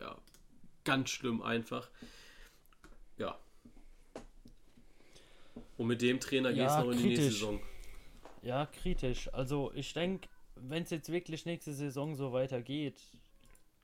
Ja, 0.00 0.16
ganz 0.88 1.10
schlimm 1.10 1.42
einfach. 1.42 1.90
Ja. 3.18 3.38
Und 5.76 5.86
mit 5.86 6.00
dem 6.00 6.18
Trainer 6.18 6.52
geht 6.52 6.66
es 6.66 6.72
Ja, 6.72 6.82
noch 6.82 6.90
in 6.92 6.98
die 6.98 7.04
nächste 7.04 7.22
kritisch. 7.24 7.38
Saison. 7.40 7.60
Ja, 8.42 8.66
kritisch. 8.66 9.34
Also 9.34 9.70
ich 9.74 9.92
denke, 9.92 10.28
wenn 10.56 10.82
es 10.82 10.90
jetzt 10.90 11.12
wirklich 11.12 11.44
nächste 11.44 11.74
Saison 11.74 12.16
so 12.16 12.32
weitergeht, 12.32 13.00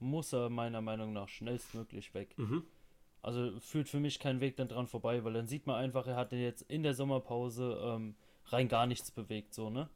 muss 0.01 0.33
er 0.33 0.49
meiner 0.49 0.81
Meinung 0.81 1.13
nach 1.13 1.29
schnellstmöglich 1.29 2.15
weg. 2.15 2.37
Mhm. 2.39 2.65
Also 3.23 3.59
führt 3.61 3.89
für 3.89 4.01
mich 4.01 4.19
kein 4.19 4.41
Weg 4.41 4.57
dann 4.57 4.69
dran 4.69 4.87
vorbei, 4.87 5.25
weil 5.25 5.35
dann 5.35 5.47
sieht 5.47 5.67
man 5.67 5.77
einfach, 5.77 6.07
er 6.07 6.17
hat 6.17 6.33
jetzt 6.33 6.63
in 6.63 6.83
der 6.83 6.95
Sommerpause 6.95 7.81
ähm, 7.83 8.15
rein 8.47 8.69
gar 8.69 8.87
nichts 8.87 9.11
bewegt, 9.11 9.55
so, 9.55 9.71
ne? 9.71 9.89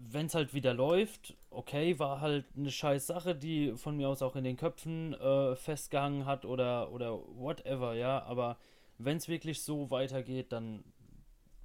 Wenn 0.00 0.26
es 0.26 0.34
halt 0.34 0.54
wieder 0.54 0.74
läuft, 0.74 1.36
okay, 1.50 1.98
war 1.98 2.20
halt 2.20 2.46
eine 2.56 2.70
scheiß 2.70 3.06
Sache, 3.06 3.34
die 3.34 3.76
von 3.76 3.96
mir 3.96 4.08
aus 4.08 4.22
auch 4.22 4.36
in 4.36 4.44
den 4.44 4.56
Köpfen 4.56 5.12
äh, 5.14 5.56
festgehangen 5.56 6.24
hat 6.24 6.44
oder, 6.44 6.92
oder 6.92 7.18
whatever, 7.36 7.94
ja, 7.94 8.22
aber 8.22 8.58
wenn 8.98 9.16
es 9.16 9.28
wirklich 9.28 9.62
so 9.62 9.90
weitergeht, 9.90 10.52
dann 10.52 10.84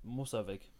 muss 0.01 0.33
er 0.33 0.47
weg. 0.47 0.71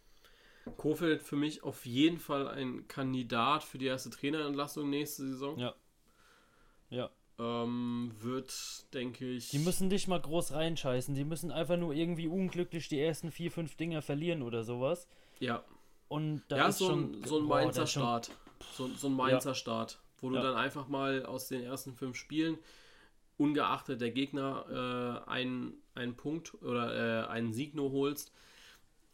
Kofeld 0.76 1.22
für 1.22 1.36
mich 1.36 1.62
auf 1.62 1.84
jeden 1.86 2.18
Fall 2.18 2.48
ein 2.48 2.88
Kandidat 2.88 3.64
für 3.64 3.78
die 3.78 3.86
erste 3.86 4.10
Trainerentlassung 4.10 4.88
nächste 4.88 5.22
Saison. 5.22 5.58
Ja. 5.58 5.74
Ja. 6.90 7.10
Ähm, 7.38 8.12
wird, 8.20 8.94
denke 8.94 9.26
ich. 9.26 9.50
Die 9.50 9.58
müssen 9.58 9.88
nicht 9.88 10.06
mal 10.06 10.20
groß 10.20 10.52
reinscheißen, 10.52 11.14
die 11.14 11.24
müssen 11.24 11.50
einfach 11.50 11.76
nur 11.76 11.92
irgendwie 11.92 12.28
unglücklich 12.28 12.88
die 12.88 13.00
ersten 13.00 13.30
vier, 13.32 13.50
fünf 13.50 13.74
Dinger 13.76 14.02
verlieren 14.02 14.42
oder 14.42 14.62
sowas. 14.62 15.08
Ja, 15.40 15.64
Und 16.14 16.42
da 16.48 16.56
ja 16.58 16.68
ist 16.68 16.78
so, 16.78 16.86
schon, 16.90 17.12
ein, 17.12 17.24
so 17.24 17.38
ein 17.40 17.48
boah, 17.48 17.56
Mainzer 17.56 17.82
ist 17.82 17.90
schon- 17.90 18.02
Start. 18.02 18.30
So, 18.76 18.88
so 18.88 19.08
ein 19.08 19.14
Mainzer 19.16 19.54
Start, 19.54 19.98
wo 20.20 20.30
du 20.30 20.36
Ja. 20.36 20.42
dann 20.42 20.54
einfach 20.54 20.86
mal 20.86 21.26
aus 21.26 21.48
den 21.48 21.62
ersten 21.64 21.92
fünf 21.96 22.16
Spielen, 22.16 22.56
ungeachtet 23.36 24.00
der 24.00 24.12
Gegner, 24.12 25.24
äh, 25.26 25.28
einen, 25.28 25.74
einen 25.96 26.14
Punkt 26.16 26.54
oder 26.62 27.24
äh, 27.24 27.26
einen 27.26 27.52
Sieg 27.52 27.74
nur 27.74 27.90
holst, 27.90 28.32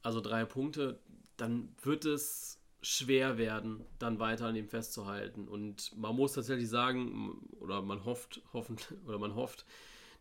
also 0.03 0.21
drei 0.21 0.45
Punkte, 0.45 0.99
dann 1.39 1.75
wird 1.83 2.05
es 2.05 2.61
schwer 2.83 3.39
werden, 3.39 3.83
dann 3.99 4.19
weiter 4.19 4.47
an 4.47 4.57
ihm 4.57 4.69
festzuhalten. 4.69 5.49
Und 5.49 5.97
man 5.97 6.15
muss 6.15 6.35
tatsächlich 6.35 6.69
sagen, 6.69 7.49
oder 7.61 7.81
man 7.81 8.05
hofft, 8.05 8.43
hoffentlich, 8.53 8.99
oder 9.07 9.19
man 9.19 9.35
hofft, 9.35 9.65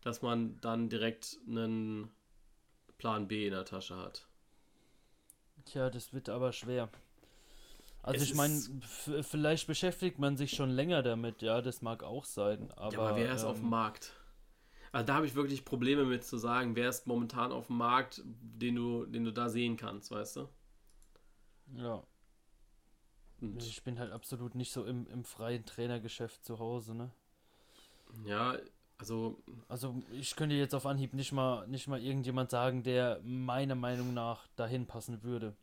dass 0.01 0.21
man 0.21 0.59
dann 0.61 0.87
direkt 0.87 1.39
einen 1.45 2.09
Plan 2.97 3.27
B 3.27 3.47
in 3.47 3.51
der 3.51 3.65
Tasche 3.65 3.97
hat. 3.97 4.28
Tja, 5.71 5.89
das 5.91 6.13
wird 6.13 6.29
aber 6.29 6.51
schwer. 6.51 6.89
Also 8.01 8.23
Es 8.23 8.29
ich 8.29 8.33
meine, 8.33 8.61
vielleicht 9.21 9.67
beschäftigt 9.67 10.19
man 10.19 10.37
sich 10.37 10.53
schon 10.53 10.69
länger 10.69 11.03
damit, 11.03 11.41
ja, 11.41 11.61
das 11.61 11.81
mag 11.81 12.03
auch 12.03 12.25
sein. 12.25 12.71
Aber, 12.71 12.93
ja, 12.93 12.99
aber 12.99 13.15
wer 13.15 13.33
ist 13.33 13.43
auf 13.43 13.59
dem 13.59 13.65
ähm, 13.65 13.69
Markt? 13.69 14.13
Also 14.91 15.05
da 15.07 15.15
habe 15.15 15.25
ich 15.25 15.35
wirklich 15.35 15.65
Probleme 15.65 16.05
mit 16.05 16.23
zu 16.23 16.37
sagen, 16.37 16.75
wer 16.75 16.89
ist 16.89 17.07
momentan 17.07 17.51
auf 17.51 17.67
dem 17.67 17.77
Markt, 17.77 18.21
den 18.25 18.75
du, 18.75 19.05
den 19.05 19.23
du 19.23 19.31
da 19.33 19.49
sehen 19.49 19.77
kannst, 19.77 20.11
weißt 20.11 20.37
du? 20.37 20.49
Ja, 21.75 22.03
Und, 23.41 23.63
ich 23.63 23.83
bin 23.83 23.99
halt 23.99 24.11
absolut 24.11 24.55
nicht 24.55 24.71
so 24.71 24.85
im, 24.85 25.07
im 25.07 25.23
freien 25.23 25.65
Trainergeschäft 25.65 26.43
zu 26.43 26.59
Hause, 26.59 26.95
ne? 26.95 27.11
ja, 28.25 28.57
also 28.99 29.41
Also 29.67 29.95
ich 30.11 30.35
könnte 30.35 30.55
jetzt 30.55 30.75
auf 30.75 30.85
Anhieb 30.85 31.13
nicht 31.13 31.31
mal, 31.31 31.67
nicht 31.67 31.87
mal 31.87 32.01
irgendjemand 32.01 32.51
sagen, 32.51 32.83
der 32.83 33.19
meiner 33.23 33.75
Meinung 33.75 34.13
nach 34.13 34.47
dahin 34.55 34.85
passen 34.85 35.23
würde. 35.23 35.55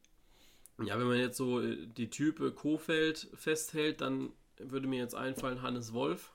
Ja, 0.84 0.98
wenn 0.98 1.06
man 1.06 1.18
jetzt 1.18 1.36
so 1.36 1.60
äh, 1.62 1.86
die 1.86 2.10
Type 2.10 2.50
Kofeld 2.52 3.28
festhält, 3.34 4.00
dann 4.00 4.32
würde 4.58 4.86
mir 4.88 4.98
jetzt 4.98 5.14
einfallen 5.14 5.62
Hannes 5.62 5.92
Wolf. 5.92 6.32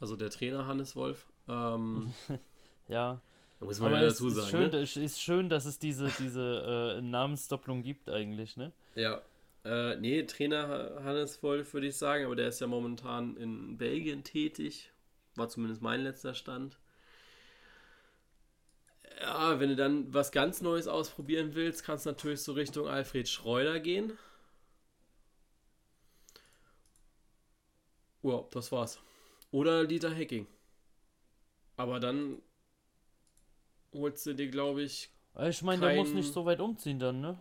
Also 0.00 0.16
der 0.16 0.30
Trainer 0.30 0.66
Hannes 0.66 0.96
Wolf. 0.96 1.26
Ähm, 1.48 2.12
Ja, 2.88 3.20
da 3.60 3.66
muss 3.66 3.78
man 3.78 3.92
aber 3.92 4.02
ja 4.02 4.08
dazu 4.08 4.26
ist 4.28 4.34
sagen. 4.34 4.48
schön, 4.48 4.70
ne? 4.70 5.04
ist 5.04 5.20
schön, 5.20 5.48
dass 5.48 5.64
es 5.64 5.78
diese, 5.78 6.10
diese 6.18 6.96
äh, 6.98 7.00
Namensdopplung 7.02 7.82
gibt 7.82 8.10
eigentlich, 8.10 8.56
ne? 8.56 8.72
Ja. 8.96 9.20
Äh, 9.64 9.96
nee, 9.96 10.22
Trainer 10.24 10.66
Ha- 10.68 11.04
Hannes 11.04 11.40
Wolf 11.42 11.72
würde 11.74 11.86
ich 11.86 11.96
sagen, 11.96 12.24
aber 12.24 12.34
der 12.34 12.48
ist 12.48 12.60
ja 12.60 12.66
momentan 12.66 13.36
in 13.36 13.76
Belgien 13.78 14.24
tätig. 14.24 14.90
War 15.36 15.48
zumindest 15.48 15.82
mein 15.82 16.02
letzter 16.02 16.34
Stand. 16.34 16.78
Ja, 19.20 19.60
wenn 19.60 19.68
du 19.70 19.76
dann 19.76 20.12
was 20.14 20.32
ganz 20.32 20.60
Neues 20.62 20.88
ausprobieren 20.88 21.54
willst, 21.54 21.84
kannst 21.84 22.06
du 22.06 22.10
natürlich 22.10 22.42
so 22.42 22.52
Richtung 22.52 22.88
Alfred 22.88 23.28
Schreuder 23.28 23.78
gehen. 23.80 24.12
Ja, 28.22 28.44
das 28.50 28.70
war's. 28.72 28.98
Oder 29.50 29.86
Dieter 29.86 30.10
Hecking. 30.10 30.46
Aber 31.76 31.98
dann 32.00 32.40
holst 33.94 34.26
du 34.26 34.34
dir, 34.34 34.48
glaube 34.48 34.82
ich, 34.82 35.10
Ich 35.48 35.62
meine, 35.62 35.80
der 35.80 35.96
muss 35.96 36.08
Kein- 36.08 36.16
nicht 36.16 36.32
so 36.32 36.44
weit 36.44 36.60
umziehen 36.60 36.98
dann, 36.98 37.20
ne? 37.20 37.38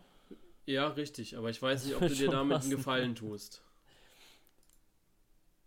ja, 0.65 0.87
richtig, 0.89 1.35
aber 1.37 1.49
ich 1.49 1.61
weiß 1.61 1.85
nicht, 1.85 1.95
ob 1.95 2.01
du 2.01 2.09
dir 2.15 2.29
damit 2.29 2.57
passen. 2.57 2.69
einen 2.69 2.77
Gefallen 2.77 3.15
tust. 3.15 3.61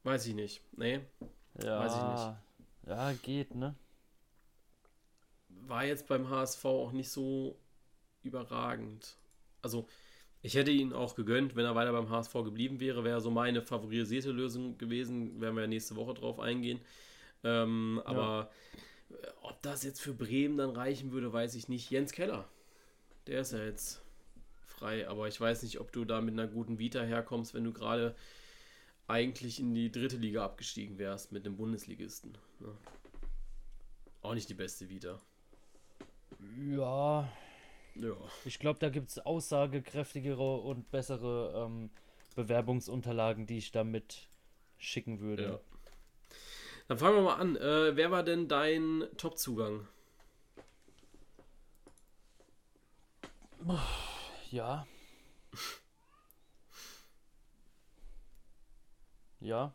Weiß 0.04 0.26
ich 0.26 0.34
nicht. 0.34 0.62
Nee, 0.76 1.00
Ja. 1.62 1.80
Weiß 1.80 1.92
ich 1.94 2.88
Ja, 2.88 3.12
geht, 3.22 3.54
ne? 3.54 3.74
war 5.66 5.84
jetzt 5.84 6.06
beim 6.08 6.28
HSV 6.28 6.64
auch 6.64 6.92
nicht 6.92 7.10
so 7.10 7.56
überragend. 8.22 9.16
Also, 9.62 9.86
ich 10.42 10.54
hätte 10.54 10.70
ihn 10.70 10.92
auch 10.92 11.14
gegönnt, 11.14 11.54
wenn 11.54 11.64
er 11.64 11.74
weiter 11.74 11.92
beim 11.92 12.10
HSV 12.10 12.32
geblieben 12.32 12.80
wäre, 12.80 13.04
wäre 13.04 13.20
so 13.20 13.30
meine 13.30 13.62
favorisierte 13.62 14.32
Lösung 14.32 14.76
gewesen. 14.78 15.40
Werden 15.40 15.54
wir 15.54 15.62
ja 15.62 15.68
nächste 15.68 15.96
Woche 15.96 16.14
drauf 16.14 16.40
eingehen. 16.40 16.80
Ähm, 17.44 18.02
aber 18.04 18.50
äh, 19.10 19.14
ob 19.42 19.62
das 19.62 19.84
jetzt 19.84 20.00
für 20.00 20.14
Bremen 20.14 20.56
dann 20.56 20.70
reichen 20.70 21.12
würde, 21.12 21.32
weiß 21.32 21.54
ich 21.54 21.68
nicht. 21.68 21.90
Jens 21.90 22.12
Keller, 22.12 22.48
der 23.26 23.40
ist 23.40 23.52
ja 23.52 23.64
jetzt 23.64 24.02
frei, 24.66 25.08
aber 25.08 25.28
ich 25.28 25.40
weiß 25.40 25.62
nicht, 25.62 25.78
ob 25.80 25.92
du 25.92 26.04
da 26.04 26.20
mit 26.20 26.34
einer 26.34 26.48
guten 26.48 26.78
Vita 26.78 27.02
herkommst, 27.02 27.54
wenn 27.54 27.64
du 27.64 27.72
gerade 27.72 28.14
eigentlich 29.08 29.60
in 29.60 29.74
die 29.74 29.90
dritte 29.90 30.16
Liga 30.16 30.44
abgestiegen 30.44 30.98
wärst 30.98 31.32
mit 31.32 31.44
dem 31.46 31.56
Bundesligisten. 31.56 32.36
Ne? 32.60 32.76
Auch 34.22 34.34
nicht 34.34 34.48
die 34.48 34.54
beste 34.54 34.88
Vita. 34.88 35.20
Ja, 36.70 37.28
Ja. 37.94 38.16
ich 38.44 38.58
glaube, 38.58 38.78
da 38.78 38.88
gibt 38.88 39.10
es 39.10 39.18
aussagekräftigere 39.18 40.60
und 40.60 40.90
bessere 40.90 41.66
ähm, 41.66 41.90
Bewerbungsunterlagen, 42.36 43.46
die 43.46 43.58
ich 43.58 43.72
damit 43.72 44.28
schicken 44.78 45.20
würde. 45.20 45.42
Ja. 45.44 45.60
Dann 46.88 46.98
fangen 46.98 47.16
wir 47.16 47.22
mal 47.22 47.34
an. 47.36 47.56
Äh, 47.56 47.96
wer 47.96 48.10
war 48.10 48.22
denn 48.22 48.48
dein 48.48 49.04
Top-Zugang? 49.16 49.86
Ja. 54.50 54.86
Ja. 59.42 59.74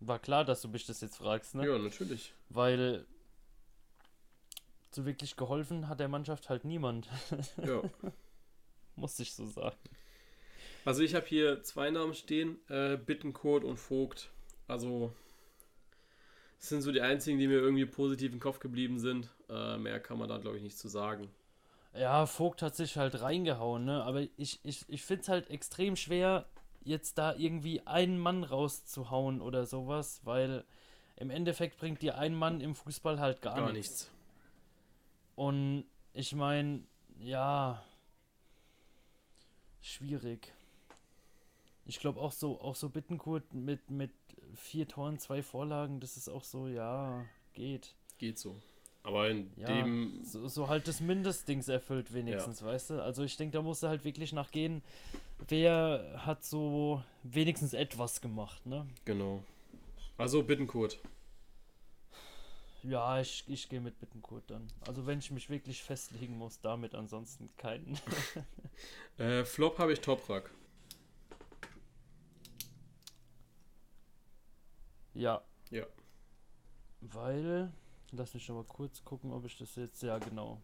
War 0.00 0.18
klar, 0.18 0.44
dass 0.44 0.62
du 0.62 0.68
mich 0.68 0.86
das 0.86 1.00
jetzt 1.00 1.16
fragst, 1.16 1.54
ne? 1.54 1.66
Ja, 1.66 1.78
natürlich. 1.78 2.32
Weil 2.48 3.06
so 4.90 5.06
wirklich 5.06 5.36
geholfen 5.36 5.88
hat 5.88 6.00
der 6.00 6.08
Mannschaft 6.08 6.48
halt 6.48 6.64
niemand. 6.64 7.08
Ja. 7.64 7.82
Muss 8.96 9.18
ich 9.20 9.32
so 9.32 9.46
sagen. 9.46 9.76
Also 10.84 11.02
ich 11.02 11.14
habe 11.14 11.24
hier 11.26 11.62
zwei 11.62 11.90
Namen 11.90 12.12
stehen, 12.12 12.58
äh, 12.68 12.96
Bittenkurt 12.96 13.64
und 13.64 13.78
Vogt. 13.78 14.30
Also 14.68 15.14
das 16.58 16.68
sind 16.68 16.82
so 16.82 16.92
die 16.92 17.00
einzigen, 17.00 17.38
die 17.38 17.48
mir 17.48 17.58
irgendwie 17.58 17.86
positiv 17.86 18.32
im 18.32 18.40
Kopf 18.40 18.58
geblieben 18.58 18.98
sind. 18.98 19.28
Äh, 19.48 19.78
mehr 19.78 19.98
kann 20.00 20.18
man 20.18 20.28
da, 20.28 20.38
glaube 20.38 20.58
ich, 20.58 20.62
nicht 20.62 20.76
zu 20.76 20.88
sagen. 20.88 21.30
Ja, 21.94 22.26
Vogt 22.26 22.62
hat 22.62 22.76
sich 22.76 22.96
halt 22.96 23.20
reingehauen, 23.20 23.84
ne? 23.84 24.02
Aber 24.02 24.22
ich, 24.36 24.60
ich, 24.62 24.84
ich 24.88 25.02
finde 25.02 25.22
es 25.22 25.28
halt 25.28 25.50
extrem 25.50 25.96
schwer, 25.96 26.46
jetzt 26.84 27.18
da 27.18 27.34
irgendwie 27.34 27.86
einen 27.86 28.18
Mann 28.18 28.44
rauszuhauen 28.44 29.40
oder 29.40 29.66
sowas, 29.66 30.20
weil 30.24 30.64
im 31.16 31.30
Endeffekt 31.30 31.78
bringt 31.78 32.02
dir 32.02 32.18
ein 32.18 32.34
Mann 32.34 32.60
im 32.60 32.74
Fußball 32.74 33.20
halt 33.20 33.42
gar, 33.42 33.56
Gar 33.56 33.72
nichts. 33.72 33.90
nichts. 33.90 34.10
Und 35.36 35.84
ich 36.12 36.34
meine, 36.34 36.82
ja, 37.18 37.82
schwierig. 39.80 40.52
Ich 41.84 41.98
glaube 41.98 42.20
auch 42.20 42.32
so, 42.32 42.60
auch 42.60 42.76
so 42.76 42.88
Bittenkurt 42.88 43.52
mit, 43.54 43.90
mit 43.90 44.12
vier 44.54 44.86
Toren, 44.86 45.18
zwei 45.18 45.42
Vorlagen, 45.42 46.00
das 46.00 46.16
ist 46.16 46.28
auch 46.28 46.44
so, 46.44 46.68
ja, 46.68 47.24
geht. 47.54 47.94
Geht 48.18 48.38
so. 48.38 48.60
Aber 49.04 49.28
in 49.28 49.50
Ja, 49.56 49.66
dem. 49.66 50.20
so, 50.24 50.46
so 50.46 50.68
halt 50.68 50.86
das 50.86 51.00
Mindestdings 51.00 51.68
erfüllt 51.68 52.12
wenigstens, 52.14 52.62
weißt 52.62 52.90
du? 52.90 53.02
Also 53.02 53.24
ich 53.24 53.36
denke, 53.36 53.52
da 53.56 53.62
musst 53.62 53.82
du 53.82 53.88
halt 53.88 54.04
wirklich 54.04 54.32
nachgehen, 54.32 54.82
wer 55.48 56.22
hat 56.24 56.44
so 56.44 57.02
wenigstens 57.24 57.72
etwas 57.72 58.20
gemacht, 58.20 58.64
ne? 58.64 58.86
Genau. 59.04 59.42
Also 60.18 60.42
Bittenkurt. 60.44 60.98
Ja, 62.84 63.20
ich, 63.20 63.44
ich 63.48 63.68
gehe 63.68 63.80
mit 63.80 63.98
Bittenkurt 64.00 64.44
dann. 64.48 64.68
Also 64.86 65.06
wenn 65.06 65.18
ich 65.20 65.30
mich 65.30 65.48
wirklich 65.50 65.82
festlegen 65.82 66.36
muss, 66.36 66.60
damit 66.60 66.94
ansonsten 66.94 67.50
keinen. 67.56 67.98
Äh, 69.18 69.44
Flop 69.44 69.78
habe 69.78 69.92
ich 69.92 70.00
Toprak. 70.00 70.50
ja. 75.14 75.42
Ja. 75.70 75.84
Weil, 77.00 77.70
lass 78.12 78.34
mich 78.34 78.44
schon 78.44 78.56
mal 78.56 78.64
kurz 78.64 79.02
gucken, 79.04 79.32
ob 79.32 79.44
ich 79.44 79.56
das 79.58 79.74
jetzt, 79.76 80.02
ja 80.02 80.18
genau. 80.18 80.60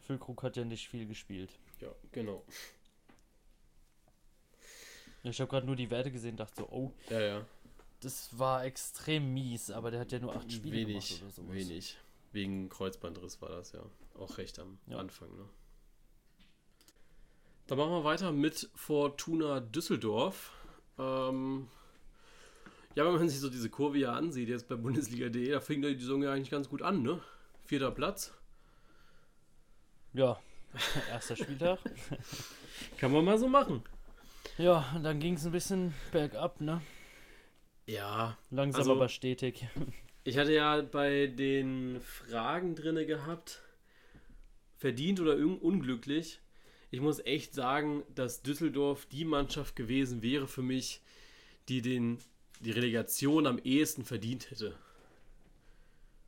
Füllkrug 0.00 0.42
hat 0.42 0.56
ja 0.56 0.64
nicht 0.64 0.88
viel 0.88 1.06
gespielt. 1.06 1.50
Ja, 1.80 1.88
genau. 2.12 2.44
Ich 5.22 5.40
habe 5.40 5.50
gerade 5.50 5.66
nur 5.66 5.76
die 5.76 5.90
Werte 5.90 6.10
gesehen, 6.10 6.36
dachte 6.36 6.62
so, 6.62 6.68
oh, 6.70 6.92
Ja, 7.10 7.20
ja. 7.20 7.46
das 8.00 8.36
war 8.38 8.64
extrem 8.64 9.34
mies, 9.34 9.70
aber 9.70 9.90
der 9.90 10.00
hat 10.00 10.12
ja 10.12 10.18
nur 10.18 10.34
acht 10.34 10.50
Spiele 10.50 10.76
wenig, 10.86 11.08
gemacht 11.08 11.22
oder 11.22 11.30
sowas. 11.32 11.54
wenig. 11.54 11.98
Wegen 12.32 12.68
Kreuzbandriss 12.68 13.40
war 13.42 13.50
das 13.50 13.72
ja. 13.72 13.84
Auch 14.18 14.38
recht 14.38 14.58
am 14.58 14.78
Ja. 14.86 14.98
Anfang, 14.98 15.28
ne? 15.36 15.48
Dann 17.66 17.78
machen 17.78 17.90
wir 17.92 18.04
weiter 18.04 18.32
mit 18.32 18.68
Fortuna 18.74 19.60
Düsseldorf. 19.60 20.52
Ähm, 20.98 21.68
ja, 22.94 23.04
wenn 23.04 23.14
man 23.14 23.28
sich 23.28 23.38
so 23.40 23.48
diese 23.50 23.70
Kurve 23.70 23.98
hier 23.98 24.12
ansieht, 24.12 24.48
jetzt 24.48 24.68
bei 24.68 24.76
Bundesliga.de, 24.76 25.50
da 25.50 25.60
fing 25.60 25.82
die 25.82 25.94
Saison 25.94 26.22
ja 26.22 26.32
eigentlich 26.32 26.50
ganz 26.50 26.68
gut 26.68 26.82
an, 26.82 27.02
ne? 27.02 27.20
Vierter 27.66 27.90
Platz. 27.90 28.32
Ja, 30.12 30.40
erster 31.10 31.36
Spieltag. 31.36 31.78
Kann 32.98 33.12
man 33.12 33.24
mal 33.24 33.38
so 33.38 33.48
machen. 33.48 33.82
ja, 34.58 34.92
und 34.94 35.04
dann 35.04 35.20
ging 35.20 35.34
es 35.34 35.46
ein 35.46 35.52
bisschen 35.52 35.94
bergab, 36.12 36.60
ne? 36.60 36.80
Ja, 37.86 38.36
Langsam 38.50 38.80
Also- 38.80 38.92
aber 38.92 39.08
stetig. 39.08 39.66
Ich 40.22 40.36
hatte 40.36 40.52
ja 40.52 40.82
bei 40.82 41.28
den 41.28 41.98
Fragen 42.02 42.74
drinne 42.74 43.06
gehabt, 43.06 43.62
verdient 44.76 45.18
oder 45.18 45.36
un 45.36 45.56
unglücklich. 45.56 46.40
Ich 46.90 47.00
muss 47.00 47.20
echt 47.20 47.54
sagen, 47.54 48.02
dass 48.14 48.42
Düsseldorf 48.42 49.06
die 49.06 49.24
Mannschaft 49.24 49.76
gewesen 49.76 50.20
wäre 50.20 50.46
für 50.46 50.60
mich, 50.60 51.00
die 51.70 51.80
den, 51.80 52.18
die 52.60 52.70
Relegation 52.70 53.46
am 53.46 53.58
ehesten 53.58 54.04
verdient 54.04 54.50
hätte 54.50 54.74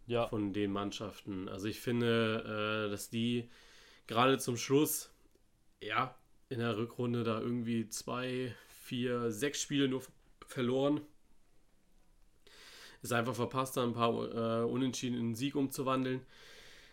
Ja, 0.07 0.29
von 0.29 0.53
den 0.53 0.73
Mannschaften. 0.73 1.49
Also 1.49 1.69
ich 1.69 1.81
finde, 1.81 2.87
äh, 2.87 2.91
dass 2.91 3.11
die 3.11 3.49
gerade 4.07 4.39
zum 4.39 4.57
Schluss, 4.57 5.11
ja, 5.81 6.15
in 6.49 6.59
der 6.59 6.77
Rückrunde 6.77 7.25
da 7.25 7.41
irgendwie 7.41 7.89
zwei, 7.89 8.55
vier, 8.69 9.31
sechs 9.31 9.63
Spiele 9.63 9.89
nur 9.89 10.03
verloren. 10.47 11.01
Ist 13.03 13.13
einfach 13.13 13.35
verpasst, 13.35 13.77
da 13.77 13.83
ein 13.83 13.95
paar 13.95 14.63
äh, 14.63 14.65
Unentschieden 14.65 15.19
in 15.19 15.35
Sieg 15.35 15.55
umzuwandeln. 15.55 16.21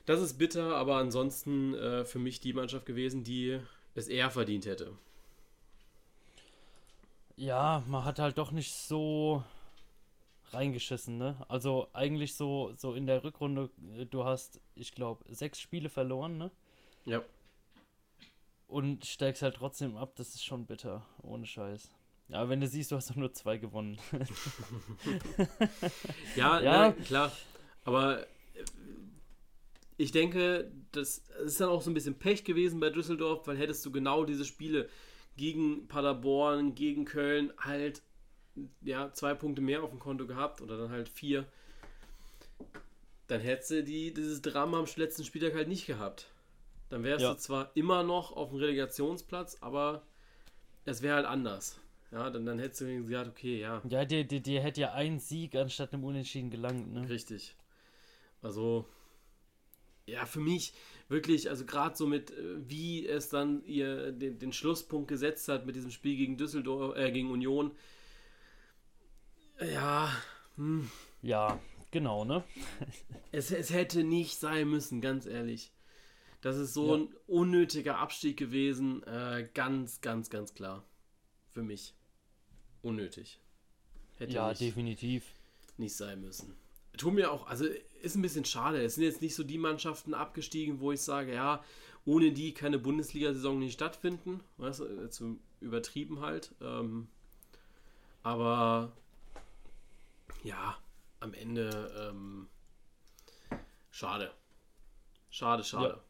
Das 0.05 0.21
ist 0.21 0.37
bitter, 0.37 0.75
aber 0.75 0.95
ansonsten 0.95 1.75
äh, 1.75 2.05
für 2.05 2.19
mich 2.19 2.39
die 2.39 2.53
Mannschaft 2.53 2.85
gewesen, 2.85 3.23
die 3.23 3.59
es 3.95 4.07
eher 4.07 4.31
verdient 4.31 4.65
hätte. 4.65 4.97
Ja, 7.39 7.83
man 7.87 8.03
hat 8.03 8.19
halt 8.19 8.37
doch 8.37 8.51
nicht 8.51 8.73
so 8.73 9.43
reingeschissen, 10.51 11.17
ne? 11.17 11.37
Also 11.47 11.87
eigentlich 11.93 12.35
so, 12.35 12.73
so 12.75 12.93
in 12.93 13.07
der 13.07 13.23
Rückrunde, 13.23 13.69
äh, 13.97 14.05
du 14.05 14.25
hast, 14.25 14.59
ich 14.75 14.93
glaube, 14.93 15.23
sechs 15.33 15.59
Spiele 15.59 15.89
verloren, 15.89 16.37
ne? 16.37 16.51
Ja. 17.05 17.23
Und 18.67 19.05
steigst 19.05 19.41
halt 19.41 19.55
trotzdem 19.55 19.95
ab, 19.95 20.13
das 20.17 20.35
ist 20.35 20.43
schon 20.43 20.65
bitter, 20.65 21.05
ohne 21.21 21.45
Scheiß. 21.45 21.89
Ja, 22.27 22.49
wenn 22.49 22.59
du 22.59 22.67
siehst, 22.67 22.91
du 22.91 22.97
hast 22.97 23.09
doch 23.09 23.15
nur 23.15 23.33
zwei 23.33 23.57
gewonnen. 23.57 23.97
Ja, 26.35 26.59
Ja. 26.59 26.89
Na, 26.89 26.91
klar. 26.91 27.31
Aber 27.85 28.21
äh, 28.21 28.25
ich 29.97 30.11
denke, 30.11 30.71
das 30.91 31.23
ist 31.45 31.61
dann 31.61 31.69
auch 31.69 31.81
so 31.81 31.89
ein 31.89 31.93
bisschen 31.93 32.19
Pech 32.19 32.43
gewesen 32.43 32.79
bei 32.79 32.89
Düsseldorf, 32.89 33.47
weil 33.47 33.57
hättest 33.57 33.85
du 33.85 33.91
genau 33.91 34.25
diese 34.25 34.45
Spiele 34.45 34.89
gegen 35.39 35.87
Paderborn, 35.87 36.75
gegen 36.75 37.05
Köln 37.05 37.53
halt 37.57 38.01
ja, 38.81 39.13
zwei 39.13 39.33
Punkte 39.33 39.61
mehr 39.61 39.83
auf 39.83 39.89
dem 39.89 39.99
Konto 39.99 40.27
gehabt 40.27 40.61
oder 40.61 40.77
dann 40.77 40.91
halt 40.91 41.07
vier, 41.07 41.45
dann 43.27 43.39
hättest 43.39 43.71
du 43.71 43.83
die, 43.83 44.13
dieses 44.13 44.41
Drama 44.41 44.79
am 44.79 44.85
letzten 44.97 45.23
Spieltag 45.23 45.53
halt 45.53 45.69
nicht 45.69 45.85
gehabt. 45.85 46.27
Dann 46.89 47.03
wärst 47.03 47.23
Ja. 47.23 47.33
du 47.33 47.37
zwar 47.37 47.71
immer 47.75 48.03
noch 48.03 48.33
auf 48.33 48.49
dem 48.49 48.59
Relegationsplatz, 48.59 49.57
aber 49.61 50.01
es 50.85 51.01
wäre 51.01 51.15
halt 51.15 51.25
anders. 51.25 51.79
Ja, 52.11 52.29
dann, 52.31 52.45
dann 52.45 52.59
hättest 52.59 52.81
du 52.81 53.03
gesagt, 53.03 53.29
okay, 53.29 53.61
ja, 53.61 53.81
Ja, 53.87 54.03
dir, 54.03 54.25
dir, 54.25 54.41
dir 54.41 54.61
hätte 54.61 54.81
ja 54.81 54.93
ein 54.93 55.19
Sieg 55.19 55.55
anstatt 55.55 55.93
einem 55.93 56.03
Unentschieden 56.03 56.49
gelangt, 56.49 56.91
ne? 56.91 57.07
Richtig. 57.07 57.55
Also, 58.41 58.85
ja, 60.07 60.25
für 60.25 60.39
mich 60.39 60.73
wirklich, 61.10 61.49
also 61.49 61.66
gerade 61.66 61.95
so 61.97 62.07
mit, 62.07 62.32
äh, 62.32 62.70
wie 62.70 63.05
es 63.07 63.30
dann 63.30 63.64
ihr 63.66 64.12
den, 64.12 64.39
den 64.39 64.53
Schlusspunkt 64.53 65.07
gesetzt 65.10 65.47
hat 65.49 65.66
mit 65.66 65.76
diesem 65.76 65.91
Spiel 65.91 66.16
gegen 66.16 66.38
Düsseldorf, 66.38 66.95
äh, 66.97 67.12
gegen 67.12 67.30
Union. 67.32 67.72
Ja, 69.74 70.10
hm, 70.55 70.89
Ja, 71.22 71.60
genau, 71.91 72.24
ne? 72.24 72.43
es, 73.32 73.51
es 73.51 73.72
hätte 73.74 74.03
nicht 74.03 74.38
sein 74.39 74.70
müssen, 74.70 75.01
ganz 75.01 75.26
ehrlich. 75.26 75.72
Das 76.41 76.55
ist 76.57 76.74
so 76.74 76.88
Ja. 76.95 77.01
ein 77.01 77.14
unnötiger 77.28 77.97
Abstieg 77.97 78.38
gewesen, 78.38 79.03
äh, 79.03 79.49
ganz, 79.53 79.99
ganz, 79.99 80.30
ganz 80.30 80.53
klar. 80.53 80.86
Für 81.51 81.64
mich. 81.64 81.93
Unnötig. 82.82 83.39
Hätte 84.18 84.34
Ja, 84.34 84.53
definitiv. 84.53 85.26
nicht 85.78 85.95
sein 85.95 86.22
müssen. 86.22 86.55
Tut 86.99 87.13
mir 87.13 87.31
auch, 87.31 87.47
also 87.47 87.65
ist 88.01 88.15
ein 88.15 88.21
bisschen 88.21 88.43
schade. 88.43 88.83
Es 88.83 88.95
sind 88.95 89.05
jetzt 89.05 89.21
nicht 89.21 89.33
so 89.33 89.43
die 89.43 89.57
Mannschaften 89.57 90.13
abgestiegen, 90.13 90.81
wo 90.81 90.91
ich 90.91 91.01
sage, 91.01 91.33
ja, 91.33 91.63
ohne 92.03 92.33
die 92.33 92.53
kann 92.53 92.67
eine 92.67 92.79
Bundesliga-Saison 92.79 93.57
nicht 93.57 93.73
stattfinden. 93.73 94.41
Weißt 94.57 94.81
du, 94.81 95.07
so 95.09 95.37
übertrieben 95.61 96.19
halt. 96.19 96.53
Ähm, 96.61 97.07
aber 98.21 98.91
ja, 100.43 100.77
am 101.21 101.33
Ende 101.33 102.09
ähm, 102.11 102.47
schade. 103.91 104.31
Schade, 105.29 105.63
schade. 105.63 106.01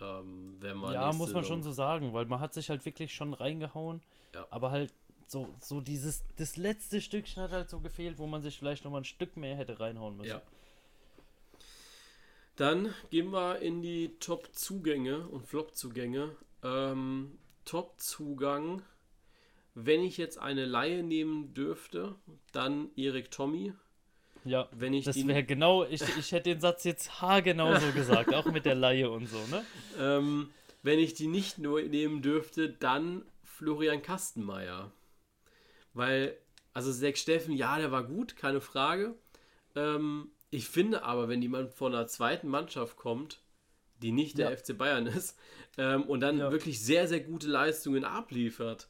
Ähm, 0.00 0.58
wenn 0.60 0.76
man 0.76 0.92
Ja, 0.92 1.12
muss 1.12 1.32
man 1.32 1.44
schon 1.44 1.64
so 1.64 1.72
sagen, 1.72 2.12
weil 2.12 2.26
man 2.26 2.38
hat 2.38 2.54
sich 2.54 2.70
halt 2.70 2.84
wirklich 2.84 3.12
schon 3.12 3.34
reingehauen. 3.34 4.00
Ja. 4.32 4.46
Aber 4.50 4.70
halt 4.70 4.92
so, 5.26 5.48
so 5.60 5.80
dieses, 5.80 6.24
das 6.36 6.56
letzte 6.56 7.00
Stückchen 7.00 7.42
hat 7.42 7.50
halt 7.50 7.70
so 7.70 7.80
gefehlt, 7.80 8.18
wo 8.18 8.26
man 8.26 8.42
sich 8.42 8.58
vielleicht 8.58 8.84
noch 8.84 8.90
mal 8.90 8.98
ein 8.98 9.04
Stück 9.04 9.36
mehr 9.36 9.56
hätte 9.56 9.80
reinhauen 9.80 10.16
müssen. 10.16 10.30
Ja. 10.30 10.42
Dann 12.56 12.94
gehen 13.10 13.30
wir 13.32 13.58
in 13.58 13.82
die 13.82 14.16
Top-Zugänge 14.18 15.26
und 15.28 15.46
Flop-Zugänge. 15.46 16.34
Ähm, 16.62 17.38
Top-Zugang, 17.66 18.82
wenn 19.74 20.02
ich 20.02 20.16
jetzt 20.16 20.38
eine 20.38 20.64
Laie 20.64 21.02
nehmen 21.02 21.52
dürfte, 21.52 22.14
dann 22.52 22.88
Erik 22.96 23.30
Tommy. 23.30 23.74
Ja, 24.44 24.68
Wenn 24.70 24.94
ich 24.94 25.04
das 25.04 25.26
wäre 25.26 25.42
genau, 25.42 25.84
ich, 25.84 26.02
ich 26.16 26.30
hätte 26.30 26.50
den 26.50 26.60
Satz 26.60 26.84
jetzt 26.84 27.20
haargenau 27.20 27.78
so 27.78 27.90
gesagt, 27.94 28.32
auch 28.32 28.46
mit 28.46 28.64
der 28.64 28.76
Laie 28.76 29.10
und 29.10 29.28
so, 29.28 29.38
ne? 29.50 29.64
Ähm, 29.98 30.50
wenn 30.84 31.00
ich 31.00 31.14
die 31.14 31.26
nicht 31.26 31.58
nur 31.58 31.82
nehmen 31.82 32.22
dürfte, 32.22 32.68
dann 32.70 33.24
Florian 33.42 34.02
Kastenmeier. 34.02 34.92
Weil, 35.96 36.36
also 36.74 36.92
Zack 36.92 37.16
Steffen, 37.16 37.54
ja, 37.54 37.78
der 37.78 37.90
war 37.90 38.04
gut, 38.04 38.36
keine 38.36 38.60
Frage. 38.60 39.14
Ähm, 39.74 40.30
ich 40.50 40.68
finde 40.68 41.02
aber, 41.02 41.28
wenn 41.28 41.40
jemand 41.42 41.72
von 41.72 41.94
einer 41.94 42.06
zweiten 42.06 42.48
Mannschaft 42.48 42.96
kommt, 42.96 43.40
die 44.02 44.12
nicht 44.12 44.36
der 44.38 44.50
Ja. 44.50 44.56
FC 44.56 44.76
Bayern 44.76 45.06
ist, 45.18 45.38
ähm, 45.78 46.02
und 46.04 46.20
dann 46.20 46.38
Ja. 46.38 46.50
wirklich 46.50 46.82
sehr, 46.82 47.08
sehr 47.08 47.20
gute 47.20 47.48
Leistungen 47.48 48.04
abliefert, 48.04 48.88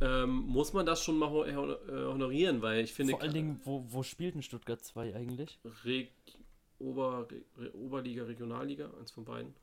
ähm, 0.00 0.40
muss 0.40 0.72
man 0.72 0.86
das 0.86 1.02
schon 1.02 1.18
mal 1.18 1.48
äh, 1.48 1.54
honorieren, 1.54 2.62
weil 2.62 2.84
ich 2.84 2.94
finde, 2.94 3.12
Vor 3.12 3.22
allen 3.22 3.34
Dingen, 3.34 3.60
wo, 3.64 3.84
wo 3.88 4.02
spielt 4.02 4.34
denn 4.34 4.42
Stuttgart 4.42 4.82
2 4.82 5.14
eigentlich? 5.14 5.58
Reg 5.84 6.12
Ober 6.80 7.26
Re 7.56 7.74
Oberliga, 7.74 8.24
Regionalliga, 8.24 8.90
eins 8.98 9.10
von 9.10 9.24
beiden. 9.24 9.54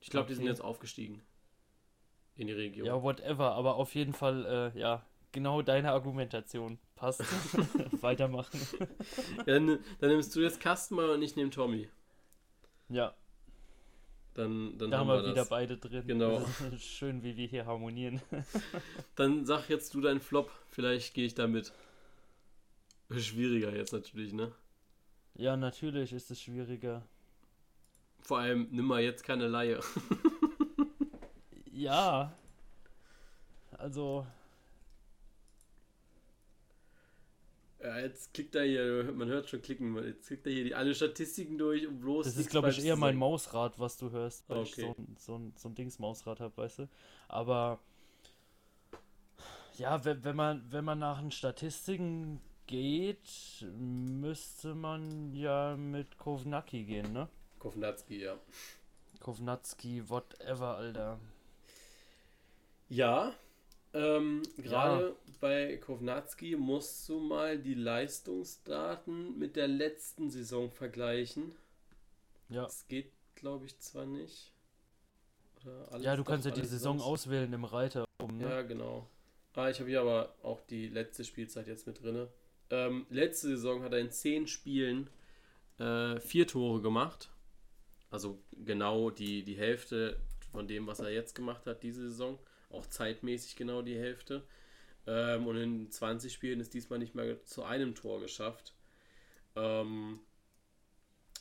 Ich 0.00 0.10
glaube, 0.10 0.28
die 0.28 0.34
sind 0.34 0.44
Okay. 0.44 0.50
jetzt 0.52 0.62
aufgestiegen. 0.62 1.22
In 2.36 2.46
die 2.46 2.52
Region. 2.54 2.86
Ja, 2.86 3.02
whatever, 3.02 3.52
aber 3.52 3.76
auf 3.76 3.94
jeden 3.94 4.12
Fall, 4.14 4.72
äh, 4.74 4.78
ja, 4.78 5.04
genau 5.32 5.62
deine 5.62 5.92
Argumentation. 5.92 6.78
Passt. 6.96 7.20
Weitermachen. 8.02 8.60
Dann, 9.46 9.78
dann 10.00 10.10
nimmst 10.10 10.34
du 10.36 10.40
jetzt 10.40 10.60
Kastenmeier 10.60 11.12
und 11.12 11.22
ich 11.22 11.36
nehme 11.36 11.50
Tommy. 11.50 11.88
Ja. 12.88 13.14
Dann, 14.34 14.78
dann 14.78 14.90
Da 14.90 14.98
haben 14.98 15.08
wir 15.08 15.22
wieder 15.22 15.34
das. 15.34 15.48
beide 15.48 15.76
drin. 15.76 16.06
Genau. 16.06 16.44
Schön, 16.78 17.22
wie 17.22 17.36
wir 17.36 17.46
hier 17.46 17.66
harmonieren. 17.66 18.20
Dann 19.16 19.44
sag 19.44 19.68
jetzt 19.68 19.92
du 19.94 20.00
deinen 20.00 20.20
Flop, 20.20 20.50
vielleicht 20.68 21.14
gehe 21.14 21.26
ich 21.26 21.34
da 21.34 21.46
mit. 21.46 21.72
Schwieriger 23.10 23.74
jetzt 23.74 23.92
natürlich, 23.92 24.32
ne? 24.32 24.52
Ja, 25.34 25.56
natürlich 25.56 26.12
ist 26.12 26.30
es 26.30 26.40
schwieriger. 26.40 27.02
Vor 28.20 28.38
allem 28.38 28.68
nimm 28.70 28.84
mal 28.84 29.00
jetzt 29.02 29.24
keine 29.24 29.48
Laie. 29.48 29.80
Ja. 31.72 32.32
Also, 33.72 34.26
Ja, 37.82 37.98
jetzt 37.98 38.34
klickt 38.34 38.54
er 38.54 38.64
hier, 38.64 39.10
man 39.14 39.28
hört 39.28 39.48
schon 39.48 39.62
klicken, 39.62 39.96
jetzt 40.04 40.26
klickt 40.26 40.46
er 40.46 40.52
hier 40.52 40.64
die 40.64 40.74
alle 40.74 40.94
Statistiken 40.94 41.56
durch, 41.56 41.86
um 41.86 41.98
bloß. 41.98 42.26
das 42.26 42.36
ist, 42.36 42.50
glaube 42.50 42.68
ich, 42.70 42.84
eher 42.84 42.96
mein. 42.96 43.16
Mausrad, 43.16 43.78
was 43.78 43.96
du 43.96 44.10
hörst, 44.10 44.46
weil 44.48 44.64
ich 44.64 44.72
Okay. 44.74 44.82
so, 44.82 44.88
ein- 45.02 45.16
so, 45.18 45.36
ein- 45.38 45.52
so 45.56 45.68
ein 45.70 45.74
Dings-Mausrad 45.74 46.40
habe, 46.40 46.54
weißt 46.58 46.80
du. 46.80 46.88
Aber 47.28 47.78
ja, 49.78 50.04
wenn, 50.04 50.22
wenn, 50.24 50.36
man, 50.36 50.62
wenn 50.70 50.84
man 50.84 50.98
nach 50.98 51.20
den 51.20 51.30
Statistiken 51.30 52.40
geht, 52.66 53.64
müsste 53.78 54.74
man 54.74 55.34
ja 55.34 55.74
mit 55.76 56.18
Kovnacki 56.18 56.84
gehen, 56.84 57.12
ne? 57.14 57.28
Kovnatski, 57.58 58.20
ja. 58.22 58.36
Kovnatski, 59.20 60.08
whatever, 60.08 60.76
Alter. 60.76 61.18
Ja, 62.90 63.32
ähm, 63.92 64.42
gerade 64.56 65.16
bei 65.40 65.76
Kovnatski 65.78 66.56
musst 66.56 67.08
du 67.08 67.18
mal 67.20 67.58
die 67.58 67.74
Leistungsdaten 67.74 69.38
mit 69.38 69.56
der 69.56 69.68
letzten 69.68 70.30
Saison 70.30 70.70
vergleichen. 70.70 71.52
Ja. 72.48 72.62
Das 72.64 72.86
geht, 72.88 73.12
glaube 73.34 73.66
ich, 73.66 73.78
zwar 73.78 74.06
nicht. 74.06 74.52
Oder 75.64 75.92
alles 75.92 76.04
Ja, 76.04 76.16
du 76.16 76.24
kannst 76.24 76.46
ja 76.46 76.52
die 76.52 76.64
Saison 76.64 76.98
sonst. 76.98 77.04
auswählen 77.08 77.52
im 77.52 77.64
Reiter 77.64 78.04
oben, 78.22 78.38
ne? 78.38 78.48
Ja, 78.48 78.62
genau. 78.62 79.08
Ah, 79.54 79.68
ich 79.68 79.78
habe 79.80 79.90
hier 79.90 80.00
aber 80.00 80.34
auch 80.42 80.60
die 80.62 80.88
letzte 80.88 81.24
Spielzeit 81.24 81.66
jetzt 81.66 81.86
mit 81.86 82.02
drinne. 82.02 82.28
Ähm, 82.70 83.06
letzte 83.10 83.48
Saison 83.48 83.82
hat 83.82 83.92
er 83.92 83.98
in 83.98 84.10
zehn 84.10 84.46
Spielen 84.46 85.10
äh, 85.78 86.20
vier 86.20 86.46
Tore 86.46 86.80
gemacht. 86.80 87.30
Also 88.10 88.38
genau 88.64 89.10
die, 89.10 89.42
die 89.42 89.56
Hälfte 89.56 90.20
von 90.52 90.66
dem, 90.68 90.86
was 90.86 91.00
er 91.00 91.10
jetzt 91.10 91.34
gemacht 91.34 91.66
hat, 91.66 91.82
diese 91.82 92.02
Saison. 92.10 92.38
Auch 92.70 92.86
zeitmäßig 92.86 93.56
genau 93.56 93.82
die 93.82 93.98
Hälfte. 93.98 94.42
Ähm, 95.06 95.46
und 95.46 95.56
in 95.56 95.90
20 95.90 96.32
Spielen 96.32 96.60
ist 96.60 96.74
diesmal 96.74 96.98
nicht 96.98 97.14
mehr 97.14 97.44
zu 97.44 97.64
einem 97.64 97.94
Tor 97.94 98.20
geschafft. 98.20 98.74
Ähm, 99.56 100.20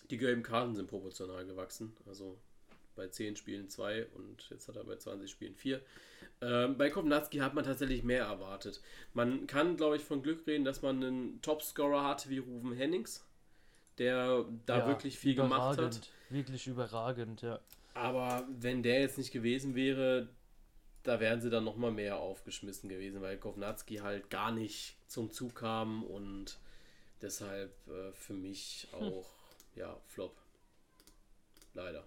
die 0.09 0.17
gelben 0.17 0.43
Karten 0.43 0.75
sind 0.75 0.87
proportional 0.87 1.45
gewachsen. 1.45 1.95
Also 2.07 2.39
bei 2.95 3.07
10 3.07 3.35
Spielen 3.35 3.69
2 3.69 4.07
und 4.07 4.49
jetzt 4.49 4.67
hat 4.67 4.75
er 4.75 4.83
bei 4.83 4.97
20 4.97 5.29
Spielen 5.29 5.55
4. 5.55 5.81
Ähm, 6.41 6.77
bei 6.77 6.89
Kovnatski 6.89 7.37
hat 7.37 7.53
man 7.53 7.63
tatsächlich 7.63 8.03
mehr 8.03 8.25
erwartet. 8.25 8.81
Man 9.13 9.47
kann, 9.47 9.77
glaube 9.77 9.95
ich, 9.97 10.03
von 10.03 10.21
Glück 10.21 10.45
reden, 10.47 10.65
dass 10.65 10.81
man 10.81 11.03
einen 11.03 11.41
Topscorer 11.41 12.03
hatte 12.05 12.29
wie 12.29 12.39
Ruven 12.39 12.73
Hennings, 12.73 13.25
der 13.97 14.45
da 14.65 14.79
Ja, 14.79 14.87
wirklich 14.87 15.17
viel 15.17 15.35
gemacht 15.35 15.61
hat. 15.61 15.77
überragend, 15.77 16.11
Wirklich 16.29 16.67
überragend, 16.67 17.41
ja. 17.41 17.59
Aber 17.93 18.47
wenn 18.59 18.83
der 18.83 19.01
jetzt 19.01 19.17
nicht 19.17 19.31
gewesen 19.31 19.75
wäre, 19.75 20.29
da 21.03 21.19
wären 21.19 21.41
sie 21.41 21.49
dann 21.49 21.63
nochmal 21.63 21.91
mehr 21.91 22.17
aufgeschmissen 22.17 22.89
gewesen, 22.89 23.21
weil 23.21 23.37
Kovnatski 23.37 23.97
halt 23.97 24.29
gar 24.29 24.51
nicht 24.51 24.97
zum 25.07 25.31
Zug 25.31 25.55
kam 25.55 26.03
und 26.03 26.59
deshalb 27.21 27.71
äh, 27.87 28.11
für 28.13 28.33
mich 28.33 28.87
auch, 28.93 29.29
ja, 29.75 29.97
Flop. 30.07 30.35
Leider. 31.73 32.05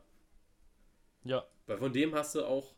Ja, 1.24 1.46
Weil 1.66 1.78
von 1.78 1.92
dem 1.92 2.14
hast 2.14 2.34
du 2.34 2.44
auch 2.44 2.74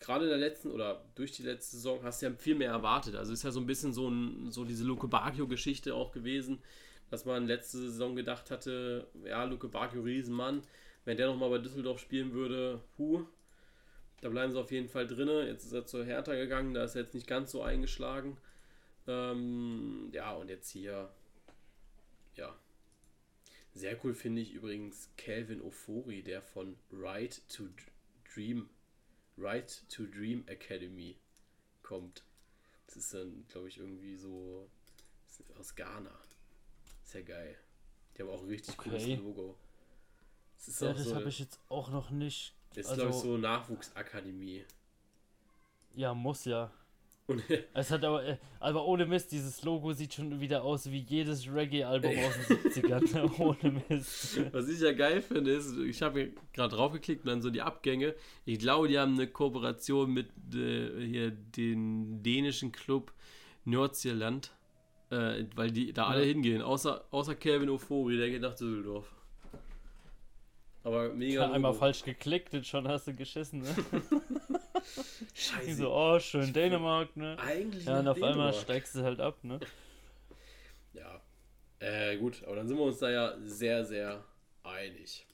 gerade 0.00 0.24
in 0.24 0.30
der 0.30 0.38
letzten 0.38 0.70
oder 0.70 1.04
durch 1.16 1.32
die 1.32 1.42
letzte 1.42 1.76
Saison 1.76 2.02
hast 2.02 2.22
du 2.22 2.26
ja 2.26 2.32
viel 2.32 2.54
mehr 2.54 2.70
erwartet. 2.70 3.16
Also 3.16 3.32
ist 3.32 3.42
ja 3.42 3.50
so 3.50 3.60
ein 3.60 3.66
bisschen 3.66 3.92
so, 3.92 4.08
ein, 4.08 4.50
so 4.52 4.64
diese 4.64 4.84
Luke 4.84 5.08
Bacchio-Geschichte 5.08 5.94
auch 5.94 6.12
gewesen, 6.12 6.62
dass 7.10 7.24
man 7.24 7.46
letzte 7.46 7.78
Saison 7.78 8.14
gedacht 8.14 8.50
hatte, 8.50 9.08
ja, 9.24 9.44
Luke 9.44 9.68
Bacchio, 9.68 10.02
Riesenmann, 10.02 10.62
wenn 11.04 11.16
der 11.16 11.26
nochmal 11.26 11.50
bei 11.50 11.58
Düsseldorf 11.58 11.98
spielen 12.00 12.32
würde, 12.32 12.80
puh, 12.96 13.24
da 14.20 14.28
bleiben 14.28 14.52
sie 14.52 14.60
auf 14.60 14.70
jeden 14.70 14.88
Fall 14.88 15.06
drinne. 15.06 15.46
Jetzt 15.46 15.64
ist 15.64 15.72
er 15.72 15.86
zur 15.86 16.04
Hertha 16.04 16.34
gegangen, 16.34 16.74
da 16.74 16.84
ist 16.84 16.94
er 16.94 17.02
jetzt 17.02 17.14
nicht 17.14 17.26
ganz 17.26 17.52
so 17.52 17.62
eingeschlagen. 17.62 18.36
Ähm, 19.06 20.10
ja, 20.12 20.34
und 20.34 20.48
jetzt 20.48 20.70
hier, 20.70 21.10
ja. 22.34 22.56
Sehr 23.74 24.02
cool 24.04 24.14
finde 24.14 24.42
ich 24.42 24.52
übrigens 24.52 25.10
Calvin 25.16 25.60
Ofori, 25.62 26.22
der 26.22 26.42
von 26.42 26.76
Right 26.92 27.40
to 27.48 27.64
Dream, 28.34 28.68
Right 29.36 29.82
to 29.88 30.04
Dream 30.04 30.44
Academy 30.46 31.16
kommt. 31.82 32.24
Das 32.86 32.96
ist 32.96 33.14
dann, 33.14 33.46
glaube 33.48 33.68
ich, 33.68 33.78
irgendwie 33.78 34.16
so 34.16 34.68
aus 35.58 35.74
Ghana. 35.76 36.18
Sehr 37.04 37.22
geil. 37.22 37.56
Die 38.16 38.22
haben 38.22 38.30
auch 38.30 38.42
ein 38.42 38.48
richtig 38.48 38.78
Okay. 38.78 38.90
cooles 38.90 39.18
Logo. 39.20 39.58
Das 40.66 40.80
ja 40.80 40.92
das 40.92 41.04
so, 41.04 41.14
habe 41.14 41.28
ich 41.28 41.38
jetzt 41.38 41.60
auch 41.68 41.90
noch 41.90 42.10
nicht. 42.10 42.57
Das 42.74 42.78
ist, 42.86 42.90
also- 42.90 43.02
glaube 43.02 43.16
ich, 43.16 43.22
so 43.22 43.36
Nachwuchsakademie. 43.38 44.64
Ja, 45.94 46.14
muss 46.14 46.44
ja. 46.44 46.70
Und 47.26 47.42
Es 47.74 47.90
hat 47.90 48.04
aber, 48.04 48.24
äh, 48.24 48.38
aber 48.60 48.86
ohne 48.86 49.04
Mist, 49.04 49.32
dieses 49.32 49.62
Logo 49.62 49.92
sieht 49.92 50.14
schon 50.14 50.40
wieder 50.40 50.62
aus 50.64 50.90
wie 50.90 51.00
jedes 51.00 51.46
Reggae-Album 51.52 52.10
aus 52.10 52.46
den 52.46 52.56
70ern. 52.72 53.12
ne? 53.14 53.30
ohne 53.38 53.82
Mist. 53.88 54.40
Was 54.52 54.68
ich 54.68 54.80
ja 54.80 54.92
geil 54.92 55.20
finde, 55.20 55.50
ist, 55.52 55.76
ich 55.76 56.00
habe 56.02 56.32
gerade 56.54 56.74
draufgeklickt 56.74 57.22
und 57.24 57.28
dann 57.30 57.42
so 57.42 57.50
die 57.50 57.60
Abgänge. 57.60 58.14
Ich 58.46 58.58
glaube, 58.58 58.88
die 58.88 58.98
haben 58.98 59.14
eine 59.14 59.26
Kooperation 59.26 60.10
mit 60.12 60.28
äh, 60.54 61.04
hier 61.06 61.30
den 61.30 62.22
dänischen 62.22 62.72
Club 62.72 63.12
Nordsjælland, 63.64 64.52
äh, 65.10 65.44
weil 65.54 65.70
die 65.70 65.92
da 65.92 66.06
alle 66.06 66.22
Ja. 66.22 66.28
hingehen, 66.28 66.62
außer, 66.62 67.04
außer 67.10 67.34
Calvin 67.34 67.68
Ofori, 67.68 68.16
der 68.16 68.30
geht 68.30 68.40
nach 68.42 68.54
Düsseldorf. 68.54 69.14
Aber 70.88 71.10
mega. 71.12 71.42
Ja, 71.42 71.52
einmal 71.52 71.72
Logo. 71.72 71.80
falsch 71.80 72.02
geklickt 72.02 72.54
und 72.54 72.66
schon 72.66 72.88
hast 72.88 73.06
du 73.06 73.14
geschissen. 73.14 73.60
Ne? 73.60 73.68
Scheiße. 75.34 75.74
so, 75.74 75.92
oh, 75.92 76.18
schön 76.18 76.50
Dänemark, 76.54 77.14
ne? 77.14 77.36
Eigentlich 77.38 77.84
Ja, 77.84 78.00
und 78.00 78.08
auf 78.08 78.16
einmal 78.16 78.32
Dänemark. 78.32 78.54
steigst 78.54 78.94
du 78.94 79.02
halt 79.02 79.20
ab, 79.20 79.44
ne? 79.44 79.60
Ja. 80.94 81.20
Äh, 81.80 82.16
gut, 82.16 82.42
aber 82.44 82.56
dann 82.56 82.68
sind 82.68 82.78
wir 82.78 82.84
uns 82.84 82.98
da 83.00 83.10
ja 83.10 83.36
sehr, 83.44 83.84
sehr 83.84 84.24
einig. 84.62 85.26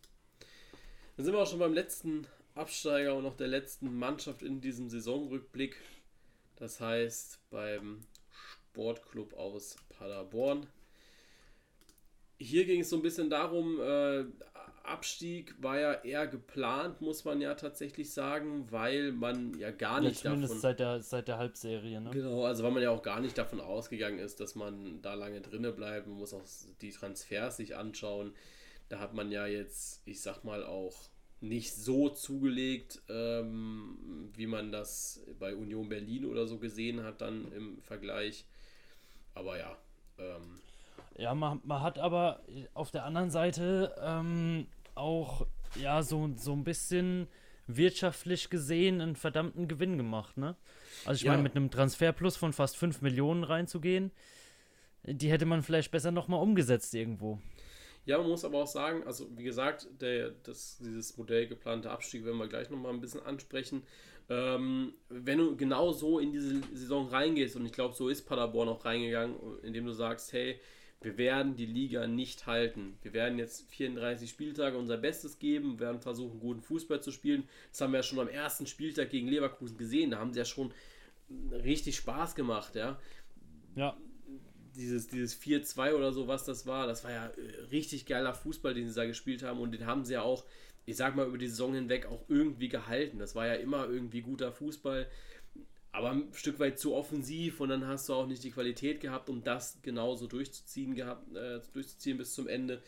Dann 1.17 1.25
sind 1.25 1.33
wir 1.33 1.41
auch 1.41 1.49
schon 1.49 1.61
beim 1.61 1.73
letzten 1.73 2.27
Absteiger 2.57 3.15
und 3.15 3.25
auch 3.25 3.37
der 3.37 3.47
letzten 3.47 3.97
Mannschaft 3.97 4.43
in 4.43 4.61
diesem 4.61 4.91
Saisonrückblick. 4.91 5.77
Das 6.57 6.81
heißt 6.81 7.39
beim 7.51 8.01
Sportclub 8.73 9.35
aus 9.35 9.77
Paderborn. 9.89 10.67
Hier 12.39 12.65
ging 12.65 12.81
es 12.81 12.91
so 12.91 12.97
ein 12.97 13.03
bisschen 13.03 13.31
darum, 13.31 13.81
äh, 13.81 14.25
Abstieg 14.85 15.55
war 15.63 15.79
ja 15.81 15.93
eher 15.95 16.27
geplant, 16.29 17.01
muss 17.01 17.25
man 17.25 17.41
ja 17.41 17.55
tatsächlich 17.55 18.13
sagen, 18.13 18.71
weil 18.71 19.13
man 19.13 19.59
ja 19.59 19.71
gar 19.71 20.01
Ja, 20.01 20.11
nicht 20.11 20.23
zumindest 20.23 20.23
davon... 20.25 20.61
seit 20.61 20.79
der, 20.81 21.03
seit 21.03 21.27
der 21.29 21.39
Halbserie, 21.39 22.01
ne? 22.01 22.11
Genau, 22.11 22.45
also 22.45 22.63
weil 22.63 22.71
man 22.71 22.83
ja 22.83 22.91
auch 22.91 23.03
gar 23.03 23.21
nicht 23.21 23.37
davon 23.39 23.61
ausgegangen 23.61 24.19
ist, 24.19 24.39
dass 24.41 24.55
man 24.55 25.01
da 25.03 25.15
lange 25.15 25.41
drinne 25.41 25.73
bleibt. 25.73 26.07
Man 26.07 26.19
muss 26.19 26.33
auch 26.35 26.45
die 26.81 26.91
Transfers 26.93 27.57
sich 27.57 27.77
anschauen. 27.77 28.35
Da 28.89 29.01
hat 29.01 29.15
man 29.15 29.33
ja 29.33 29.47
jetzt, 29.47 30.03
ich 30.07 30.21
sag 30.23 30.45
mal, 30.45 30.65
auch 30.65 30.95
nicht 31.41 31.75
so 31.75 32.09
zugelegt, 32.11 33.03
ähm, 33.09 34.31
wie 34.37 34.47
man 34.47 34.71
das 34.73 35.23
bei 35.39 35.55
Union 35.57 35.89
Berlin 35.89 36.25
oder 36.27 36.47
so 36.47 36.59
gesehen 36.59 37.03
hat, 37.03 37.21
dann 37.21 37.51
im 37.53 37.83
Vergleich. 37.83 38.47
Aber 39.35 39.59
ja, 39.59 39.77
ähm, 40.19 40.61
Ja, 41.17 41.35
man, 41.35 41.61
man 41.65 41.83
hat 41.83 41.99
aber 41.99 42.43
auf 42.75 42.91
der 42.91 43.05
anderen 43.05 43.31
Seite 43.31 43.95
ähm, 44.03 44.67
auch 44.95 45.47
ja 45.81 46.03
so, 46.03 46.31
so 46.37 46.53
ein 46.53 46.65
bisschen 46.65 47.29
wirtschaftlich 47.67 48.51
gesehen 48.51 49.01
einen 49.01 49.17
verdammten 49.17 49.69
Gewinn 49.69 49.97
gemacht, 49.97 50.37
ne? 50.37 50.57
Also 51.07 51.19
ich 51.19 51.25
Ja. 51.25 51.31
meine, 51.33 51.43
mit 51.43 51.57
einem 51.57 51.71
Transferplus 51.71 52.37
von 52.37 52.53
fast 52.53 52.77
5 52.77 53.01
Millionen 53.01 53.45
reinzugehen, 53.45 54.11
die 55.05 55.31
hätte 55.31 55.47
man 55.47 55.63
vielleicht 55.63 55.91
besser 55.91 56.11
nochmal 56.11 56.41
umgesetzt 56.41 56.95
irgendwo. 56.95 57.39
Ja, 58.07 58.19
man 58.19 58.29
muss 58.29 58.45
aber 58.45 58.63
auch 58.63 58.67
sagen, 58.67 59.03
also 59.07 59.27
wie 59.37 59.45
gesagt, 59.45 59.89
der, 60.01 60.31
das, 60.43 60.79
dieses 60.79 61.17
Modell 61.17 61.47
geplante 61.47 61.91
Abstieg 61.91 62.25
werden 62.25 62.37
wir 62.39 62.49
gleich 62.49 62.69
nochmal 62.69 62.93
ein 62.93 63.01
bisschen 63.01 63.23
ansprechen. 63.23 63.83
Ähm, 64.29 64.95
wenn 65.09 65.39
du 65.39 65.57
genau 65.57 65.93
so 65.93 66.19
in 66.19 66.33
diese 66.33 66.61
Saison 66.75 67.09
reingehst, 67.09 67.57
und 67.57 67.65
ich 67.65 67.73
glaube, 67.73 67.95
so 67.95 68.09
ist 68.09 68.23
Paderborn 68.27 68.69
auch 68.69 68.85
reingegangen, 68.85 69.37
indem 69.63 69.87
du 69.87 69.93
sagst, 69.93 70.33
hey, 70.35 70.61
wir 71.05 71.19
werden 71.19 71.57
die 71.57 71.67
Liga 71.67 72.07
nicht 72.07 72.47
halten. 72.47 72.97
Wir 73.03 73.13
werden 73.13 73.39
jetzt 73.39 73.71
34 73.71 74.29
Spieltage 74.29 74.77
unser 74.77 74.97
Bestes 74.97 75.39
geben, 75.39 75.79
werden 75.79 76.01
versuchen, 76.01 76.41
guten 76.41 76.63
Fußball 76.63 77.03
zu 77.03 77.13
spielen. 77.13 77.49
Das 77.71 77.81
haben 77.81 77.93
wir 77.93 77.99
ja 77.99 78.03
schon 78.03 78.19
am 78.19 78.29
ersten 78.29 78.67
Spieltag 78.67 79.11
gegen 79.11 79.29
Leverkusen 79.29 79.77
gesehen. 79.77 80.11
Da 80.11 80.19
haben 80.19 80.33
sie 80.33 80.39
ja 80.39 80.45
schon 80.45 80.73
richtig 81.53 81.97
Spaß 81.97 82.35
gemacht, 82.35 82.75
ja 82.75 82.99
Ja, 83.75 83.97
dieses, 84.75 85.09
dieses 85.09 85.41
4-2 85.41 85.95
oder 85.95 86.13
so, 86.13 86.27
was 86.27 86.45
das 86.45 86.67
war, 86.67 86.87
das 86.87 87.05
war 87.05 87.13
ja 87.13 87.27
äh, 87.27 87.61
richtig 87.71 88.07
geiler 88.07 88.35
Fußball, 88.35 88.75
den 88.75 88.89
sie 88.89 88.95
da 88.95 89.07
gespielt 89.07 89.43
haben 89.43 89.61
und 89.61 89.73
den 89.73 89.87
haben 89.87 90.05
sie 90.05 90.15
ja 90.15 90.23
auch 90.23 90.45
ich 90.87 90.97
sag 90.97 91.17
mal, 91.17 91.27
über 91.27 91.39
die 91.39 91.49
Saison 91.49 91.75
hinweg 91.75 92.07
auch 92.07 92.25
irgendwie 92.29 92.69
gehalten. 92.69 93.19
Das 93.19 93.35
war 93.35 93.47
ja 93.47 93.55
immer 93.55 93.89
irgendwie 93.89 94.21
guter 94.21 94.53
Fußball, 94.53 95.07
aber 95.95 96.11
ein 96.11 96.29
Stück 96.35 96.59
weit 96.59 96.79
zu 96.79 96.95
offensiv 96.95 97.61
und 97.61 97.69
dann 97.69 97.87
hast 97.87 98.09
du 98.09 98.15
auch 98.15 98.27
nicht 98.27 98.43
die 98.43 98.51
Qualität 98.51 99.01
gehabt, 99.01 99.29
um 99.29 99.45
das 99.45 99.79
genauso 99.83 100.27
durchzuziehen 100.27 100.95
gehabt, 100.97 101.35
äh, 101.37 101.61
durchzuziehen 101.73 102.19
bis 102.19 102.35
zum 102.35 102.49
Ende. 102.49 102.83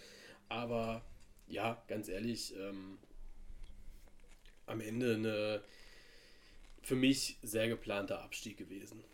Aber 0.49 1.05
ja, 1.47 1.81
ganz 1.87 2.09
ehrlich, 2.09 2.55
ähm, 2.57 2.99
am 4.67 4.81
Ende 4.81 5.15
eine 5.15 5.63
für 6.83 6.97
mich 6.97 7.37
sehr 7.43 7.69
geplanter 7.69 8.23
Abstieg 8.23 8.57
gewesen. 8.57 9.05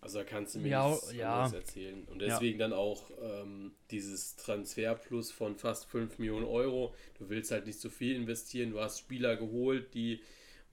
Also 0.00 0.18
da 0.18 0.24
kannst 0.24 0.56
du 0.56 0.58
mir 0.58 0.68
Ja, 0.68 0.90
nichts 0.90 1.12
ja. 1.12 1.46
erzählen. 1.52 2.04
Und 2.04 2.18
deswegen 2.20 2.58
dann 2.58 2.72
auch 2.72 3.10
ähm, 3.22 3.72
dieses 3.90 4.36
Transferplus 4.36 5.30
von 5.30 5.56
fast 5.56 5.86
5 5.86 6.18
Millionen 6.18 6.44
Euro. 6.46 6.94
Du 7.18 7.30
willst 7.30 7.52
halt 7.52 7.66
nicht 7.66 7.80
so 7.80 7.90
viel 7.90 8.16
investieren. 8.16 8.70
Du 8.72 8.80
hast 8.80 8.98
Spieler 8.98 9.36
geholt, 9.36 9.94
die 9.94 10.20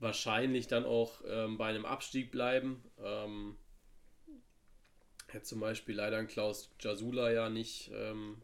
wahrscheinlich 0.02 0.66
dann 0.66 0.84
auch 0.84 1.20
ähm, 1.26 1.56
bei 1.56 1.68
einem 1.68 1.86
Abstieg 1.86 2.30
bleiben. 2.30 2.82
Ähm, 3.02 3.56
hätte 5.28 5.44
zum 5.44 5.60
Beispiel 5.60 5.94
leider 5.94 6.18
ein 6.18 6.28
Klaus 6.28 6.70
Jasula 6.80 7.30
ja 7.30 7.48
nicht, 7.48 7.90
ähm, 7.94 8.42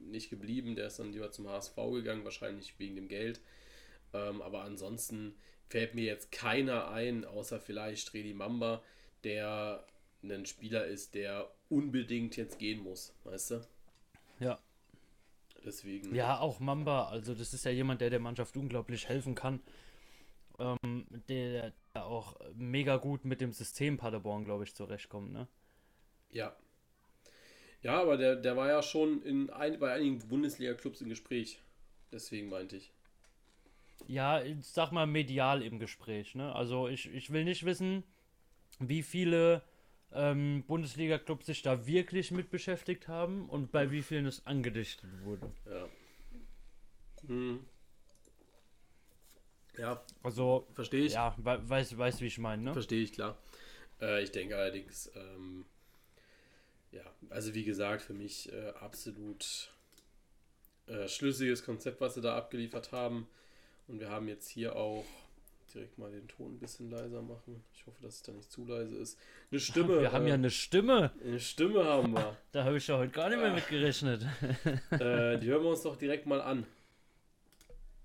nicht 0.00 0.30
geblieben. 0.30 0.76
Der 0.76 0.86
ist 0.86 0.98
dann 0.98 1.12
lieber 1.12 1.30
zum 1.30 1.48
HSV 1.48 1.76
gegangen, 1.92 2.24
wahrscheinlich 2.24 2.78
wegen 2.78 2.96
dem 2.96 3.08
Geld. 3.08 3.40
Ähm, 4.14 4.40
aber 4.40 4.62
ansonsten 4.62 5.34
fällt 5.68 5.94
mir 5.94 6.04
jetzt 6.04 6.30
keiner 6.30 6.90
ein, 6.90 7.24
außer 7.24 7.60
vielleicht 7.60 8.14
Redi 8.14 8.32
Mamba, 8.32 8.82
der 9.24 9.84
ein 10.22 10.46
Spieler 10.46 10.86
ist, 10.86 11.14
der 11.14 11.50
unbedingt 11.68 12.36
jetzt 12.36 12.58
gehen 12.58 12.82
muss, 12.82 13.12
weißt 13.24 13.50
du? 13.52 13.66
Ja. 14.38 14.58
Deswegen. 15.64 16.14
Ja, 16.14 16.38
auch 16.40 16.60
Mamba, 16.60 17.08
also 17.08 17.34
das 17.34 17.54
ist 17.54 17.64
ja 17.64 17.70
jemand, 17.70 18.00
der 18.00 18.10
der 18.10 18.20
Mannschaft 18.20 18.56
unglaublich 18.56 19.08
helfen 19.08 19.34
kann. 19.34 19.60
Ähm, 20.58 21.06
der, 21.28 21.72
der 21.94 22.06
auch 22.06 22.36
mega 22.54 22.96
gut 22.96 23.24
mit 23.24 23.40
dem 23.40 23.52
System 23.52 23.96
Paderborn, 23.96 24.44
glaube 24.44 24.64
ich, 24.64 24.74
zurechtkommt, 24.74 25.32
ne? 25.32 25.48
Ja. 26.30 26.56
Ja, 27.82 28.00
aber 28.00 28.16
der, 28.16 28.36
der 28.36 28.56
war 28.56 28.68
ja 28.68 28.82
schon 28.82 29.22
in 29.22 29.50
ein, 29.50 29.78
bei 29.78 29.92
einigen 29.92 30.18
Bundesliga-Clubs 30.18 31.00
im 31.00 31.08
Gespräch. 31.08 31.60
Deswegen 32.12 32.48
meinte 32.48 32.76
ich. 32.76 32.92
Ja, 34.06 34.42
ich 34.42 34.66
sag 34.66 34.92
mal 34.92 35.06
medial 35.06 35.62
im 35.62 35.78
Gespräch, 35.78 36.34
ne? 36.34 36.54
Also 36.54 36.88
ich, 36.88 37.12
ich 37.12 37.32
will 37.32 37.44
nicht 37.44 37.64
wissen, 37.64 38.04
wie 38.78 39.02
viele 39.02 39.62
ähm, 40.12 40.64
Bundesliga-Clubs 40.66 41.46
sich 41.46 41.62
da 41.62 41.86
wirklich 41.86 42.30
mit 42.30 42.50
beschäftigt 42.50 43.08
haben 43.08 43.48
und 43.48 43.72
bei 43.72 43.90
wie 43.90 44.02
vielen 44.02 44.26
es 44.26 44.46
angedichtet 44.46 45.10
wurde. 45.24 45.50
Ja. 45.66 45.88
Hm. 47.26 47.64
Ja, 49.78 50.02
Also, 50.22 50.66
verstehe 50.74 51.04
ich. 51.06 51.14
ja, 51.14 51.34
we 51.38 51.58
weiß, 51.68 51.96
weiß, 51.96 52.20
wie 52.20 52.26
ich 52.26 52.38
meine, 52.38 52.62
ne? 52.62 52.72
Verstehe 52.72 53.02
ich, 53.02 53.12
klar. 53.12 53.38
Äh, 54.00 54.22
ich 54.22 54.30
denke 54.30 54.56
allerdings, 54.56 55.10
ähm, 55.16 55.64
ja, 56.90 57.02
also 57.30 57.54
wie 57.54 57.64
gesagt, 57.64 58.02
für 58.02 58.12
mich 58.14 58.52
äh, 58.52 58.68
absolut 58.80 59.72
äh, 60.88 61.08
schlüssiges 61.08 61.64
Konzept, 61.64 62.00
was 62.00 62.14
sie 62.14 62.20
da 62.20 62.36
abgeliefert 62.36 62.92
haben. 62.92 63.26
Und 63.88 63.98
wir 64.00 64.10
haben 64.10 64.28
jetzt 64.28 64.48
hier 64.48 64.76
auch 64.76 65.04
direkt 65.74 65.96
mal 65.96 66.10
den 66.10 66.28
Ton 66.28 66.54
ein 66.54 66.58
bisschen 66.58 66.90
leiser 66.90 67.22
machen. 67.22 67.64
Ich 67.74 67.86
hoffe, 67.86 68.02
dass 68.02 68.16
es 68.16 68.22
da 68.22 68.32
nicht 68.32 68.50
zu 68.52 68.66
leise 68.66 68.94
ist. 68.96 69.18
Eine 69.50 69.60
Stimme. 69.60 70.00
Wir 70.00 70.12
haben 70.12 70.26
äh, 70.26 70.30
ja 70.30 70.34
eine 70.34 70.50
Stimme. 70.50 71.12
eine 71.24 71.40
Stimme 71.40 71.82
haben 71.84 72.12
wir. 72.12 72.36
Da 72.52 72.64
habe 72.64 72.76
ich 72.76 72.86
ja 72.86 72.98
heute 72.98 73.10
gar 73.12 73.30
nicht 73.30 73.38
mehr 73.38 73.52
Ah. 73.52 73.54
mit 73.54 73.68
gerechnet. 73.68 74.22
äh, 74.90 75.38
die 75.38 75.46
hören 75.46 75.62
wir 75.62 75.70
uns 75.70 75.80
doch 75.82 75.96
direkt 75.96 76.26
mal 76.26 76.42
an. 76.42 76.66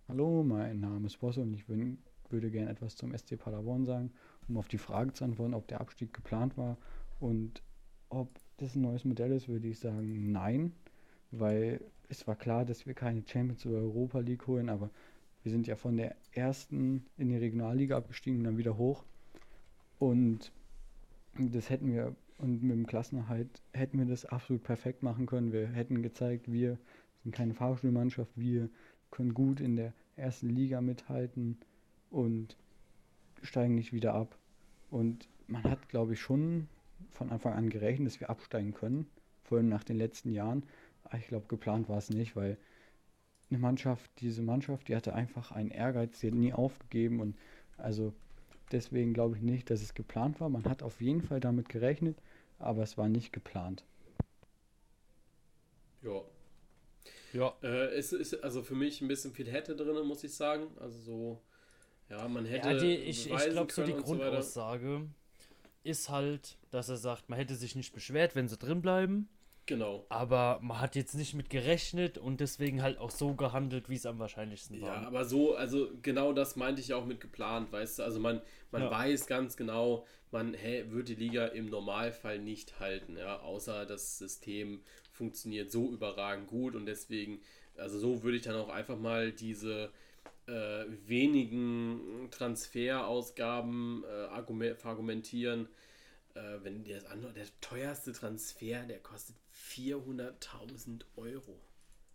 Hallo, 0.10 0.42
mein 0.42 0.80
Name 0.80 1.08
ist 1.08 1.20
Bosse 1.20 1.42
und 1.42 1.54
ich 1.54 1.66
bin, 1.66 1.98
würde 2.30 2.50
gerne 2.50 2.72
etwas 2.72 2.96
zum 2.96 3.14
SC 3.14 3.38
Paderborn 3.38 3.84
sagen, 3.84 4.14
um 4.48 4.56
auf 4.56 4.70
die 4.70 4.78
Frage 4.78 5.12
zu 5.12 5.26
antworten, 5.26 5.54
ob 5.54 5.68
der 5.68 5.82
Abstieg 5.82 6.14
geplant 6.14 6.58
war 6.58 6.78
und 7.20 7.62
ob 8.08 8.30
das 8.56 8.76
ein 8.76 8.84
neues 8.84 9.04
Modell 9.04 9.34
ist, 9.34 9.50
würde 9.50 9.68
ich 9.68 9.80
sagen 9.80 10.32
nein, 10.32 10.72
weil 11.32 11.82
es 12.08 12.26
war 12.26 12.38
klar, 12.38 12.64
dass 12.64 12.86
wir 12.86 12.94
keine 12.94 13.22
Champions 13.28 13.66
oder 13.66 13.80
Europa 13.80 14.20
League 14.20 14.48
holen, 14.48 14.70
aber 14.70 14.92
wir 15.44 15.52
sind 15.52 15.68
ja 15.68 15.76
von 15.76 15.98
der 15.98 16.16
ersten 16.32 17.06
in 17.18 17.28
die 17.28 17.36
Regionalliga 17.36 17.98
abgestiegen 17.98 18.38
und 18.38 18.44
dann 18.46 18.58
wieder 18.58 18.78
hoch 18.78 19.04
und 20.00 20.54
das 21.38 21.70
hätten 21.70 21.92
wir 21.92 22.16
und 22.38 22.64
mit 22.64 22.78
dem 22.78 22.88
Klassenerhalt 22.88 23.62
hätten 23.74 24.00
wir 24.00 24.06
das 24.06 24.24
absolut 24.24 24.64
perfekt 24.64 25.04
machen 25.04 25.26
können. 25.26 25.52
Wir 25.52 25.68
hätten 25.68 26.02
gezeigt, 26.02 26.50
wir 26.50 26.78
sind 27.24 27.36
keine 27.36 27.54
Fahrstuhlmannschaft, 27.54 28.32
wir 28.36 28.70
können 29.12 29.34
gut 29.34 29.60
in 29.60 29.76
der 29.76 29.94
ersten 30.16 30.50
Liga 30.50 30.82
mithalten 30.82 31.58
und 32.10 32.56
steigen 33.42 33.76
nicht 33.76 33.94
wieder 33.94 34.14
ab. 34.14 34.38
Und 34.90 35.28
man 35.48 35.64
hat, 35.64 35.90
glaube 35.90 36.14
ich, 36.14 36.22
schon 36.22 36.68
von 37.12 37.30
Anfang 37.30 37.54
an 37.54 37.70
gerechnet, 37.70 38.08
dass 38.08 38.20
wir 38.20 38.30
absteigen 38.30 38.74
können, 38.74 39.08
vor 39.44 39.58
allem 39.58 39.70
nach 39.70 39.84
den 39.84 39.98
letzten 39.98 40.32
Jahren. 40.32 40.64
Aber 41.04 41.18
ich 41.18 41.28
glaube, 41.28 41.48
geplant 41.48 41.90
war 41.90 41.98
es 41.98 42.10
nicht, 42.10 42.36
weil 42.36 42.58
eine 43.50 43.60
Mannschaft, 43.60 44.10
diese 44.20 44.42
Mannschaft, 44.42 44.88
die 44.88 44.96
hatte 44.96 45.14
einfach 45.14 45.52
einen 45.52 45.72
Ehrgeiz, 45.72 46.20
die 46.20 46.28
hat 46.28 46.36
nie 46.36 46.54
aufgegeben 46.54 47.22
und 47.22 47.38
also 47.78 48.14
deswegen 48.72 49.14
glaube 49.14 49.38
ich 49.38 49.42
nicht, 49.42 49.70
dass 49.70 49.82
es 49.82 49.94
geplant 49.94 50.42
war. 50.42 50.50
Man 50.50 50.66
hat 50.66 50.84
auf 50.84 51.00
jeden 51.00 51.22
Fall 51.22 51.40
damit 51.40 51.70
gerechnet, 51.70 52.18
aber 52.60 52.84
es 52.84 52.98
war 52.98 53.08
nicht 53.08 53.32
geplant. 53.32 53.86
Ja. 56.02 56.22
Ja. 57.38 57.56
Äh, 57.62 57.96
es 57.96 58.14
ist 58.14 58.44
also 58.44 58.64
für 58.64 58.76
mich 58.76 59.02
ein 59.02 59.08
bisschen 59.08 59.32
viel 59.34 59.50
hätte 59.52 59.76
drin, 59.76 60.06
muss 60.08 60.24
ich 60.24 60.34
sagen. 60.36 60.68
Also 60.80 61.00
so, 61.00 61.42
ja, 62.10 62.28
man 62.28 62.46
hätte. 62.46 62.70
Ja, 62.70 62.78
die, 62.80 62.96
ich 62.96 63.30
ich 63.30 63.50
glaube, 63.50 63.72
so 63.72 63.84
die 63.84 63.92
und 63.94 64.00
so. 64.00 64.06
Grundaussage 64.06 65.08
ist 65.84 66.10
halt, 66.10 66.58
dass 66.72 66.90
er 66.90 66.98
sagt, 66.98 67.30
man 67.30 67.38
hätte 67.38 67.56
sich 67.56 67.76
nicht 67.76 67.94
beschwert, 67.94 68.36
wenn 68.36 68.48
sie 68.48 68.58
drin 68.58 68.82
bleiben. 68.82 69.30
Genau. 69.68 70.06
Aber 70.08 70.60
man 70.62 70.80
hat 70.80 70.96
jetzt 70.96 71.14
nicht 71.14 71.34
mit 71.34 71.50
gerechnet 71.50 72.18
und 72.18 72.40
deswegen 72.40 72.82
halt 72.82 72.98
auch 72.98 73.12
so 73.12 73.34
gehandelt, 73.36 73.90
wie 73.90 73.96
es 73.96 74.06
am 74.06 74.18
wahrscheinlichsten 74.18 74.82
war. 74.82 75.02
Ja, 75.02 75.08
aber 75.08 75.26
so, 75.26 75.56
also 75.56 75.90
genau 76.02 76.32
das 76.32 76.56
meinte 76.56 76.82
ich 76.82 76.94
auch 76.94 77.06
mit 77.06 77.20
geplant, 77.20 77.72
weißt 77.74 78.00
du? 78.00 78.04
Also 78.04 78.20
man, 78.20 78.42
man 78.72 78.84
Ja. 78.84 78.92
weiß 78.92 79.28
ganz 79.28 79.58
genau, 79.58 80.06
man 80.32 80.54
hä, 80.54 80.86
wird 80.90 81.10
die 81.10 81.16
Liga 81.16 81.48
im 81.48 81.66
Normalfall 81.70 82.40
nicht 82.40 82.80
halten, 82.80 83.18
ja, 83.18 83.42
außer 83.42 83.86
das 83.86 84.18
System 84.18 84.84
funktioniert 85.18 85.72
so 85.72 85.92
überragend 85.92 86.48
gut 86.48 86.76
und 86.76 86.86
deswegen, 86.86 87.42
also 87.76 87.98
so 88.00 88.24
würde 88.24 88.38
ich 88.38 88.44
dann 88.44 88.56
auch 88.56 88.70
einfach 88.70 88.98
mal 88.98 89.32
diese 89.32 89.92
äh, 90.48 90.86
wenigen 91.06 92.30
Transferausgaben 92.32 94.04
äh, 94.04 94.08
argume- 94.28 94.84
argumentieren. 94.86 95.68
Äh, 96.36 96.64
wenn 96.64 96.84
dir 96.84 96.96
das 96.96 97.06
andere, 97.06 97.34
der 97.34 97.46
teuerste 97.62 98.14
Transfer, 98.14 98.84
der 98.84 99.00
kostet 99.00 99.36
400.000 99.54 101.02
Euro. 101.16 101.60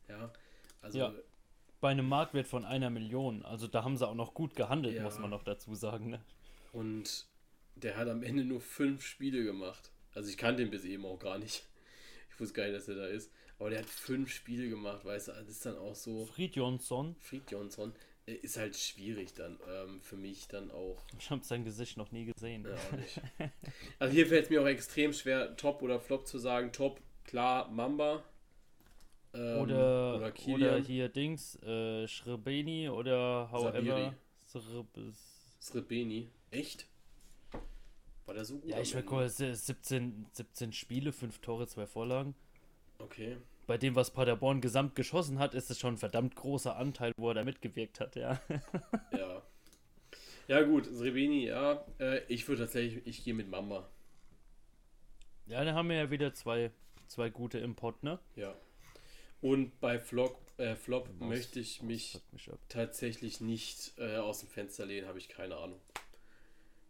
Ja, 0.09 0.33
also 0.81 0.99
Ja. 0.99 1.13
Bei 1.81 1.89
einem 1.91 2.09
Marktwert 2.09 2.47
von 2.47 2.65
einer 2.65 2.91
Million. 2.91 3.45
Also 3.45 3.67
da 3.67 3.83
haben 3.83 3.97
sie 3.97 4.07
auch 4.07 4.15
noch 4.15 4.35
gut 4.35 4.55
gehandelt, 4.55 4.95
Ja. 4.95 5.03
muss 5.03 5.19
man 5.19 5.31
noch 5.31 5.43
dazu 5.43 5.75
sagen. 5.75 6.11
Ne? 6.11 6.21
Und 6.73 7.27
der 7.75 7.97
hat 7.97 8.09
am 8.09 8.23
Ende 8.23 8.45
nur 8.45 8.61
fünf 8.61 9.05
Spiele 9.05 9.43
gemacht. 9.43 9.91
Also 10.15 10.29
ich 10.31 10.37
kannte 10.37 10.63
ihn 10.63 10.71
bis 10.71 10.85
eben 10.85 11.05
auch 11.05 11.19
gar 11.19 11.39
nicht. 11.39 11.65
Ich 12.35 12.41
wusste 12.41 12.55
gar 12.55 12.65
nicht, 12.65 12.77
dass 12.77 12.89
er 12.89 12.95
da 12.97 13.07
ist. 13.07 13.31
Aber 13.59 13.71
der 13.71 13.81
hat 13.81 13.87
fünf 13.89 14.31
Spiele 14.33 14.69
gemacht, 14.69 15.05
weißt 15.05 15.29
du. 15.29 15.33
Das 15.33 15.49
ist 15.49 15.65
dann 15.65 15.77
auch 15.79 15.95
so. 15.95 16.27
Fried 16.27 16.57
Jonsson, 16.57 17.15
Fried 17.21 17.51
Johnson 17.51 17.93
äh, 18.27 18.35
ist 18.35 18.57
halt 18.57 18.77
schwierig 18.77 19.35
dann 19.35 19.59
ähm, 19.71 20.01
für 20.03 20.17
mich 20.17 20.49
dann 20.49 20.71
auch. 20.71 21.03
ich 21.19 21.31
habe 21.31 21.45
sein 21.45 21.65
Gesicht 21.65 21.97
noch 21.97 22.11
nie 22.11 22.25
gesehen. 22.25 22.67
Ja, 22.67 22.75
auch 22.75 22.93
nicht. 22.97 23.21
Also 23.99 24.15
hier 24.15 24.27
fällt 24.27 24.45
es 24.45 24.51
mir 24.51 24.63
auch 24.63 24.67
extrem 24.67 25.13
schwer, 25.13 25.57
Top 25.57 25.83
oder 25.83 26.01
Flop 26.01 26.27
zu 26.27 26.39
sagen. 26.39 26.73
Top, 26.73 27.01
klar, 27.25 27.71
Mamba. 27.71 28.25
Ähm, 29.35 29.59
oder, 29.59 30.17
oder 30.17 30.33
oder, 30.47 30.79
hier 30.79 31.09
Dings, 31.09 31.57
äh, 31.63 32.07
Schrebeni 32.09 32.89
oder 32.89 33.49
however. 33.51 34.15
Srib- 34.47 35.15
Srebeni. 35.61 36.29
Echt? 36.51 36.87
War 38.27 38.35
der 38.35 38.45
so 38.45 38.59
gut? 38.59 38.71
Ja, 38.71 38.81
ich 38.81 38.95
Ende? 38.95 39.07
gucken, 39.07 39.29
17, 39.29 40.27
17 40.33 40.73
Spiele, 40.73 41.13
5 41.13 41.39
Tore, 41.41 41.67
2 41.67 41.87
Vorlagen. 41.87 42.35
Okay. 42.99 43.37
Bei 43.67 43.79
dem, 43.79 43.95
was 43.95 44.11
Paderborn 44.13 44.61
gesamt 44.61 44.95
geschossen 44.95 45.39
hat, 45.39 45.55
ist 45.55 45.71
es 45.71 45.79
schon 45.79 45.95
ein 45.95 45.99
verdammt 45.99 46.35
großer 46.37 46.77
Anteil, 46.77 47.13
wo 47.17 47.29
er 47.29 47.35
da 47.35 47.45
mitgewirkt 47.45 48.01
hat, 48.01 48.17
ja. 48.17 48.41
Ja. 49.13 49.43
Ja, 50.49 50.63
gut, 50.63 50.87
Srebeni, 50.87 51.47
ja. 51.47 51.85
Äh, 52.01 52.23
ich 52.27 52.47
würde 52.49 52.63
tatsächlich, 52.63 53.07
ich 53.07 53.25
gehe 53.25 53.33
mit 53.35 53.49
Mamba. 53.49 53.89
Ja, 55.47 55.65
da 55.65 55.73
haben 55.75 55.89
wir 55.89 55.97
ja 55.97 56.11
wieder 56.11 56.35
zwei, 56.35 56.71
zwei 57.07 57.31
gute 57.31 57.59
Import, 57.59 58.03
ne? 58.03 58.19
Ja. 58.35 58.55
Und 59.41 59.79
bei 59.81 59.99
Flop, 60.01 60.37
äh, 60.59 60.75
Flop 60.75 61.09
Was- 61.19 61.29
möchte 61.29 61.61
ich 61.61 61.83
mich 61.83 62.21
mich 62.33 62.51
tatsächlich 62.69 63.41
nicht 63.41 63.93
äh, 63.99 64.17
aus 64.17 64.41
dem 64.41 64.49
Fenster 64.49 64.85
lehnen, 64.85 65.07
habe 65.07 65.19
ich 65.19 65.29
keine 65.29 65.57
Ahnung. 65.57 65.81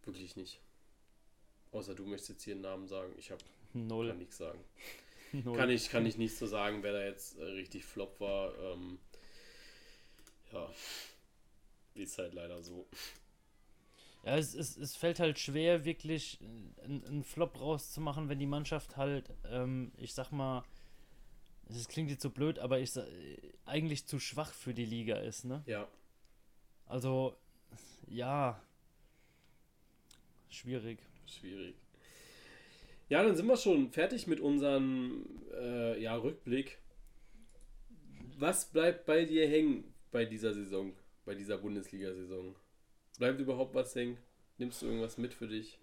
Wirklich 0.05 0.35
nicht. 0.37 0.61
Außer 1.73 1.95
du 1.95 2.05
möchtest 2.05 2.31
jetzt 2.31 2.45
hier 2.45 2.55
einen 2.55 2.63
Namen 2.63 2.87
sagen. 2.87 3.13
Ich 3.19 3.31
habe 3.31 3.43
Null. 3.73 4.09
kann 4.09 4.19
nichts 4.19 4.37
sagen. 4.37 4.61
Null. 5.33 5.57
Kann 5.57 5.71
ich, 5.71 5.89
kann 5.89 6.07
ich 6.07 6.19
nicht 6.19 6.37
so 6.37 6.47
sagen, 6.47 6.83
wer 6.83 6.93
da 6.93 7.05
jetzt 7.05 7.39
äh, 7.39 7.45
richtig 7.45 7.85
Flop 7.85 8.21
war. 8.21 8.57
Ähm, 8.59 8.99
ja, 10.53 10.71
Ist 11.95 12.19
halt 12.19 12.35
leider 12.35 12.63
so. 12.63 12.87
Ja, 14.25 14.37
es, 14.37 14.55
es, 14.55 14.77
es 14.77 14.95
fällt 14.95 15.19
halt 15.19 15.39
schwer, 15.39 15.85
wirklich 15.85 16.39
einen, 16.85 17.05
einen 17.07 17.25
Flop 17.25 17.59
rauszumachen, 17.59 18.29
wenn 18.29 18.39
die 18.39 18.47
Mannschaft 18.47 18.97
halt, 18.97 19.31
ähm, 19.47 19.91
ich 19.97 20.15
sag 20.15 20.31
mal, 20.31 20.65
das 21.65 21.89
klingt 21.89 22.11
jetzt 22.11 22.23
so 22.23 22.31
blöd, 22.31 22.59
aber 22.59 22.79
ich 22.79 22.93
sag, 22.93 23.07
eigentlich 23.65 24.07
zu 24.07 24.21
schwach 24.21 24.53
für 24.53 24.75
die 24.75 24.85
Liga 24.85 25.17
ist, 25.17 25.45
ne? 25.45 25.63
Ja. 25.67 25.89
Also, 26.87 27.35
ja. 28.07 28.63
Schwierig. 30.51 30.99
Schwierig. 31.27 31.75
Ja, 33.09 33.23
dann 33.23 33.37
sind 33.37 33.47
wir 33.47 33.57
schon 33.57 33.91
fertig 33.91 34.27
mit 34.27 34.41
unserem 34.41 35.27
äh, 35.55 36.01
ja, 36.01 36.17
Rückblick. 36.17 36.79
Was 38.39 38.71
bleibt 38.71 39.05
bei 39.05 39.25
dir 39.25 39.47
hängen 39.49 39.85
bei 40.11 40.25
dieser 40.25 40.55
Saison, 40.55 40.95
bei 41.25 41.35
dieser 41.35 41.59
Bundesliga-Saison? 41.59 42.57
Bleibt 43.19 43.39
überhaupt 43.39 43.75
was 43.75 43.95
hängen? 43.95 44.17
Nimmst 44.59 44.81
du 44.81 44.87
irgendwas 44.87 45.19
mit 45.19 45.35
für 45.35 45.47
dich? 45.47 45.79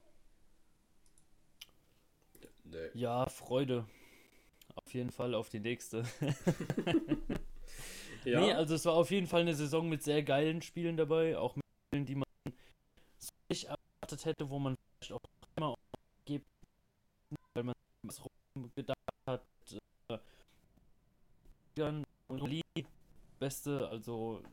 Nee. 2.63 2.89
Ja, 2.93 3.27
Freude. 3.27 3.85
Auf 4.75 4.93
jeden 4.93 5.11
Fall 5.11 5.33
auf 5.35 5.49
die 5.49 5.59
nächste. 5.59 6.03
ja. 8.25 8.39
Nee, 8.41 8.53
also 8.53 8.75
es 8.75 8.85
war 8.85 8.93
auf 8.93 9.11
jeden 9.11 9.27
Fall 9.27 9.41
eine 9.41 9.55
Saison 9.55 9.89
mit 9.89 10.03
sehr 10.03 10.23
geilen 10.23 10.61
Spielen 10.61 10.97
dabei, 10.97 11.37
auch 11.37 11.55
mit 11.55 11.65
Spielen, 11.87 12.05
die 12.05 12.15
man 12.15 12.25
so 13.17 13.29
nicht 13.49 13.65
erwartet 13.65 14.25
hätte, 14.25 14.49
wo 14.49 14.59
man 14.59 14.75
auch 15.11 15.19
immer 15.55 15.75
gibt, 16.25 16.47
weil 17.53 17.63
man 17.63 17.75
was 18.03 18.21
gedacht 18.75 18.97
hat. 19.25 19.43
Äh, 20.09 20.17
Beste, 23.39 23.87
also 23.87 24.43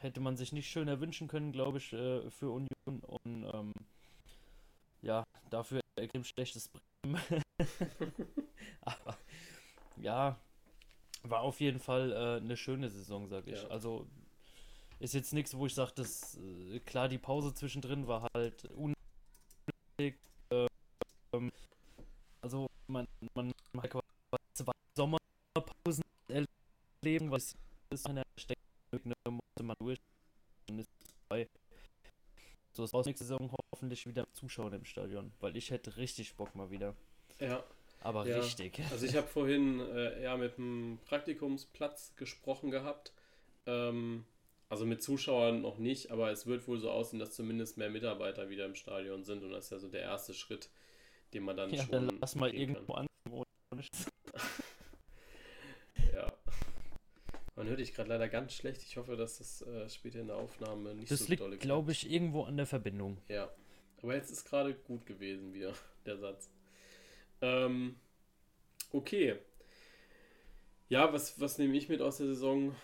hätte 0.00 0.20
man 0.20 0.36
sich 0.36 0.52
nicht 0.52 0.68
schöner 0.68 1.00
wünschen 1.00 1.28
können, 1.28 1.52
glaube 1.52 1.78
ich, 1.78 1.92
äh, 1.92 2.28
für 2.30 2.50
Union. 2.50 3.00
Und 3.06 3.50
ähm, 3.52 3.72
ja, 5.02 5.24
dafür 5.50 5.80
extrem 5.96 6.24
schlechtes 6.24 6.68
Bremen. 6.68 7.20
Aber 8.80 9.16
ja, 9.96 10.38
war 11.22 11.40
auf 11.42 11.60
jeden 11.60 11.78
Fall 11.78 12.12
äh, 12.12 12.42
eine 12.42 12.56
schöne 12.56 12.90
Saison, 12.90 13.28
sag 13.28 13.46
ich. 13.46 13.62
Ja. 13.62 13.68
Also 13.68 14.06
ist 14.98 15.14
jetzt 15.14 15.32
nichts, 15.32 15.56
wo 15.56 15.66
ich 15.66 15.74
sage, 15.74 15.92
dass 15.96 16.38
äh, 16.38 16.80
klar 16.80 17.08
die 17.08 17.18
Pause 17.18 17.54
zwischendrin 17.54 18.06
war 18.06 18.28
halt 18.34 18.64
unnötig. 18.66 18.99
Ähm, 21.32 21.52
also 22.40 22.66
man, 22.86 23.06
man 23.34 23.52
hat 23.76 23.90
quasi 23.90 24.04
zwei 24.54 24.72
Sommerpausen 24.96 26.04
erleben, 26.28 27.30
was 27.30 27.54
ist 27.90 28.06
eine 28.06 28.22
Steckung, 28.36 29.12
musste 29.28 29.62
man 29.62 29.76
durch 29.78 29.98
und 30.68 30.78
ist 30.80 30.90
vorbei. 31.28 31.48
So 32.72 32.84
ist 32.84 32.94
aus 32.94 33.06
nächste 33.06 33.24
Saison 33.24 33.50
hoffentlich 33.72 34.06
wieder 34.06 34.26
Zuschauer 34.32 34.72
im 34.72 34.84
Stadion, 34.84 35.32
weil 35.40 35.56
ich 35.56 35.70
hätte 35.70 35.96
richtig 35.96 36.34
Bock 36.36 36.54
mal 36.54 36.70
wieder. 36.70 36.94
Ja. 37.38 37.62
Aber 38.02 38.26
ja. 38.26 38.38
richtig. 38.38 38.80
Also 38.90 39.06
ich 39.06 39.16
habe 39.16 39.26
vorhin 39.26 39.80
äh, 39.80 40.22
ja 40.22 40.36
mit 40.36 40.56
dem 40.56 40.98
Praktikumsplatz 41.04 42.14
gesprochen 42.16 42.70
gehabt. 42.70 43.12
Ähm, 43.66 44.24
also 44.70 44.86
mit 44.86 45.02
Zuschauern 45.02 45.60
noch 45.62 45.76
nicht, 45.78 46.10
aber 46.12 46.30
es 46.30 46.46
wird 46.46 46.66
wohl 46.68 46.78
so 46.78 46.90
aussehen, 46.90 47.18
dass 47.18 47.34
zumindest 47.34 47.76
mehr 47.76 47.90
Mitarbeiter 47.90 48.48
wieder 48.48 48.64
im 48.66 48.76
Stadion 48.76 49.24
sind 49.24 49.42
und 49.42 49.50
das 49.50 49.64
ist 49.64 49.70
ja 49.72 49.78
so 49.80 49.88
der 49.88 50.02
erste 50.02 50.32
Schritt, 50.32 50.70
den 51.34 51.42
man 51.42 51.56
dann 51.56 51.70
ja, 51.70 51.82
schon. 51.82 51.90
Dann 51.90 52.18
lass 52.20 52.36
mal 52.36 52.54
irgendwo 52.54 52.94
an. 52.94 53.06
ja. 56.14 56.32
Man 57.56 57.68
hört 57.68 57.80
dich 57.80 57.92
gerade 57.94 58.08
leider 58.10 58.28
ganz 58.28 58.54
schlecht. 58.54 58.82
Ich 58.82 58.96
hoffe, 58.96 59.16
dass 59.16 59.38
das 59.38 59.62
äh, 59.62 59.88
später 59.88 60.20
in 60.20 60.28
der 60.28 60.36
Aufnahme 60.36 60.94
nicht 60.94 61.10
das 61.10 61.18
so 61.18 61.26
liegt, 61.26 61.40
dolle 61.40 61.50
Das 61.50 61.54
liegt, 61.56 61.62
glaube 61.62 61.90
ich, 61.90 62.08
irgendwo 62.08 62.44
an 62.44 62.56
der 62.56 62.66
Verbindung. 62.66 63.18
Ja. 63.28 63.50
Aber 64.02 64.14
jetzt 64.14 64.30
ist 64.30 64.44
gerade 64.44 64.74
gut 64.74 65.04
gewesen 65.04 65.52
wieder, 65.52 65.74
der 66.06 66.16
Satz. 66.16 66.48
Ähm, 67.40 67.96
okay. 68.92 69.36
Ja, 70.88 71.12
was, 71.12 71.40
was 71.40 71.58
nehme 71.58 71.76
ich 71.76 71.88
mit 71.88 72.00
aus 72.00 72.18
der 72.18 72.28
Saison? 72.28 72.76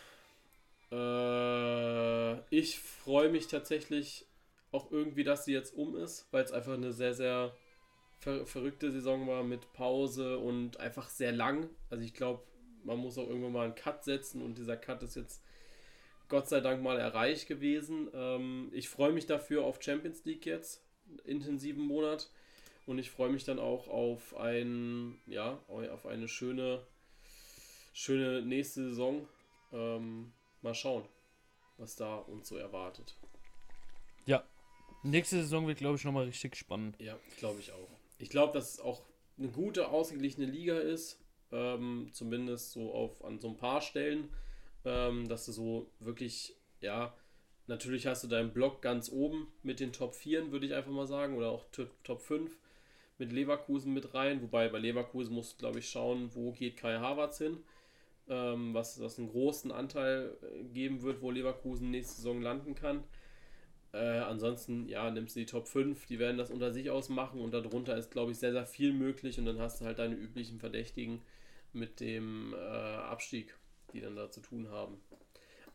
Äh, 0.92 2.56
ich 2.56 2.78
freue 2.78 3.28
mich 3.28 3.48
tatsächlich 3.48 4.26
auch 4.72 4.90
irgendwie, 4.90 5.24
dass 5.24 5.44
sie 5.44 5.52
jetzt 5.52 5.74
um 5.74 5.96
ist, 5.96 6.28
weil 6.32 6.44
es 6.44 6.52
einfach 6.52 6.74
eine 6.74 6.92
sehr, 6.92 7.14
sehr 7.14 7.56
ver 8.18 8.46
verrückte 8.46 8.90
Saison 8.90 9.26
war 9.26 9.42
mit 9.42 9.72
Pause 9.72 10.38
und 10.38 10.78
einfach 10.80 11.08
sehr 11.08 11.32
lang. 11.32 11.68
Also 11.90 12.04
ich 12.04 12.14
glaube, 12.14 12.42
man 12.84 12.98
muss 12.98 13.18
auch 13.18 13.28
irgendwann 13.28 13.52
mal 13.52 13.64
einen 13.64 13.74
Cut 13.74 14.04
setzen 14.04 14.42
und 14.42 14.58
dieser 14.58 14.76
Cut 14.76 15.02
ist 15.02 15.16
jetzt 15.16 15.42
Gott 16.28 16.48
sei 16.48 16.60
Dank 16.60 16.82
mal 16.82 16.98
erreicht 16.98 17.46
gewesen. 17.46 18.08
Ähm, 18.12 18.70
ich 18.72 18.88
freue 18.88 19.12
mich 19.12 19.26
dafür 19.26 19.64
auf 19.64 19.82
Champions 19.82 20.24
League 20.24 20.46
jetzt, 20.46 20.84
intensiven 21.24 21.84
Monat. 21.84 22.30
Und 22.86 22.98
ich 22.98 23.10
freue 23.10 23.30
mich 23.30 23.42
dann 23.44 23.58
auch 23.58 23.88
auf 23.88 24.36
ein, 24.36 25.20
ja, 25.26 25.60
auf 25.66 26.06
eine 26.06 26.28
schöne, 26.28 26.86
schöne 27.92 28.42
nächste 28.42 28.90
Saison. 28.90 29.28
Ähm, 29.72 30.32
mal 30.66 30.74
schauen, 30.74 31.04
was 31.78 31.96
da 31.96 32.16
uns 32.16 32.48
so 32.48 32.56
erwartet. 32.56 33.16
Ja, 34.26 34.44
nächste 35.02 35.36
Saison 35.36 35.66
wird, 35.66 35.78
glaube 35.78 35.96
ich, 35.96 36.04
nochmal 36.04 36.24
richtig 36.24 36.56
spannend. 36.56 37.00
Ja, 37.00 37.16
glaube 37.38 37.60
ich 37.60 37.72
auch. 37.72 37.88
Ich 38.18 38.30
glaube, 38.30 38.52
dass 38.52 38.74
es 38.74 38.80
auch 38.80 39.02
eine 39.38 39.48
gute, 39.48 39.88
ausgeglichene 39.88 40.46
Liga 40.46 40.78
ist. 40.78 41.20
Ähm, 41.52 42.10
zumindest 42.12 42.72
so 42.72 42.92
auf 42.92 43.24
an 43.24 43.38
so 43.38 43.48
ein 43.48 43.56
paar 43.56 43.80
Stellen. 43.80 44.28
Ähm, 44.84 45.28
dass 45.28 45.46
du 45.46 45.52
so 45.52 45.90
wirklich, 46.00 46.56
ja, 46.80 47.14
natürlich 47.66 48.06
hast 48.06 48.24
du 48.24 48.28
deinen 48.28 48.52
Block 48.52 48.82
ganz 48.82 49.10
oben 49.10 49.48
mit 49.62 49.80
den 49.80 49.92
Top 49.92 50.14
4, 50.14 50.50
würde 50.50 50.66
ich 50.66 50.74
einfach 50.74 50.92
mal 50.92 51.06
sagen, 51.06 51.36
oder 51.36 51.50
auch 51.50 51.64
Top 52.04 52.20
5 52.20 52.56
mit 53.18 53.32
Leverkusen 53.32 53.92
mit 53.92 54.14
rein, 54.14 54.42
wobei 54.42 54.68
bei 54.68 54.78
Leverkusen 54.78 55.34
musst 55.34 55.54
du, 55.54 55.58
glaube 55.58 55.78
ich, 55.78 55.88
schauen, 55.88 56.30
wo 56.34 56.52
geht 56.52 56.76
Kai 56.76 56.98
Havertz 56.98 57.38
hin, 57.38 57.64
ähm, 58.28 58.74
was 58.74 58.96
das 58.96 59.18
einen 59.18 59.28
großen 59.28 59.70
Anteil 59.70 60.36
äh, 60.42 60.64
geben 60.64 61.02
wird, 61.02 61.22
wo 61.22 61.30
Leverkusen 61.30 61.90
nächste 61.90 62.16
Saison 62.16 62.40
landen 62.40 62.74
kann. 62.74 63.04
Äh, 63.92 64.18
ansonsten, 64.18 64.88
ja, 64.88 65.10
nimmst 65.10 65.36
du 65.36 65.40
die 65.40 65.46
Top 65.46 65.68
5, 65.68 66.06
die 66.06 66.18
werden 66.18 66.36
das 66.36 66.50
unter 66.50 66.72
sich 66.72 66.90
ausmachen 66.90 67.40
und 67.40 67.52
darunter 67.52 67.96
ist, 67.96 68.10
glaube 68.10 68.32
ich, 68.32 68.38
sehr, 68.38 68.52
sehr 68.52 68.66
viel 68.66 68.92
möglich 68.92 69.38
und 69.38 69.46
dann 69.46 69.58
hast 69.58 69.80
du 69.80 69.84
halt 69.84 69.98
deine 69.98 70.14
üblichen 70.14 70.58
Verdächtigen 70.58 71.22
mit 71.72 72.00
dem 72.00 72.54
äh, 72.54 72.56
Abstieg, 72.56 73.56
die 73.92 74.00
dann 74.00 74.16
da 74.16 74.30
zu 74.30 74.40
tun 74.40 74.68
haben. 74.68 75.00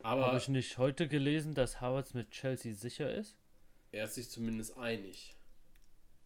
Aber 0.04 0.28
habe 0.28 0.38
ich 0.38 0.49
nicht 0.49 0.78
heute 0.78 1.08
gelesen, 1.08 1.54
dass 1.54 1.80
Havertz 1.80 2.14
mit 2.14 2.32
Chelsea 2.32 2.74
sicher 2.74 3.14
ist? 3.14 3.38
Er 3.91 4.06
ist 4.06 4.16
sich 4.16 4.30
zumindest 4.30 4.78
einig. 4.78 5.36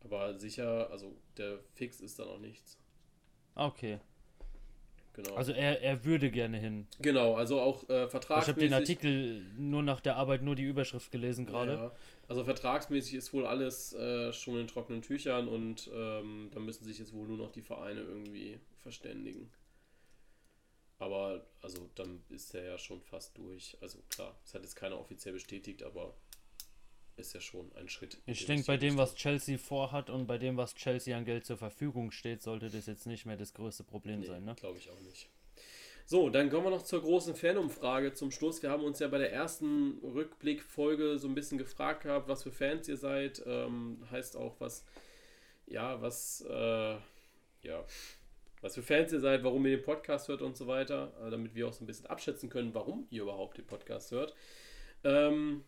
Aber 0.02 0.40
sicher, 0.40 0.90
also 0.92 1.16
der 1.38 1.60
Fix 1.74 2.00
ist 2.00 2.20
da 2.20 2.26
noch 2.26 2.40
nichts. 2.40 2.80
Okay. 3.56 4.00
Genau. 5.16 5.36
Also 5.36 5.54
er, 5.54 5.82
er 5.82 6.04
würde 6.04 6.30
gerne 6.30 6.58
hin. 6.58 6.88
Genau, 7.00 7.36
also 7.36 7.62
auch 7.62 7.88
äh, 7.90 8.08
vertragsmäßig. 8.10 8.48
Ich 8.48 8.48
habe 8.48 8.60
den 8.62 8.74
Artikel 8.74 9.46
nur 9.58 9.82
nach 9.82 10.02
der 10.02 10.18
Arbeit, 10.18 10.42
nur 10.42 10.56
die 10.56 10.64
Überschrift 10.64 11.10
gelesen 11.12 11.46
gerade. 11.46 11.74
Ja, 11.74 11.92
also 12.28 12.44
vertragsmäßig 12.44 13.16
ist 13.16 13.34
wohl 13.34 13.46
alles 13.46 13.94
äh, 13.94 14.34
schon 14.34 14.60
in 14.60 14.68
trockenen 14.68 15.02
Tüchern 15.02 15.48
und 15.48 15.90
ähm, 15.94 16.50
da 16.54 16.60
müssen 16.60 16.84
sich 16.84 17.00
jetzt 17.00 17.14
wohl 17.14 17.28
nur 17.28 17.38
noch 17.38 17.52
die 17.52 17.62
Vereine 17.62 18.02
irgendwie 18.02 18.60
verständigen. 18.84 19.50
Aber 21.00 21.46
also 21.62 21.90
dann 21.96 22.22
ist 22.30 22.54
er 22.54 22.64
ja 22.64 22.78
schon 22.78 23.02
fast 23.02 23.38
durch. 23.38 23.78
Also 23.82 24.00
klar, 24.10 24.36
es 24.44 24.54
hat 24.54 24.64
jetzt 24.64 24.76
keiner 24.76 25.00
offiziell 25.00 25.34
bestätigt, 25.34 25.84
aber 25.84 26.14
ist 27.18 27.34
ja 27.34 27.40
schon 27.40 27.72
ein 27.76 27.90
Schritt. 27.90 28.18
Ich 28.26 28.46
denke, 28.46 28.66
bei 28.66 28.78
dem, 28.78 28.98
was 28.98 29.16
Chelsea 29.16 29.58
vorhat 29.58 30.10
und 30.10 30.28
bei 30.28 30.38
dem, 30.38 30.58
was 30.58 30.76
Chelsea 30.76 31.18
an 31.18 31.26
Geld 31.26 31.46
zur 31.46 31.58
Verfügung 31.58 32.12
steht, 32.12 32.42
sollte 32.42 32.70
das 32.70 32.86
jetzt 32.86 33.08
nicht 33.08 33.26
mehr 33.26 33.38
das 33.38 33.54
größte 33.54 33.84
Problem 33.84 34.20
nee, 34.20 34.28
sein. 34.28 34.44
Ne? 34.44 34.56
Glaube 34.56 34.78
ich 34.78 34.90
auch 34.90 35.00
nicht. 35.02 35.30
So, 36.08 36.30
dann 36.30 36.52
kommen 36.52 36.66
wir 36.66 36.70
noch 36.70 36.84
zur 36.84 37.02
großen 37.02 37.36
Fanumfrage 37.36 38.14
zum 38.14 38.30
Schluss. 38.30 38.62
Wir 38.62 38.70
haben 38.70 38.84
uns 38.84 39.00
ja 39.00 39.08
bei 39.08 39.18
der 39.18 39.34
ersten 39.34 39.98
Rückblickfolge 40.04 41.18
so 41.18 41.28
ein 41.28 41.34
bisschen 41.34 41.58
gefragt 41.58 42.04
gehabt, 42.04 42.28
was 42.28 42.44
für 42.44 42.52
Fans 42.52 42.88
ihr 42.88 42.98
seid. 42.98 43.42
Ähm, 43.48 44.06
heißt 44.12 44.38
auch, 44.38 44.60
was, 44.60 44.86
ja, 45.66 46.00
was, 46.02 46.46
äh, 46.48 46.96
ja, 47.64 47.84
was 48.62 48.76
für 48.76 48.84
Fans 48.84 49.12
ihr 49.14 49.20
seid, 49.20 49.44
warum 49.44 49.66
ihr 49.66 49.78
den 49.78 49.84
Podcast 49.84 50.28
hört 50.28 50.44
und 50.44 50.56
so 50.56 50.68
weiter, 50.68 51.12
äh, 51.26 51.32
damit 51.32 51.56
wir 51.56 51.68
auch 51.68 51.74
so 51.74 51.84
ein 51.84 51.88
bisschen 51.88 52.06
abschätzen 52.06 52.50
können, 52.50 52.76
warum 52.76 53.08
ihr 53.10 53.24
überhaupt 53.24 53.58
den 53.58 53.66
Podcast 53.66 54.12
hört. 54.12 54.36
Ähm, 55.04 55.64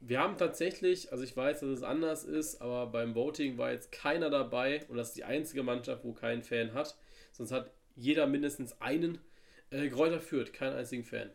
wir 0.00 0.18
haben 0.18 0.38
tatsächlich, 0.38 1.12
also 1.12 1.22
ich 1.22 1.36
weiß, 1.36 1.60
dass 1.60 1.68
es 1.68 1.82
anders 1.82 2.24
ist, 2.24 2.60
aber 2.62 2.86
beim 2.86 3.14
Voting 3.14 3.58
war 3.58 3.70
jetzt 3.70 3.92
keiner 3.92 4.30
dabei 4.30 4.84
und 4.88 4.96
das 4.96 5.08
ist 5.08 5.16
die 5.16 5.24
einzige 5.24 5.62
Mannschaft, 5.62 6.04
wo 6.04 6.12
kein 6.12 6.42
Fan 6.42 6.72
hat. 6.72 6.96
Sonst 7.32 7.52
hat 7.52 7.70
jeder 7.96 8.26
mindestens 8.26 8.80
einen. 8.80 9.18
Äh, 9.70 9.88
Kräuter 9.88 10.20
führt, 10.20 10.52
keinen 10.52 10.74
einzigen 10.74 11.04
Fan. 11.04 11.30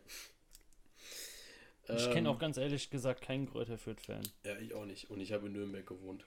Ich 1.88 2.10
kenne 2.10 2.28
ähm, 2.28 2.34
auch 2.34 2.38
ganz 2.38 2.56
ehrlich 2.56 2.90
gesagt 2.90 3.22
keinen 3.22 3.48
Kräuter 3.48 3.78
Fürth-Fan. 3.78 4.22
Ja, 4.44 4.58
ich 4.58 4.74
auch 4.74 4.84
nicht. 4.84 5.08
Und 5.08 5.20
ich 5.20 5.32
habe 5.32 5.46
in 5.46 5.52
Nürnberg 5.52 5.86
gewohnt. 5.86 6.26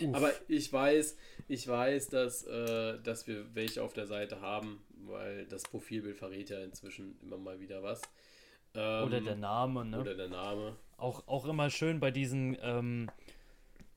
Uff. 0.00 0.14
Aber 0.14 0.30
ich 0.46 0.70
weiß, 0.70 1.16
ich 1.48 1.66
weiß, 1.66 2.08
dass, 2.08 2.44
äh, 2.46 3.00
dass 3.02 3.26
wir 3.26 3.54
welche 3.54 3.82
auf 3.82 3.94
der 3.94 4.06
Seite 4.06 4.42
haben, 4.42 4.84
weil 4.90 5.46
das 5.46 5.62
Profilbild 5.62 6.18
verrät 6.18 6.50
ja 6.50 6.62
inzwischen 6.62 7.18
immer 7.22 7.38
mal 7.38 7.60
wieder 7.60 7.82
was. 7.82 8.02
Ähm, 8.74 9.06
Oder 9.06 9.20
der 9.22 9.36
Name, 9.36 9.86
ne? 9.86 10.00
Oder 10.00 10.14
der 10.14 10.28
Name. 10.28 10.76
Auch, 10.98 11.26
auch 11.26 11.44
immer 11.46 11.70
schön 11.70 12.00
bei 12.00 12.10
diesen, 12.10 12.56
ähm, 12.62 13.10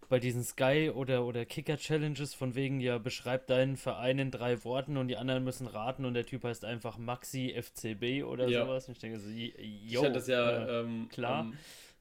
bei 0.10 0.20
diesen 0.20 0.44
Sky- 0.44 0.90
oder, 0.90 1.24
oder 1.26 1.46
Kicker-Challenges, 1.46 2.34
von 2.34 2.56
wegen, 2.56 2.82
ja, 2.82 2.98
beschreib 2.98 3.48
deinen 3.48 3.78
Verein 3.78 4.20
in 4.20 4.32
drei 4.32 4.64
Worten 4.64 4.98
und 4.98 5.08
die 5.08 5.18
anderen 5.18 5.44
müssen 5.44 5.68
raten 5.68 6.04
und 6.04 6.14
der 6.16 6.26
Typ 6.26 6.44
heißt 6.44 6.66
einfach 6.66 6.98
Maxi 6.98 7.54
FCB 7.54 8.24
oder 8.24 8.48
Ja. 8.48 8.66
sowas. 8.66 8.88
Und 8.88 8.94
ich 8.94 9.00
denke 9.00 9.20
so, 9.20 9.30
yo, 9.30 9.54
ich 9.58 9.98
hatte 9.98 10.14
das 10.14 10.28
ja 10.28 10.50
äh, 10.50 10.80
ähm, 10.82 11.10
klar. 11.12 11.42
Am, 11.42 11.58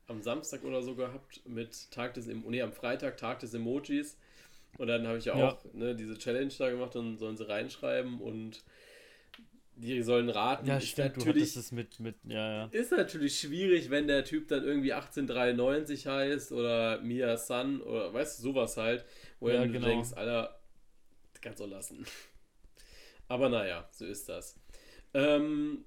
am 0.08 0.22
Samstag 0.22 0.64
oder 0.64 0.82
so 0.82 0.94
gehabt 0.94 1.42
mit 1.46 1.90
Tag 1.90 2.14
des 2.14 2.28
Em- 2.28 2.44
nee, 2.48 2.62
am 2.62 2.72
Freitag 2.72 3.18
Tag 3.18 3.40
des 3.40 3.52
Emojis. 3.54 4.16
Und 4.78 4.86
dann 4.86 5.06
habe 5.06 5.18
ich 5.18 5.26
ja 5.26 5.34
Ja. 5.34 5.50
auch 5.50 5.64
ne, 5.74 5.94
diese 5.94 6.16
Challenge 6.18 6.52
da 6.58 6.70
gemacht 6.70 6.96
und 6.96 7.18
sollen 7.18 7.36
sie 7.36 7.48
reinschreiben 7.48 8.20
und 8.20 8.62
die 9.78 10.02
sollen 10.02 10.28
raten. 10.30 10.66
ja, 10.66 10.78
Ist 10.78 10.88
stimmt, 10.88 11.16
du 11.16 11.20
natürlich, 11.20 11.24
hattest 11.24 11.56
es 11.56 11.72
mit, 11.72 12.00
mit, 12.00 12.16
ja, 12.24 12.52
ja. 12.64 12.72
ist 12.72 12.92
natürlich 12.92 13.38
schwierig, 13.40 13.90
wenn 13.90 14.06
der 14.08 14.24
Typ 14.24 14.48
dann 14.48 14.64
irgendwie 14.64 14.92
1893 14.92 16.06
heißt 16.06 16.52
oder 16.52 17.00
Mia 17.00 17.36
Sun 17.36 17.80
oder 17.82 18.12
weißt 18.12 18.38
du, 18.38 18.42
sowas 18.42 18.76
halt, 18.76 19.04
wo 19.40 19.48
Ja, 19.48 19.62
du 19.64 19.70
genau. 19.70 19.86
denkst, 19.86 20.12
Alter, 20.14 20.60
kannst 21.42 21.60
du 21.60 21.66
lassen. 21.66 22.06
Aber 23.28 23.48
naja, 23.48 23.88
so 23.92 24.04
ist 24.06 24.28
das. 24.28 24.58
Ähm, 25.14 25.84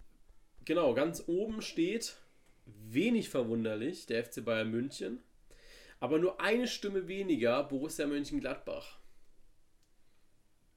genau, 0.66 0.94
ganz 0.94 1.24
oben 1.28 1.62
steht, 1.62 2.18
wenig 2.66 3.30
verwunderlich, 3.30 4.06
der 4.08 4.24
FC 4.26 4.44
Bayern 4.46 4.72
München, 4.72 5.24
aber 6.00 6.20
nur 6.20 6.42
eine 6.42 6.68
Stimme 6.68 7.08
weniger 7.08 7.64
Borussia 7.64 8.08
Mönchengladbach. 8.08 9.00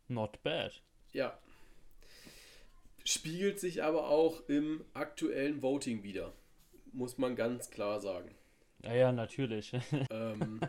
Not 0.08 0.42
bad. 0.42 0.80
Ja. 1.12 1.38
Spiegelt 3.07 3.61
sich 3.61 3.82
aber 3.82 4.09
auch 4.09 4.48
im 4.48 4.84
aktuellen 4.94 5.62
Voting 5.62 6.02
wieder. 6.02 6.32
Muss 6.92 7.18
man 7.18 7.36
ganz 7.36 7.70
klar 7.70 8.00
sagen. 8.00 8.34
Ja, 8.82 8.94
ja, 8.94 9.12
natürlich. 9.12 9.72
Ähm, 10.11 10.61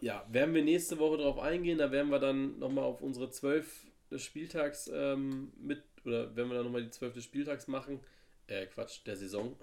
ja, 0.00 0.26
werden 0.30 0.54
wir 0.54 0.64
nächste 0.64 0.98
Woche 0.98 1.18
darauf 1.18 1.38
eingehen. 1.38 1.78
Da 1.78 1.90
werden 1.90 2.10
wir 2.10 2.18
dann 2.18 2.58
nochmal 2.58 2.84
auf 2.84 3.02
unsere 3.02 3.30
zwölf 3.30 3.86
des 4.10 4.22
Spieltags 4.22 4.90
ähm, 4.92 5.52
mit, 5.56 5.82
oder 6.04 6.34
werden 6.34 6.48
wir 6.48 6.56
dann 6.56 6.64
nochmal 6.64 6.82
die 6.82 6.90
zwölf 6.90 7.14
des 7.14 7.24
Spieltags 7.24 7.68
machen. 7.68 8.00
Äh, 8.46 8.66
Quatsch, 8.66 9.00
der 9.06 9.16
Saison. 9.16 9.56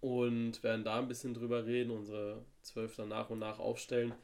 Und 0.00 0.62
werden 0.62 0.84
da 0.84 0.98
ein 0.98 1.08
bisschen 1.08 1.34
drüber 1.34 1.66
reden, 1.66 1.90
unsere 1.90 2.44
zwölf 2.62 2.96
dann 2.96 3.08
nach 3.08 3.30
und 3.30 3.38
nach 3.38 3.58
aufstellen. 3.58 4.14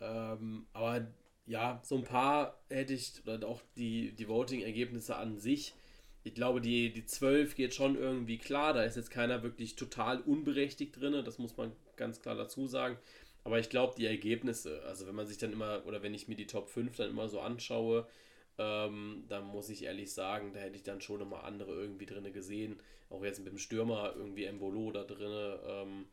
Ähm, 0.00 0.66
aber 0.72 1.06
ja, 1.46 1.80
so 1.84 1.96
ein 1.96 2.04
paar 2.04 2.58
hätte 2.70 2.94
ich, 2.94 3.22
oder 3.26 3.46
auch 3.46 3.60
die, 3.76 4.12
die 4.12 4.28
Voting-Ergebnisse 4.28 5.16
an 5.16 5.38
sich. 5.38 5.74
Ich 6.22 6.34
glaube, 6.34 6.60
die, 6.60 6.92
die 6.92 7.04
12 7.04 7.54
geht 7.54 7.74
schon 7.74 7.96
irgendwie 7.96 8.38
klar. 8.38 8.72
Da 8.72 8.82
ist 8.82 8.96
jetzt 8.96 9.10
keiner 9.10 9.42
wirklich 9.42 9.76
total 9.76 10.20
unberechtigt 10.20 10.98
drin. 10.98 11.22
Das 11.24 11.38
muss 11.38 11.56
man 11.56 11.72
ganz 11.96 12.20
klar 12.22 12.34
dazu 12.34 12.66
sagen. 12.66 12.96
Aber 13.44 13.58
ich 13.58 13.68
glaube, 13.68 13.94
die 13.96 14.06
Ergebnisse, 14.06 14.82
also 14.84 15.06
wenn 15.06 15.14
man 15.14 15.26
sich 15.26 15.36
dann 15.36 15.52
immer, 15.52 15.82
oder 15.86 16.02
wenn 16.02 16.14
ich 16.14 16.28
mir 16.28 16.36
die 16.36 16.46
Top 16.46 16.70
5 16.70 16.96
dann 16.96 17.10
immer 17.10 17.28
so 17.28 17.40
anschaue, 17.40 18.06
ähm, 18.56 19.24
dann 19.28 19.44
muss 19.44 19.68
ich 19.68 19.84
ehrlich 19.84 20.12
sagen, 20.12 20.52
da 20.54 20.60
hätte 20.60 20.76
ich 20.76 20.82
dann 20.82 21.02
schon 21.02 21.18
nochmal 21.18 21.44
andere 21.44 21.74
irgendwie 21.74 22.06
drin 22.06 22.32
gesehen. 22.32 22.80
Auch 23.10 23.22
jetzt 23.22 23.40
mit 23.40 23.48
dem 23.48 23.58
Stürmer 23.58 24.14
irgendwie 24.16 24.44
Embolo 24.44 24.92
da 24.92 25.04
drin. 25.04 25.58
Ähm, 25.66 26.06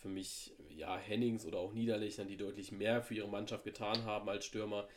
für 0.00 0.08
mich, 0.08 0.52
ja, 0.70 0.96
Hennings 0.96 1.44
oder 1.44 1.58
auch 1.58 1.72
Niederlechner, 1.72 2.24
die 2.24 2.36
deutlich 2.36 2.72
mehr 2.72 3.02
für 3.02 3.14
ihre 3.14 3.28
Mannschaft 3.28 3.64
getan 3.64 4.04
haben 4.04 4.28
als 4.28 4.46
Stürmer, 4.46 4.88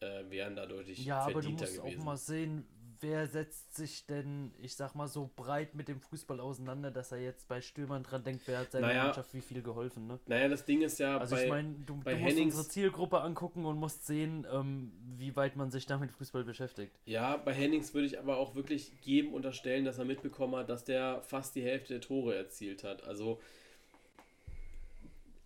äh, 0.00 0.24
wären 0.30 0.56
da 0.56 0.66
deutlich 0.66 1.04
Ja, 1.04 1.20
aber 1.20 1.34
du 1.42 1.50
verdienter 1.50 1.64
musst 1.66 1.82
gewesen. 1.82 2.00
auch 2.00 2.04
mal 2.04 2.16
sehen, 2.16 2.66
wer 3.00 3.26
setzt 3.26 3.74
sich 3.76 4.06
denn, 4.06 4.52
ich 4.60 4.74
sag 4.76 4.94
mal, 4.94 5.08
so 5.08 5.30
breit 5.36 5.74
mit 5.74 5.88
dem 5.88 6.00
Fußball 6.00 6.40
auseinander, 6.40 6.90
dass 6.90 7.12
er 7.12 7.18
jetzt 7.20 7.48
bei 7.48 7.60
Stürmern 7.60 8.02
dran 8.02 8.24
denkt, 8.24 8.42
wer 8.46 8.58
hat 8.60 8.72
seiner 8.72 8.88
Naja. 8.88 9.04
Mannschaft 9.06 9.32
wie 9.34 9.40
viel 9.40 9.62
geholfen, 9.62 10.06
ne? 10.06 10.18
Naja, 10.26 10.48
das 10.48 10.64
Ding 10.64 10.82
ist 10.82 10.98
ja, 10.98 11.18
Also 11.18 11.34
bei, 11.36 11.44
ich 11.44 11.48
meine, 11.50 11.74
du, 11.86 12.00
bei 12.02 12.12
du 12.12 12.18
musst 12.18 12.36
Hennings- 12.36 12.54
unsere 12.54 12.68
Zielgruppe 12.68 13.20
angucken 13.20 13.64
und 13.64 13.78
musst 13.78 14.06
sehen, 14.06 14.46
ähm, 14.52 14.92
wie 15.16 15.34
weit 15.36 15.56
man 15.56 15.70
sich 15.70 15.86
da 15.86 15.98
mit 15.98 16.10
Fußball 16.12 16.44
beschäftigt. 16.44 16.92
Ja, 17.04 17.36
bei 17.36 17.52
Hennings 17.52 17.92
würde 17.94 18.06
ich 18.06 18.18
aber 18.18 18.36
auch 18.38 18.54
wirklich 18.54 18.92
jedem 19.02 19.34
unterstellen, 19.34 19.84
dass 19.84 19.98
er 19.98 20.04
mitbekommen 20.04 20.56
hat, 20.56 20.68
dass 20.68 20.84
der 20.84 21.22
fast 21.22 21.54
die 21.56 21.62
Hälfte 21.62 21.94
der 21.94 22.00
Tore 22.00 22.36
erzielt 22.36 22.84
hat. 22.84 23.02
Also, 23.04 23.40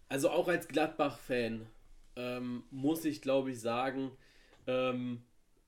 also 0.09 0.31
auch 0.31 0.49
als 0.49 0.69
Gladbach-Fan 0.69 1.67
ähm, 2.17 2.65
muss 2.71 3.05
ich, 3.05 3.23
glaube 3.23 3.51
ich, 3.51 3.61
sagen, 3.61 4.11
ähm, 4.67 5.23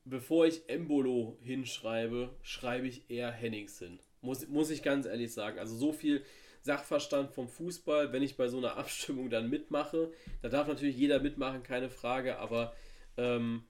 bevor 0.04 0.46
ich 0.46 0.68
Embolo 0.68 1.36
hinschreibe, 1.42 2.34
schreibe 2.42 2.88
ich 2.88 3.10
eher 3.10 3.30
Hennings 3.30 3.78
hin. 3.78 3.98
Muss, 4.20 4.46
muss 4.48 4.70
ich 4.70 4.82
ganz 4.82 5.06
ehrlich 5.06 5.32
sagen. 5.32 5.58
Also 5.58 5.76
so 5.76 5.92
viel 5.92 6.24
Sachverstand 6.62 7.30
vom 7.30 7.48
Fußball, 7.48 8.12
wenn 8.12 8.22
ich 8.22 8.36
bei 8.36 8.48
so 8.48 8.58
einer 8.58 8.76
Abstimmung 8.78 9.30
dann 9.30 9.50
mitmache, 9.50 10.12
da 10.42 10.48
darf 10.48 10.68
natürlich 10.68 10.96
jeder 10.96 11.20
mitmachen, 11.20 11.62
keine 11.62 11.90
Frage, 11.90 12.38
aber 12.38 12.74
ähm, 13.16 13.64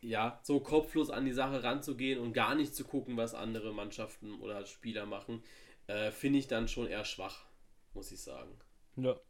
ja, 0.00 0.40
so 0.42 0.60
kopflos 0.60 1.10
an 1.10 1.26
die 1.26 1.32
Sache 1.32 1.62
ranzugehen 1.62 2.18
und 2.18 2.32
gar 2.32 2.54
nicht 2.54 2.74
zu 2.74 2.84
gucken, 2.84 3.16
was 3.16 3.34
andere 3.34 3.74
Mannschaften 3.74 4.40
oder 4.40 4.64
Spieler 4.64 5.04
machen, 5.04 5.42
äh, 5.88 6.10
finde 6.10 6.38
ich 6.38 6.48
dann 6.48 6.68
schon 6.68 6.86
eher 6.86 7.04
schwach, 7.04 7.44
muss 7.92 8.12
ich 8.12 8.20
sagen. 8.20 8.50
Ja. 8.96 9.20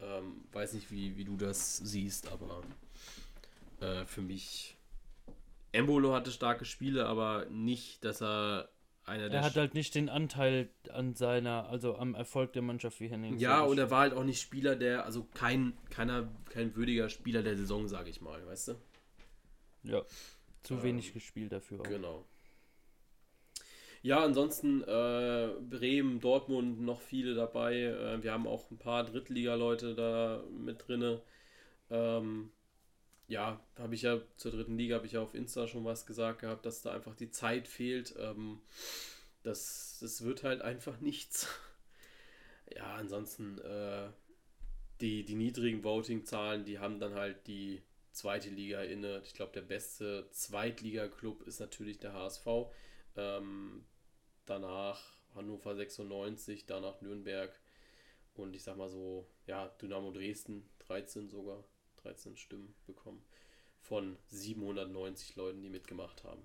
Ähm, 0.00 0.44
weiß 0.52 0.74
nicht, 0.74 0.90
wie, 0.90 1.16
wie 1.16 1.24
du 1.24 1.36
das 1.36 1.78
siehst, 1.78 2.30
aber 2.30 2.62
äh, 3.80 4.04
für 4.04 4.22
mich. 4.22 4.76
Embolo 5.72 6.14
hatte 6.14 6.30
starke 6.30 6.64
Spiele, 6.64 7.06
aber 7.06 7.46
nicht, 7.46 8.04
dass 8.04 8.22
er 8.22 8.68
einer 9.04 9.28
der. 9.28 9.40
Er 9.40 9.46
hat 9.46 9.56
halt 9.56 9.74
nicht 9.74 9.94
den 9.94 10.08
Anteil 10.08 10.68
an 10.92 11.14
seiner, 11.14 11.68
also 11.68 11.96
am 11.96 12.14
Erfolg 12.14 12.52
der 12.52 12.62
Mannschaft 12.62 13.00
wie 13.00 13.08
Henning. 13.08 13.38
ja, 13.38 13.62
und 13.62 13.78
er 13.78 13.90
war 13.90 14.00
halt 14.00 14.14
auch 14.14 14.24
nicht 14.24 14.40
Spieler, 14.40 14.76
der, 14.76 15.04
also 15.04 15.26
kein, 15.34 15.74
keiner, 15.90 16.28
kein 16.50 16.74
würdiger 16.76 17.08
Spieler 17.08 17.42
der 17.42 17.56
Saison, 17.56 17.88
sage 17.88 18.10
ich 18.10 18.20
mal, 18.20 18.44
weißt 18.46 18.68
du? 18.68 18.74
Ja. 19.82 20.02
Zu 20.62 20.74
Ähm, 20.74 20.82
wenig 20.82 21.12
gespielt 21.12 21.52
dafür 21.52 21.80
auch. 21.80 21.84
Genau. 21.84 22.24
Ja, 24.04 24.22
ansonsten 24.22 24.82
äh, 24.82 25.48
Bremen, 25.70 26.20
Dortmund, 26.20 26.78
noch 26.82 27.00
viele 27.00 27.34
dabei. 27.34 27.84
Äh, 27.84 28.22
wir 28.22 28.32
haben 28.32 28.46
auch 28.46 28.70
ein 28.70 28.76
paar 28.76 29.02
Drittliga-Leute 29.04 29.94
da 29.94 30.44
mit 30.50 30.86
drinne. 30.86 31.22
Ähm, 31.90 32.50
ja, 33.28 33.60
habe 33.78 33.94
ich 33.94 34.02
ja 34.02 34.20
zur 34.36 34.52
dritten 34.52 34.76
Liga, 34.76 34.96
habe 34.96 35.06
ich 35.06 35.12
ja 35.12 35.22
auf 35.22 35.34
Insta 35.34 35.68
schon 35.68 35.86
was 35.86 36.06
gesagt 36.06 36.40
gehabt, 36.42 36.66
dass 36.66 36.82
da 36.82 36.92
einfach 36.92 37.14
die 37.16 37.30
Zeit 37.30 37.66
fehlt. 37.66 38.14
Ähm, 38.18 38.60
das, 39.42 39.98
das 40.02 40.22
wird 40.24 40.44
halt 40.44 40.62
einfach 40.62 41.00
nichts. 41.00 41.48
Ja, 42.76 42.94
ansonsten 42.94 43.58
äh, 43.58 44.08
die, 45.00 45.24
die 45.24 45.34
niedrigen 45.36 45.84
Voting-Zahlen, 45.84 46.64
die 46.64 46.78
haben 46.78 46.98
dann 47.00 47.14
halt 47.14 47.46
die 47.46 47.82
zweite 48.12 48.50
Liga 48.50 48.82
inne. 48.82 49.22
Ich 49.24 49.34
glaube, 49.34 49.52
der 49.52 49.62
beste 49.62 50.28
Zweitliga-Club 50.30 51.42
ist 51.46 51.60
natürlich 51.60 51.98
der 51.98 52.14
HSV. 52.14 52.46
Ähm, 53.16 53.84
danach 54.46 55.14
Hannover 55.34 55.74
96, 55.74 56.66
danach 56.66 57.00
Nürnberg 57.00 57.58
und 58.34 58.54
ich 58.54 58.62
sag 58.62 58.76
mal 58.76 58.88
so, 58.88 59.26
ja, 59.46 59.68
Dynamo 59.80 60.10
Dresden 60.10 60.68
13 60.80 61.28
sogar, 61.28 61.64
13 62.02 62.36
Stimmen 62.36 62.74
bekommen 62.86 63.22
von 63.80 64.16
790 64.28 65.36
Leuten, 65.36 65.62
die 65.62 65.68
mitgemacht 65.68 66.24
haben. 66.24 66.42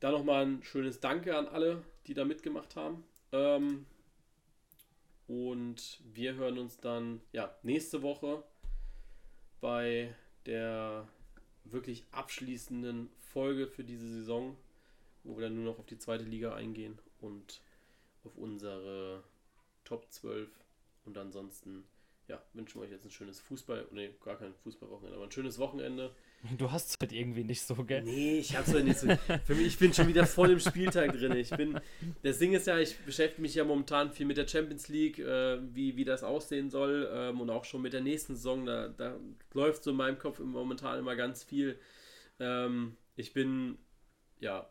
Da 0.00 0.10
nochmal 0.10 0.44
ein 0.44 0.62
schönes 0.64 1.00
Danke 1.00 1.36
an 1.36 1.46
alle, 1.46 1.84
die 2.06 2.14
da 2.14 2.24
mitgemacht 2.24 2.74
haben. 2.74 3.04
Ähm, 3.30 3.86
und 5.28 6.00
wir 6.12 6.34
hören 6.34 6.58
uns 6.58 6.78
dann 6.78 7.20
ja, 7.32 7.56
nächste 7.62 8.02
Woche 8.02 8.42
bei 9.60 10.14
der 10.44 11.08
wirklich 11.64 12.04
abschließenden 12.10 13.10
Folge 13.32 13.68
für 13.68 13.84
diese 13.84 14.08
Saison, 14.08 14.56
wo 15.24 15.36
wir 15.36 15.44
dann 15.44 15.54
nur 15.54 15.64
noch 15.64 15.78
auf 15.78 15.86
die 15.86 15.98
zweite 15.98 16.24
Liga 16.24 16.54
eingehen 16.54 16.98
und 17.20 17.60
auf 18.24 18.36
unsere 18.36 19.22
Top 19.84 20.06
12. 20.10 20.48
Und 21.04 21.18
ansonsten, 21.18 21.84
ja, 22.28 22.40
wünschen 22.54 22.80
wir 22.80 22.86
euch 22.86 22.92
jetzt 22.92 23.04
ein 23.04 23.10
schönes 23.10 23.40
Fußball, 23.40 23.88
nee, 23.90 24.10
gar 24.24 24.36
kein 24.36 24.54
Fußballwochenende, 24.54 25.16
aber 25.16 25.26
ein 25.26 25.32
schönes 25.32 25.58
Wochenende. 25.58 26.14
Du 26.58 26.72
hast 26.72 26.90
es 26.90 26.96
halt 27.00 27.12
irgendwie 27.12 27.44
nicht 27.44 27.62
so, 27.62 27.74
gell? 27.84 28.02
Nee, 28.02 28.38
ich 28.38 28.56
hab's 28.56 28.72
halt 28.72 28.84
nicht 28.84 28.98
so. 28.98 29.06
Für 29.44 29.54
mich, 29.54 29.68
ich 29.68 29.78
bin 29.78 29.94
schon 29.94 30.08
wieder 30.08 30.26
voll 30.26 30.50
im 30.50 30.58
Spieltag 30.58 31.12
drin. 31.12 31.36
Ich 31.36 31.50
bin. 31.50 31.78
Das 32.22 32.38
Ding 32.38 32.52
ist 32.52 32.66
ja, 32.66 32.78
ich 32.78 32.98
beschäftige 32.98 33.42
mich 33.42 33.54
ja 33.54 33.64
momentan 33.64 34.10
viel 34.10 34.26
mit 34.26 34.36
der 34.36 34.48
Champions 34.48 34.88
League, 34.88 35.20
äh, 35.20 35.60
wie, 35.72 35.96
wie 35.96 36.04
das 36.04 36.24
aussehen 36.24 36.68
soll 36.68 37.08
ähm, 37.12 37.40
und 37.40 37.48
auch 37.48 37.64
schon 37.64 37.82
mit 37.82 37.92
der 37.92 38.00
nächsten 38.00 38.34
Saison. 38.34 38.66
Da, 38.66 38.88
da 38.88 39.16
läuft 39.52 39.84
so 39.84 39.92
in 39.92 39.96
meinem 39.96 40.18
Kopf 40.18 40.40
momentan 40.40 40.98
immer 40.98 41.14
ganz 41.14 41.44
viel. 41.44 41.78
Ähm, 42.40 42.96
ich 43.14 43.32
bin 43.32 43.78
ja 44.40 44.68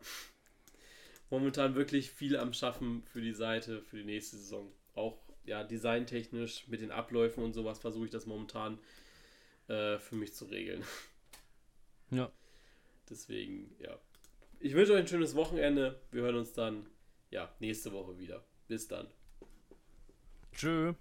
momentan 1.32 1.74
wirklich 1.74 2.10
viel 2.10 2.36
am 2.36 2.52
Schaffen 2.52 3.02
für 3.06 3.22
die 3.22 3.32
Seite 3.32 3.80
für 3.80 3.96
die 3.96 4.04
nächste 4.04 4.36
Saison. 4.36 4.70
Auch 4.94 5.18
ja 5.44 5.64
designtechnisch 5.64 6.68
mit 6.68 6.82
den 6.82 6.90
Abläufen 6.92 7.42
und 7.42 7.54
sowas 7.54 7.78
versuche 7.78 8.04
ich 8.04 8.10
das 8.10 8.26
momentan 8.26 8.78
äh, 9.66 9.98
für 9.98 10.14
mich 10.14 10.34
zu 10.34 10.44
regeln. 10.44 10.84
Ja. 12.10 12.30
Deswegen, 13.08 13.74
ja. 13.78 13.98
Ich 14.60 14.74
wünsche 14.74 14.92
euch 14.92 14.98
ein 14.98 15.08
schönes 15.08 15.34
Wochenende. 15.34 15.98
Wir 16.10 16.20
hören 16.20 16.36
uns 16.36 16.52
dann 16.52 16.84
ja, 17.30 17.50
nächste 17.58 17.90
Woche 17.92 18.18
wieder. 18.18 18.44
Bis 18.68 18.86
dann. 18.86 19.06
Tschö. 20.52 20.92